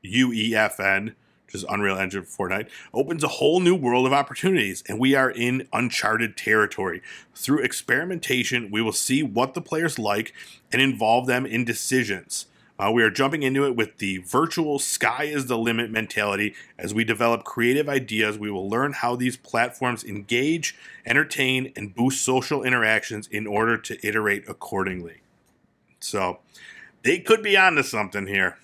UEFN 0.03 1.15
which 1.49 1.55
is 1.55 1.65
Unreal 1.67 1.97
Engine 1.97 2.25
for 2.25 2.47
Fortnite, 2.47 2.69
opens 2.93 3.23
a 3.23 3.27
whole 3.27 3.59
new 3.59 3.73
world 3.73 4.05
of 4.05 4.13
opportunities, 4.13 4.83
and 4.87 4.99
we 4.99 5.15
are 5.15 5.31
in 5.31 5.67
uncharted 5.73 6.37
territory. 6.37 7.01
Through 7.33 7.63
experimentation, 7.63 8.69
we 8.69 8.83
will 8.83 8.91
see 8.91 9.23
what 9.23 9.55
the 9.55 9.61
players 9.61 9.97
like 9.97 10.31
and 10.71 10.79
involve 10.79 11.25
them 11.25 11.47
in 11.47 11.65
decisions. 11.65 12.45
Uh, 12.77 12.91
we 12.91 13.01
are 13.01 13.09
jumping 13.09 13.41
into 13.41 13.65
it 13.65 13.75
with 13.75 13.97
the 13.97 14.19
virtual 14.19 14.77
sky 14.77 15.23
is 15.23 15.47
the 15.47 15.57
limit 15.57 15.89
mentality. 15.89 16.53
As 16.77 16.93
we 16.93 17.03
develop 17.03 17.45
creative 17.45 17.89
ideas, 17.89 18.37
we 18.37 18.51
will 18.51 18.69
learn 18.69 18.93
how 18.93 19.15
these 19.15 19.35
platforms 19.35 20.03
engage, 20.03 20.77
entertain, 21.03 21.73
and 21.75 21.95
boost 21.95 22.23
social 22.23 22.61
interactions 22.61 23.27
in 23.27 23.47
order 23.47 23.75
to 23.75 24.07
iterate 24.07 24.47
accordingly. 24.47 25.21
So, 25.99 26.39
they 27.03 27.19
could 27.19 27.41
be 27.41 27.57
onto 27.57 27.83
something 27.83 28.27
here. 28.27 28.57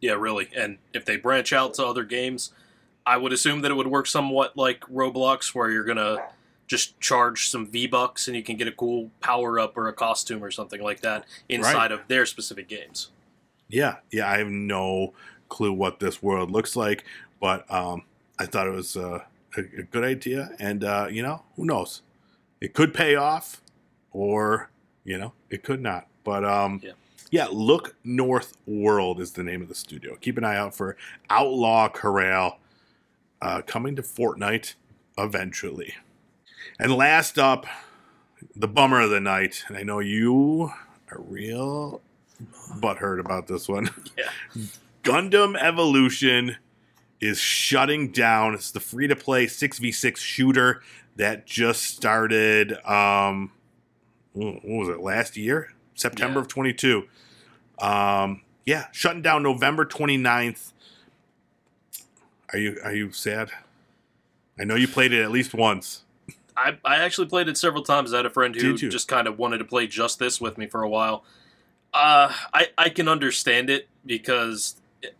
Yeah, 0.00 0.14
really. 0.14 0.48
And 0.56 0.78
if 0.92 1.04
they 1.04 1.16
branch 1.16 1.52
out 1.52 1.74
to 1.74 1.86
other 1.86 2.04
games, 2.04 2.52
I 3.06 3.16
would 3.16 3.32
assume 3.32 3.62
that 3.62 3.70
it 3.70 3.74
would 3.74 3.86
work 3.86 4.06
somewhat 4.06 4.56
like 4.56 4.80
Roblox, 4.82 5.54
where 5.54 5.70
you're 5.70 5.84
gonna 5.84 6.18
just 6.66 6.98
charge 7.00 7.48
some 7.48 7.66
V 7.66 7.86
bucks 7.86 8.28
and 8.28 8.36
you 8.36 8.42
can 8.42 8.56
get 8.56 8.66
a 8.66 8.72
cool 8.72 9.10
power 9.20 9.58
up 9.58 9.76
or 9.76 9.88
a 9.88 9.92
costume 9.92 10.42
or 10.42 10.50
something 10.50 10.82
like 10.82 11.00
that 11.00 11.24
inside 11.48 11.76
right. 11.76 11.92
of 11.92 12.08
their 12.08 12.26
specific 12.26 12.68
games. 12.68 13.10
Yeah, 13.68 13.96
yeah. 14.10 14.30
I 14.30 14.38
have 14.38 14.48
no 14.48 15.12
clue 15.48 15.72
what 15.72 16.00
this 16.00 16.22
world 16.22 16.50
looks 16.50 16.76
like, 16.76 17.04
but 17.40 17.70
um, 17.72 18.02
I 18.38 18.46
thought 18.46 18.66
it 18.66 18.72
was 18.72 18.96
uh, 18.96 19.20
a, 19.56 19.60
a, 19.60 19.82
good 19.82 20.04
idea, 20.04 20.50
and 20.58 20.82
uh, 20.82 21.08
you 21.10 21.22
know, 21.22 21.42
who 21.56 21.64
knows? 21.64 22.02
It 22.60 22.74
could 22.74 22.94
pay 22.94 23.14
off, 23.14 23.60
or 24.10 24.70
you 25.04 25.18
know, 25.18 25.32
it 25.50 25.62
could 25.62 25.80
not. 25.80 26.06
But 26.24 26.44
um, 26.44 26.80
yeah 26.82 26.92
yeah, 27.32 27.48
Look 27.50 27.96
North 28.04 28.58
World 28.66 29.18
is 29.18 29.32
the 29.32 29.42
name 29.42 29.62
of 29.62 29.68
the 29.68 29.74
studio. 29.74 30.16
Keep 30.16 30.36
an 30.36 30.44
eye 30.44 30.56
out 30.56 30.74
for 30.74 30.98
Outlaw 31.30 31.88
Corral 31.88 32.60
uh, 33.40 33.62
coming 33.62 33.96
to 33.96 34.02
Fortnite 34.02 34.74
eventually. 35.16 35.94
And 36.78 36.94
last 36.94 37.38
up, 37.38 37.64
the 38.54 38.68
bummer 38.68 39.00
of 39.00 39.08
the 39.08 39.18
night, 39.18 39.64
and 39.66 39.78
I 39.78 39.82
know 39.82 39.98
you 39.98 40.72
are 41.10 41.20
real 41.22 42.02
butthurt 42.78 43.18
about 43.18 43.48
this 43.48 43.66
one. 43.66 43.90
Yeah. 44.18 44.62
Gundam 45.02 45.56
Evolution 45.60 46.56
is 47.18 47.38
shutting 47.38 48.12
down. 48.12 48.52
It's 48.52 48.70
the 48.70 48.78
free 48.78 49.06
to 49.08 49.16
play 49.16 49.46
6v6 49.46 50.18
shooter 50.18 50.82
that 51.16 51.46
just 51.46 51.82
started 51.82 52.72
um 52.86 53.50
what 54.32 54.64
was 54.64 54.88
it 54.88 55.00
last 55.00 55.36
year 55.36 55.72
september 55.94 56.40
yeah. 56.40 56.42
of 56.42 56.48
22 56.48 57.04
um, 57.82 58.42
yeah, 58.64 58.86
shutting 58.92 59.22
down 59.22 59.42
November 59.42 59.84
29th. 59.84 60.72
Are 62.52 62.58
you 62.58 62.78
are 62.84 62.94
you 62.94 63.12
sad? 63.12 63.50
I 64.58 64.64
know 64.64 64.76
you 64.76 64.86
played 64.86 65.12
it 65.12 65.22
at 65.22 65.30
least 65.30 65.54
once. 65.54 66.02
I, 66.54 66.76
I 66.84 66.96
actually 66.96 67.28
played 67.28 67.48
it 67.48 67.56
several 67.56 67.82
times. 67.82 68.12
I 68.12 68.18
had 68.18 68.26
a 68.26 68.30
friend 68.30 68.54
who 68.54 68.76
just 68.76 69.08
kind 69.08 69.26
of 69.26 69.38
wanted 69.38 69.58
to 69.58 69.64
play 69.64 69.86
just 69.86 70.18
this 70.18 70.38
with 70.40 70.58
me 70.58 70.66
for 70.66 70.82
a 70.82 70.88
while. 70.88 71.24
Uh, 71.94 72.32
I 72.52 72.68
I 72.76 72.88
can 72.90 73.08
understand 73.08 73.70
it 73.70 73.88
because 74.04 74.76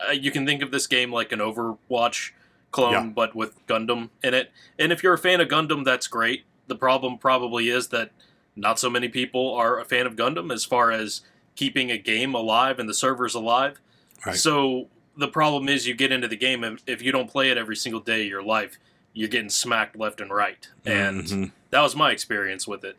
uh, 0.07 0.11
you 0.11 0.31
can 0.31 0.45
think 0.45 0.61
of 0.61 0.71
this 0.71 0.85
game 0.85 1.11
like 1.11 1.31
an 1.31 1.39
Overwatch 1.39 2.31
clone, 2.71 2.91
yeah. 2.91 3.03
but 3.13 3.35
with 3.35 3.65
Gundam 3.67 4.09
in 4.23 4.35
it. 4.35 4.51
And 4.77 4.91
if 4.91 5.01
you're 5.01 5.13
a 5.13 5.17
fan 5.17 5.41
of 5.41 5.47
Gundam, 5.47 5.83
that's 5.83 6.07
great. 6.07 6.43
The 6.67 6.75
problem 6.75 7.17
probably 7.17 7.69
is 7.69 7.87
that 7.89 8.11
not 8.55 8.79
so 8.79 8.89
many 8.89 9.07
people 9.09 9.53
are 9.53 9.79
a 9.79 9.85
fan 9.85 10.05
of 10.05 10.15
Gundam 10.15 10.53
as 10.53 10.65
far 10.65 10.91
as 10.91 11.21
keeping 11.55 11.91
a 11.91 11.97
game 11.97 12.33
alive 12.35 12.79
and 12.79 12.87
the 12.87 12.93
servers 12.93 13.35
alive. 13.35 13.79
Right. 14.25 14.35
So 14.35 14.87
the 15.17 15.27
problem 15.27 15.69
is 15.69 15.87
you 15.87 15.95
get 15.95 16.11
into 16.11 16.27
the 16.27 16.35
game 16.35 16.63
and 16.63 16.81
if 16.87 17.01
you 17.01 17.11
don't 17.11 17.29
play 17.29 17.49
it 17.49 17.57
every 17.57 17.75
single 17.75 18.01
day 18.01 18.21
of 18.21 18.27
your 18.27 18.43
life, 18.43 18.77
you're 19.13 19.29
getting 19.29 19.49
smacked 19.49 19.95
left 19.95 20.21
and 20.21 20.31
right. 20.31 20.67
And 20.85 21.23
mm-hmm. 21.23 21.45
that 21.69 21.81
was 21.81 21.95
my 21.95 22.11
experience 22.11 22.67
with 22.67 22.83
it. 22.83 22.97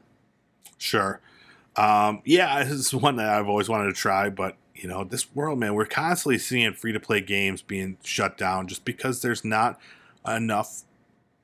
Sure. 0.78 1.20
Um, 1.76 2.22
yeah, 2.24 2.62
this 2.64 2.72
is 2.72 2.94
one 2.94 3.16
that 3.16 3.28
I've 3.28 3.48
always 3.48 3.68
wanted 3.68 3.86
to 3.86 3.94
try, 3.94 4.30
but 4.30 4.57
you 4.74 4.88
know, 4.88 5.05
this 5.05 5.34
world, 5.34 5.59
man, 5.59 5.74
we're 5.74 5.86
constantly 5.86 6.38
seeing 6.38 6.72
free 6.72 6.92
to 6.92 7.00
play 7.00 7.20
games 7.20 7.62
being 7.62 7.96
shut 8.02 8.36
down 8.36 8.66
just 8.66 8.84
because 8.84 9.22
there's 9.22 9.44
not 9.44 9.78
enough 10.26 10.82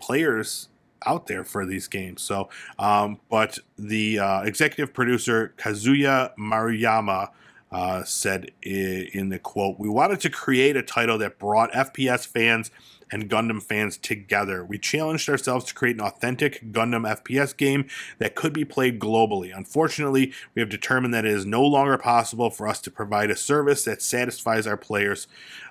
players 0.00 0.68
out 1.06 1.26
there 1.26 1.44
for 1.44 1.66
these 1.66 1.88
games. 1.88 2.22
So, 2.22 2.48
um, 2.78 3.18
but 3.28 3.58
the 3.78 4.18
uh, 4.18 4.42
executive 4.42 4.92
producer 4.92 5.54
Kazuya 5.56 6.32
Maruyama 6.38 7.30
uh, 7.72 8.04
said 8.04 8.50
in 8.62 9.28
the 9.28 9.38
quote, 9.38 9.78
"We 9.78 9.88
wanted 9.88 10.20
to 10.20 10.30
create 10.30 10.76
a 10.76 10.82
title 10.82 11.18
that 11.18 11.38
brought 11.38 11.72
FPS 11.72 12.26
fans." 12.26 12.70
And 13.10 13.28
Gundam 13.28 13.62
fans 13.62 13.96
together. 13.96 14.64
We 14.64 14.78
challenged 14.78 15.28
ourselves 15.28 15.64
to 15.66 15.74
create 15.74 15.96
an 15.96 16.02
authentic 16.02 16.72
Gundam 16.72 17.08
FPS 17.08 17.56
game 17.56 17.86
that 18.18 18.34
could 18.34 18.52
be 18.52 18.64
played 18.64 18.98
globally. 18.98 19.56
Unfortunately, 19.56 20.32
we 20.54 20.60
have 20.60 20.68
determined 20.68 21.12
that 21.14 21.24
it 21.24 21.32
is 21.32 21.46
no 21.46 21.62
longer 21.62 21.98
possible 21.98 22.50
for 22.50 22.68
us 22.68 22.80
to 22.82 22.90
provide 22.90 23.30
a 23.30 23.36
service 23.36 23.84
that 23.84 24.02
satisfies 24.02 24.66
our 24.66 24.76
players. 24.76 25.26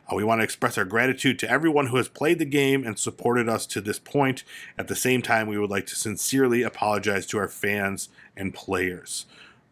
Uh, 0.10 0.16
we 0.16 0.24
want 0.24 0.40
to 0.40 0.44
express 0.44 0.78
our 0.78 0.86
gratitude 0.86 1.40
to 1.40 1.50
everyone 1.50 1.88
who 1.88 1.98
has 1.98 2.08
played 2.10 2.40
the 2.40 2.46
game 2.46 2.86
and 2.86 2.98
supported 2.98 3.48
us 3.48 3.66
to 3.68 3.82
this 3.82 4.00
point. 4.00 4.44
At 4.78 4.88
the 4.88 4.96
same 4.96 5.22
time, 5.22 5.48
we 5.48 5.58
would 5.58 5.70
like 5.70 5.86
to 5.88 5.96
sincerely 5.96 6.64
apologize 6.64 7.26
to 7.28 7.38
our 7.38 7.48
fans 7.48 8.10
and 8.36 8.54
players. 8.54 9.26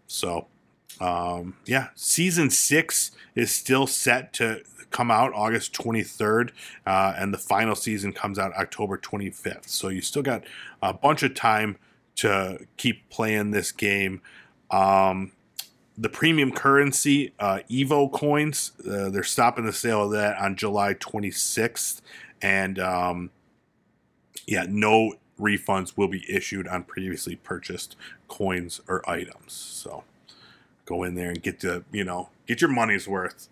So, 0.08 0.48
um, 1.00 1.58
yeah, 1.66 1.90
season 1.96 2.50
six 2.50 3.12
is 3.36 3.52
still 3.52 3.88
set 3.88 4.34
to 4.34 4.64
come 4.98 5.12
out 5.12 5.32
August 5.36 5.74
23rd, 5.74 6.50
uh, 6.88 7.14
and 7.16 7.32
the 7.32 7.38
final 7.38 7.76
season 7.76 8.12
comes 8.12 8.40
out 8.40 8.52
October 8.54 8.98
25th. 8.98 9.70
So 9.70 9.90
you 9.90 10.02
still 10.02 10.24
got 10.24 10.44
a 10.82 10.92
bunch 10.92 11.22
of 11.22 11.36
time 11.36 11.78
to 12.16 12.66
keep 12.78 13.08
playing 13.12 13.52
this 13.52 13.72
game. 13.72 14.22
Um, 14.72 15.34
the 16.00 16.10
premium 16.10 16.52
currency, 16.52 17.32
uh, 17.40 17.60
Evo 17.70 18.12
coins, 18.12 18.72
uh, 18.90 19.10
they're 19.10 19.24
stopping 19.24 19.66
the 19.66 19.74
sale 19.74 20.06
of 20.06 20.12
that 20.14 20.36
on 20.40 20.56
July 20.56 20.96
26th. 20.96 22.02
And 22.42 22.80
um, 22.80 23.30
yeah, 24.48 24.66
no 24.68 25.14
refunds 25.40 25.96
will 25.96 26.08
be 26.08 26.26
issued 26.28 26.68
on 26.68 26.86
previously 26.86 27.36
purchased 27.36 27.96
coins 28.28 28.82
or 28.88 29.08
items. 29.08 29.54
So 29.54 30.06
go 30.86 31.04
in 31.04 31.14
there 31.14 31.30
and 31.30 31.44
get 31.44 31.60
the, 31.60 31.84
you 31.92 32.04
know, 32.04 32.30
get 32.48 32.62
your 32.62 32.72
money's 32.72 33.08
worth. 33.08 33.48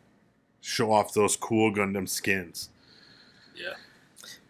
Show 0.68 0.92
off 0.92 1.14
those 1.14 1.36
cool 1.36 1.72
Gundam 1.72 2.10
skins. 2.10 2.70
Yeah. 3.56 3.76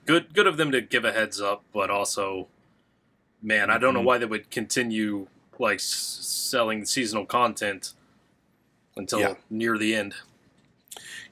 Good 0.05 0.33
good 0.33 0.47
of 0.47 0.55
them 0.55 0.71
to 0.71 0.79
give 0.81 1.03
a 1.03 1.11
heads 1.11 1.41
up, 1.41 1.63
but 1.73 1.89
also 1.89 2.47
man, 3.41 3.69
I 3.69 3.77
don't 3.77 3.93
know 3.93 3.99
mm-hmm. 3.99 4.07
why 4.07 4.17
they 4.19 4.25
would 4.25 4.49
continue 4.49 5.27
like 5.59 5.81
selling 5.81 6.85
seasonal 6.85 7.25
content 7.25 7.91
until 8.95 9.19
yeah. 9.19 9.33
near 9.49 9.77
the 9.77 9.93
end. 9.93 10.15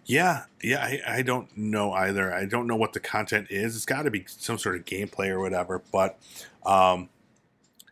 Yeah, 0.05 0.43
yeah, 0.61 0.83
I, 0.83 0.99
I 1.07 1.21
don't 1.21 1.55
know 1.57 1.93
either. 1.93 2.33
I 2.33 2.43
don't 2.43 2.67
know 2.67 2.75
what 2.75 2.91
the 2.91 2.99
content 2.99 3.47
is. 3.49 3.77
It's 3.77 3.85
got 3.85 4.01
to 4.01 4.11
be 4.11 4.25
some 4.27 4.57
sort 4.57 4.75
of 4.75 4.83
gameplay 4.83 5.29
or 5.29 5.39
whatever. 5.39 5.81
But, 5.93 6.19
um, 6.65 7.07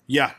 yeah, 0.08 0.34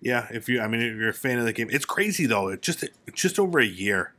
yeah. 0.00 0.26
If 0.32 0.48
you, 0.48 0.60
I 0.60 0.66
mean, 0.66 0.80
if 0.80 0.96
you're 0.96 1.10
a 1.10 1.14
fan 1.14 1.38
of 1.38 1.44
the 1.44 1.52
game, 1.52 1.68
it's 1.70 1.84
crazy 1.84 2.26
though. 2.26 2.48
It 2.48 2.60
just 2.60 2.82
it's 2.82 3.22
just 3.22 3.38
over 3.38 3.60
a 3.60 3.66
year. 3.66 4.14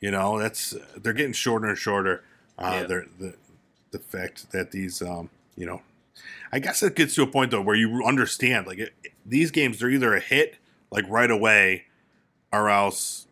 You 0.00 0.10
know, 0.10 0.38
that's 0.38 0.74
they're 0.96 1.12
getting 1.12 1.32
shorter 1.32 1.68
and 1.68 1.78
shorter. 1.78 2.22
Uh, 2.58 2.86
yeah. 2.88 3.02
The 3.18 3.34
the 3.90 3.98
fact 3.98 4.52
that 4.52 4.70
these, 4.72 5.00
um, 5.02 5.30
you 5.56 5.66
know, 5.66 5.82
I 6.52 6.58
guess 6.58 6.82
it 6.82 6.94
gets 6.94 7.14
to 7.14 7.22
a 7.22 7.26
point 7.26 7.50
though 7.50 7.62
where 7.62 7.76
you 7.76 8.04
understand 8.04 8.66
like 8.66 8.78
it, 8.78 8.92
these 9.24 9.50
games 9.50 9.78
they're 9.78 9.90
either 9.90 10.14
a 10.14 10.20
hit 10.20 10.56
like 10.90 11.04
right 11.08 11.30
away, 11.30 11.84
or 12.52 12.68
else 12.68 13.26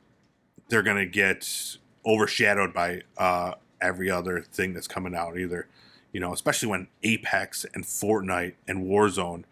they're 0.68 0.82
gonna 0.82 1.06
get 1.06 1.76
overshadowed 2.06 2.72
by 2.72 3.02
uh, 3.16 3.54
every 3.80 4.10
other 4.10 4.40
thing 4.40 4.74
that's 4.74 4.88
coming 4.88 5.14
out 5.14 5.38
either. 5.38 5.68
You 6.12 6.20
know, 6.20 6.32
especially 6.32 6.68
when 6.68 6.88
Apex 7.02 7.66
and 7.74 7.84
Fortnite 7.84 8.54
and 8.68 8.86
Warzone, 8.86 9.44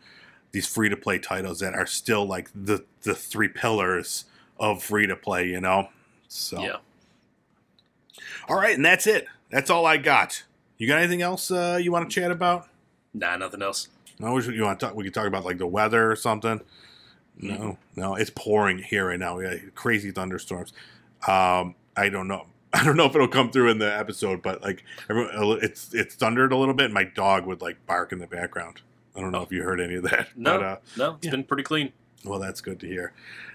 these 0.53 0.67
free 0.67 0.89
to 0.89 0.97
play 0.97 1.19
titles 1.19 1.61
that 1.61 1.75
are 1.75 1.87
still 1.87 2.25
like 2.25 2.51
the 2.55 2.85
the 3.03 3.15
three 3.15 3.49
pillars 3.49 4.25
of 4.59 4.83
free 4.83 5.07
to 5.07 5.17
play. 5.17 5.49
You 5.49 5.61
know, 5.61 5.89
so 6.29 6.63
Yeah. 6.63 6.77
All 8.49 8.57
right, 8.57 8.75
and 8.75 8.85
that's 8.85 9.07
it. 9.07 9.27
That's 9.51 9.71
all 9.71 9.87
I 9.87 9.97
got. 9.97 10.43
You 10.79 10.87
got 10.89 10.99
anything 10.99 11.23
else 11.23 11.51
uh, 11.51 11.79
you 11.81 11.93
want 11.93 12.11
to 12.11 12.21
chat 12.21 12.31
about? 12.31 12.69
Nah, 13.15 13.37
nothing 13.37 13.63
else. 13.63 13.89
No, 14.19 14.33
we 14.35 14.43
should- 14.43 14.55
you 14.55 14.63
want 14.63 14.81
to 14.81 14.87
talk? 14.87 14.95
We 14.95 15.05
could 15.05 15.15
talk 15.15 15.27
about 15.27 15.45
like 15.45 15.59
the 15.59 15.67
weather 15.67 16.11
or 16.11 16.17
something. 16.17 16.61
No, 17.39 17.55
Mm-hmm. 17.55 18.01
no, 18.01 18.15
it's 18.15 18.31
pouring 18.35 18.79
here 18.79 19.09
right 19.09 19.19
now. 19.19 19.37
We 19.39 19.45
got 19.45 19.57
crazy 19.75 20.11
thunderstorms. 20.11 20.73
Um, 21.27 21.75
I 21.97 22.09
don't 22.09 22.29
know. 22.29 22.47
I 22.75 22.85
don't 22.85 22.97
know 22.97 23.05
if 23.07 23.15
it'll 23.15 23.29
come 23.29 23.51
through 23.51 23.71
in 23.71 23.79
the 23.79 23.95
episode, 23.99 24.43
but 24.43 24.63
like 24.63 24.83
everyone, 25.11 25.59
it's 25.63 25.93
it's 25.95 26.15
thundered 26.15 26.53
a 26.53 26.57
little 26.57 26.75
bit. 26.75 26.87
And 26.87 26.95
my 26.95 27.05
dog 27.05 27.47
would 27.47 27.61
like 27.63 27.85
bark 27.87 28.13
in 28.13 28.19
the 28.19 28.27
background. 28.27 28.81
I 29.17 29.21
don't 29.21 29.31
know 29.33 29.43
if 29.43 29.53
you 29.53 29.63
heard 29.63 29.81
any 29.81 29.97
of 29.97 30.05
that. 30.05 30.29
No, 30.37 30.59
But, 30.59 30.65
uh, 30.65 30.77
no, 30.97 31.15
it's 31.17 31.25
yeah. 31.27 31.31
been 31.33 31.45
pretty 31.45 31.63
clean. 31.65 31.93
Well, 32.25 32.39
that's 32.39 32.61
good 32.61 32.79
to 32.81 32.87
hear. 32.87 33.13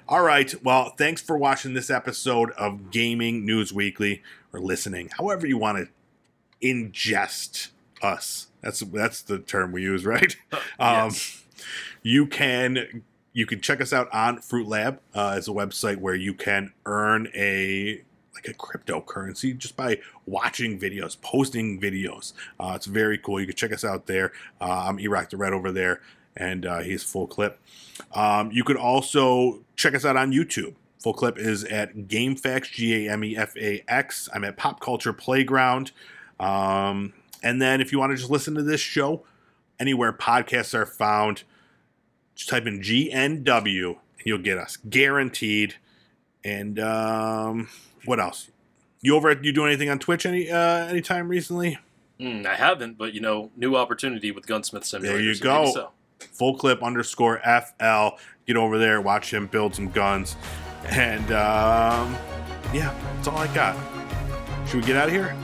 All 0.07 0.21
right. 0.21 0.53
Well, 0.63 0.91
thanks 0.97 1.21
for 1.21 1.37
watching 1.37 1.73
this 1.73 1.89
episode 1.89 2.51
of 2.51 2.91
Gaming 2.91 3.45
News 3.45 3.73
Weekly 3.73 4.21
or 4.53 4.59
listening, 4.59 5.09
however 5.17 5.47
you 5.47 5.57
want 5.57 5.77
to 5.77 5.87
ingest 6.65 7.69
us. 8.01 8.47
That's 8.61 8.79
that's 8.79 9.21
the 9.21 9.39
term 9.39 9.71
we 9.71 9.83
use, 9.83 10.05
right? 10.05 10.35
Um, 10.79 11.09
Yes. 11.09 11.43
You 12.03 12.27
can 12.27 13.03
you 13.33 13.45
can 13.45 13.61
check 13.61 13.81
us 13.81 13.91
out 13.93 14.07
on 14.13 14.39
Fruitlab. 14.39 14.99
Uh, 15.13 15.35
it's 15.37 15.47
a 15.47 15.51
website 15.51 15.97
where 15.97 16.15
you 16.15 16.33
can 16.33 16.73
earn 16.85 17.27
a 17.35 18.01
like 18.33 18.47
a 18.47 18.53
cryptocurrency 18.53 19.57
just 19.57 19.75
by 19.75 19.99
watching 20.27 20.79
videos, 20.79 21.19
posting 21.21 21.81
videos. 21.81 22.33
Uh, 22.59 22.73
it's 22.75 22.85
very 22.85 23.17
cool. 23.17 23.39
You 23.39 23.47
can 23.47 23.55
check 23.55 23.73
us 23.73 23.83
out 23.83 24.05
there. 24.05 24.31
Uh, 24.61 24.85
I'm 24.87 24.97
Erock 24.99 25.31
the 25.31 25.37
Red 25.37 25.53
over 25.53 25.71
there, 25.71 26.01
and 26.37 26.65
uh, 26.65 26.79
he's 26.79 27.03
full 27.03 27.27
clip. 27.27 27.59
Um, 28.13 28.51
you 28.51 28.63
could 28.63 28.77
also 28.77 29.59
check 29.75 29.93
us 29.95 30.05
out 30.05 30.15
on 30.15 30.31
YouTube. 30.31 30.75
Full 30.99 31.13
clip 31.13 31.37
is 31.37 31.63
at 31.65 31.95
GameFax, 31.95 32.71
G 32.71 33.07
A 33.07 33.11
M 33.11 33.23
E 33.23 33.35
F 33.35 33.55
A 33.57 33.83
X. 33.87 34.29
I'm 34.33 34.43
at 34.43 34.57
Pop 34.57 34.79
Culture 34.79 35.13
Playground. 35.13 35.91
Um, 36.39 37.13
and 37.43 37.61
then 37.61 37.81
if 37.81 37.91
you 37.91 37.99
want 37.99 38.11
to 38.11 38.17
just 38.17 38.29
listen 38.29 38.55
to 38.55 38.63
this 38.63 38.81
show 38.81 39.23
anywhere 39.79 40.13
podcasts 40.13 40.73
are 40.73 40.85
found, 40.85 41.43
just 42.35 42.49
type 42.49 42.65
in 42.65 42.81
GNW 42.81 43.87
and 43.87 44.25
you'll 44.25 44.37
get 44.37 44.57
us 44.57 44.77
guaranteed. 44.89 45.75
And 46.43 46.79
um, 46.79 47.69
what 48.05 48.19
else? 48.19 48.49
You 49.01 49.15
over 49.15 49.29
at 49.29 49.43
you 49.43 49.51
doing 49.51 49.69
anything 49.69 49.89
on 49.89 49.99
Twitch 49.99 50.25
any 50.25 50.49
uh, 50.49 50.85
anytime 50.85 51.27
recently? 51.27 51.77
Mm, 52.19 52.47
I 52.47 52.55
haven't, 52.55 52.97
but 52.97 53.13
you 53.13 53.21
know, 53.21 53.51
new 53.55 53.75
opportunity 53.75 54.31
with 54.31 54.47
Gunsmith 54.47 54.85
Simulator. 54.85 55.17
There 55.17 55.23
you 55.23 55.35
so 55.35 55.43
go. 55.43 55.71
so. 55.71 55.91
Full 56.19 56.57
clip 56.57 56.83
underscore 56.83 57.39
FL. 57.39 58.17
Get 58.45 58.57
over 58.57 58.77
there, 58.77 59.01
watch 59.01 59.33
him 59.33 59.47
build 59.47 59.75
some 59.75 59.89
guns. 59.91 60.35
And 60.85 61.25
um, 61.31 62.15
yeah, 62.73 62.93
that's 63.15 63.27
all 63.27 63.37
I 63.37 63.53
got. 63.53 63.75
Should 64.67 64.81
we 64.81 64.87
get 64.87 64.95
out 64.95 65.07
of 65.07 65.13
here? 65.13 65.35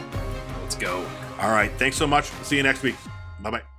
Let's 0.62 0.76
go. 0.76 1.06
All 1.40 1.52
right. 1.52 1.72
Thanks 1.78 1.98
so 1.98 2.08
much. 2.08 2.26
See 2.44 2.58
you 2.58 2.64
next 2.64 2.84
week. 2.84 2.96
Bye 3.42 3.52
bye. 3.52 3.73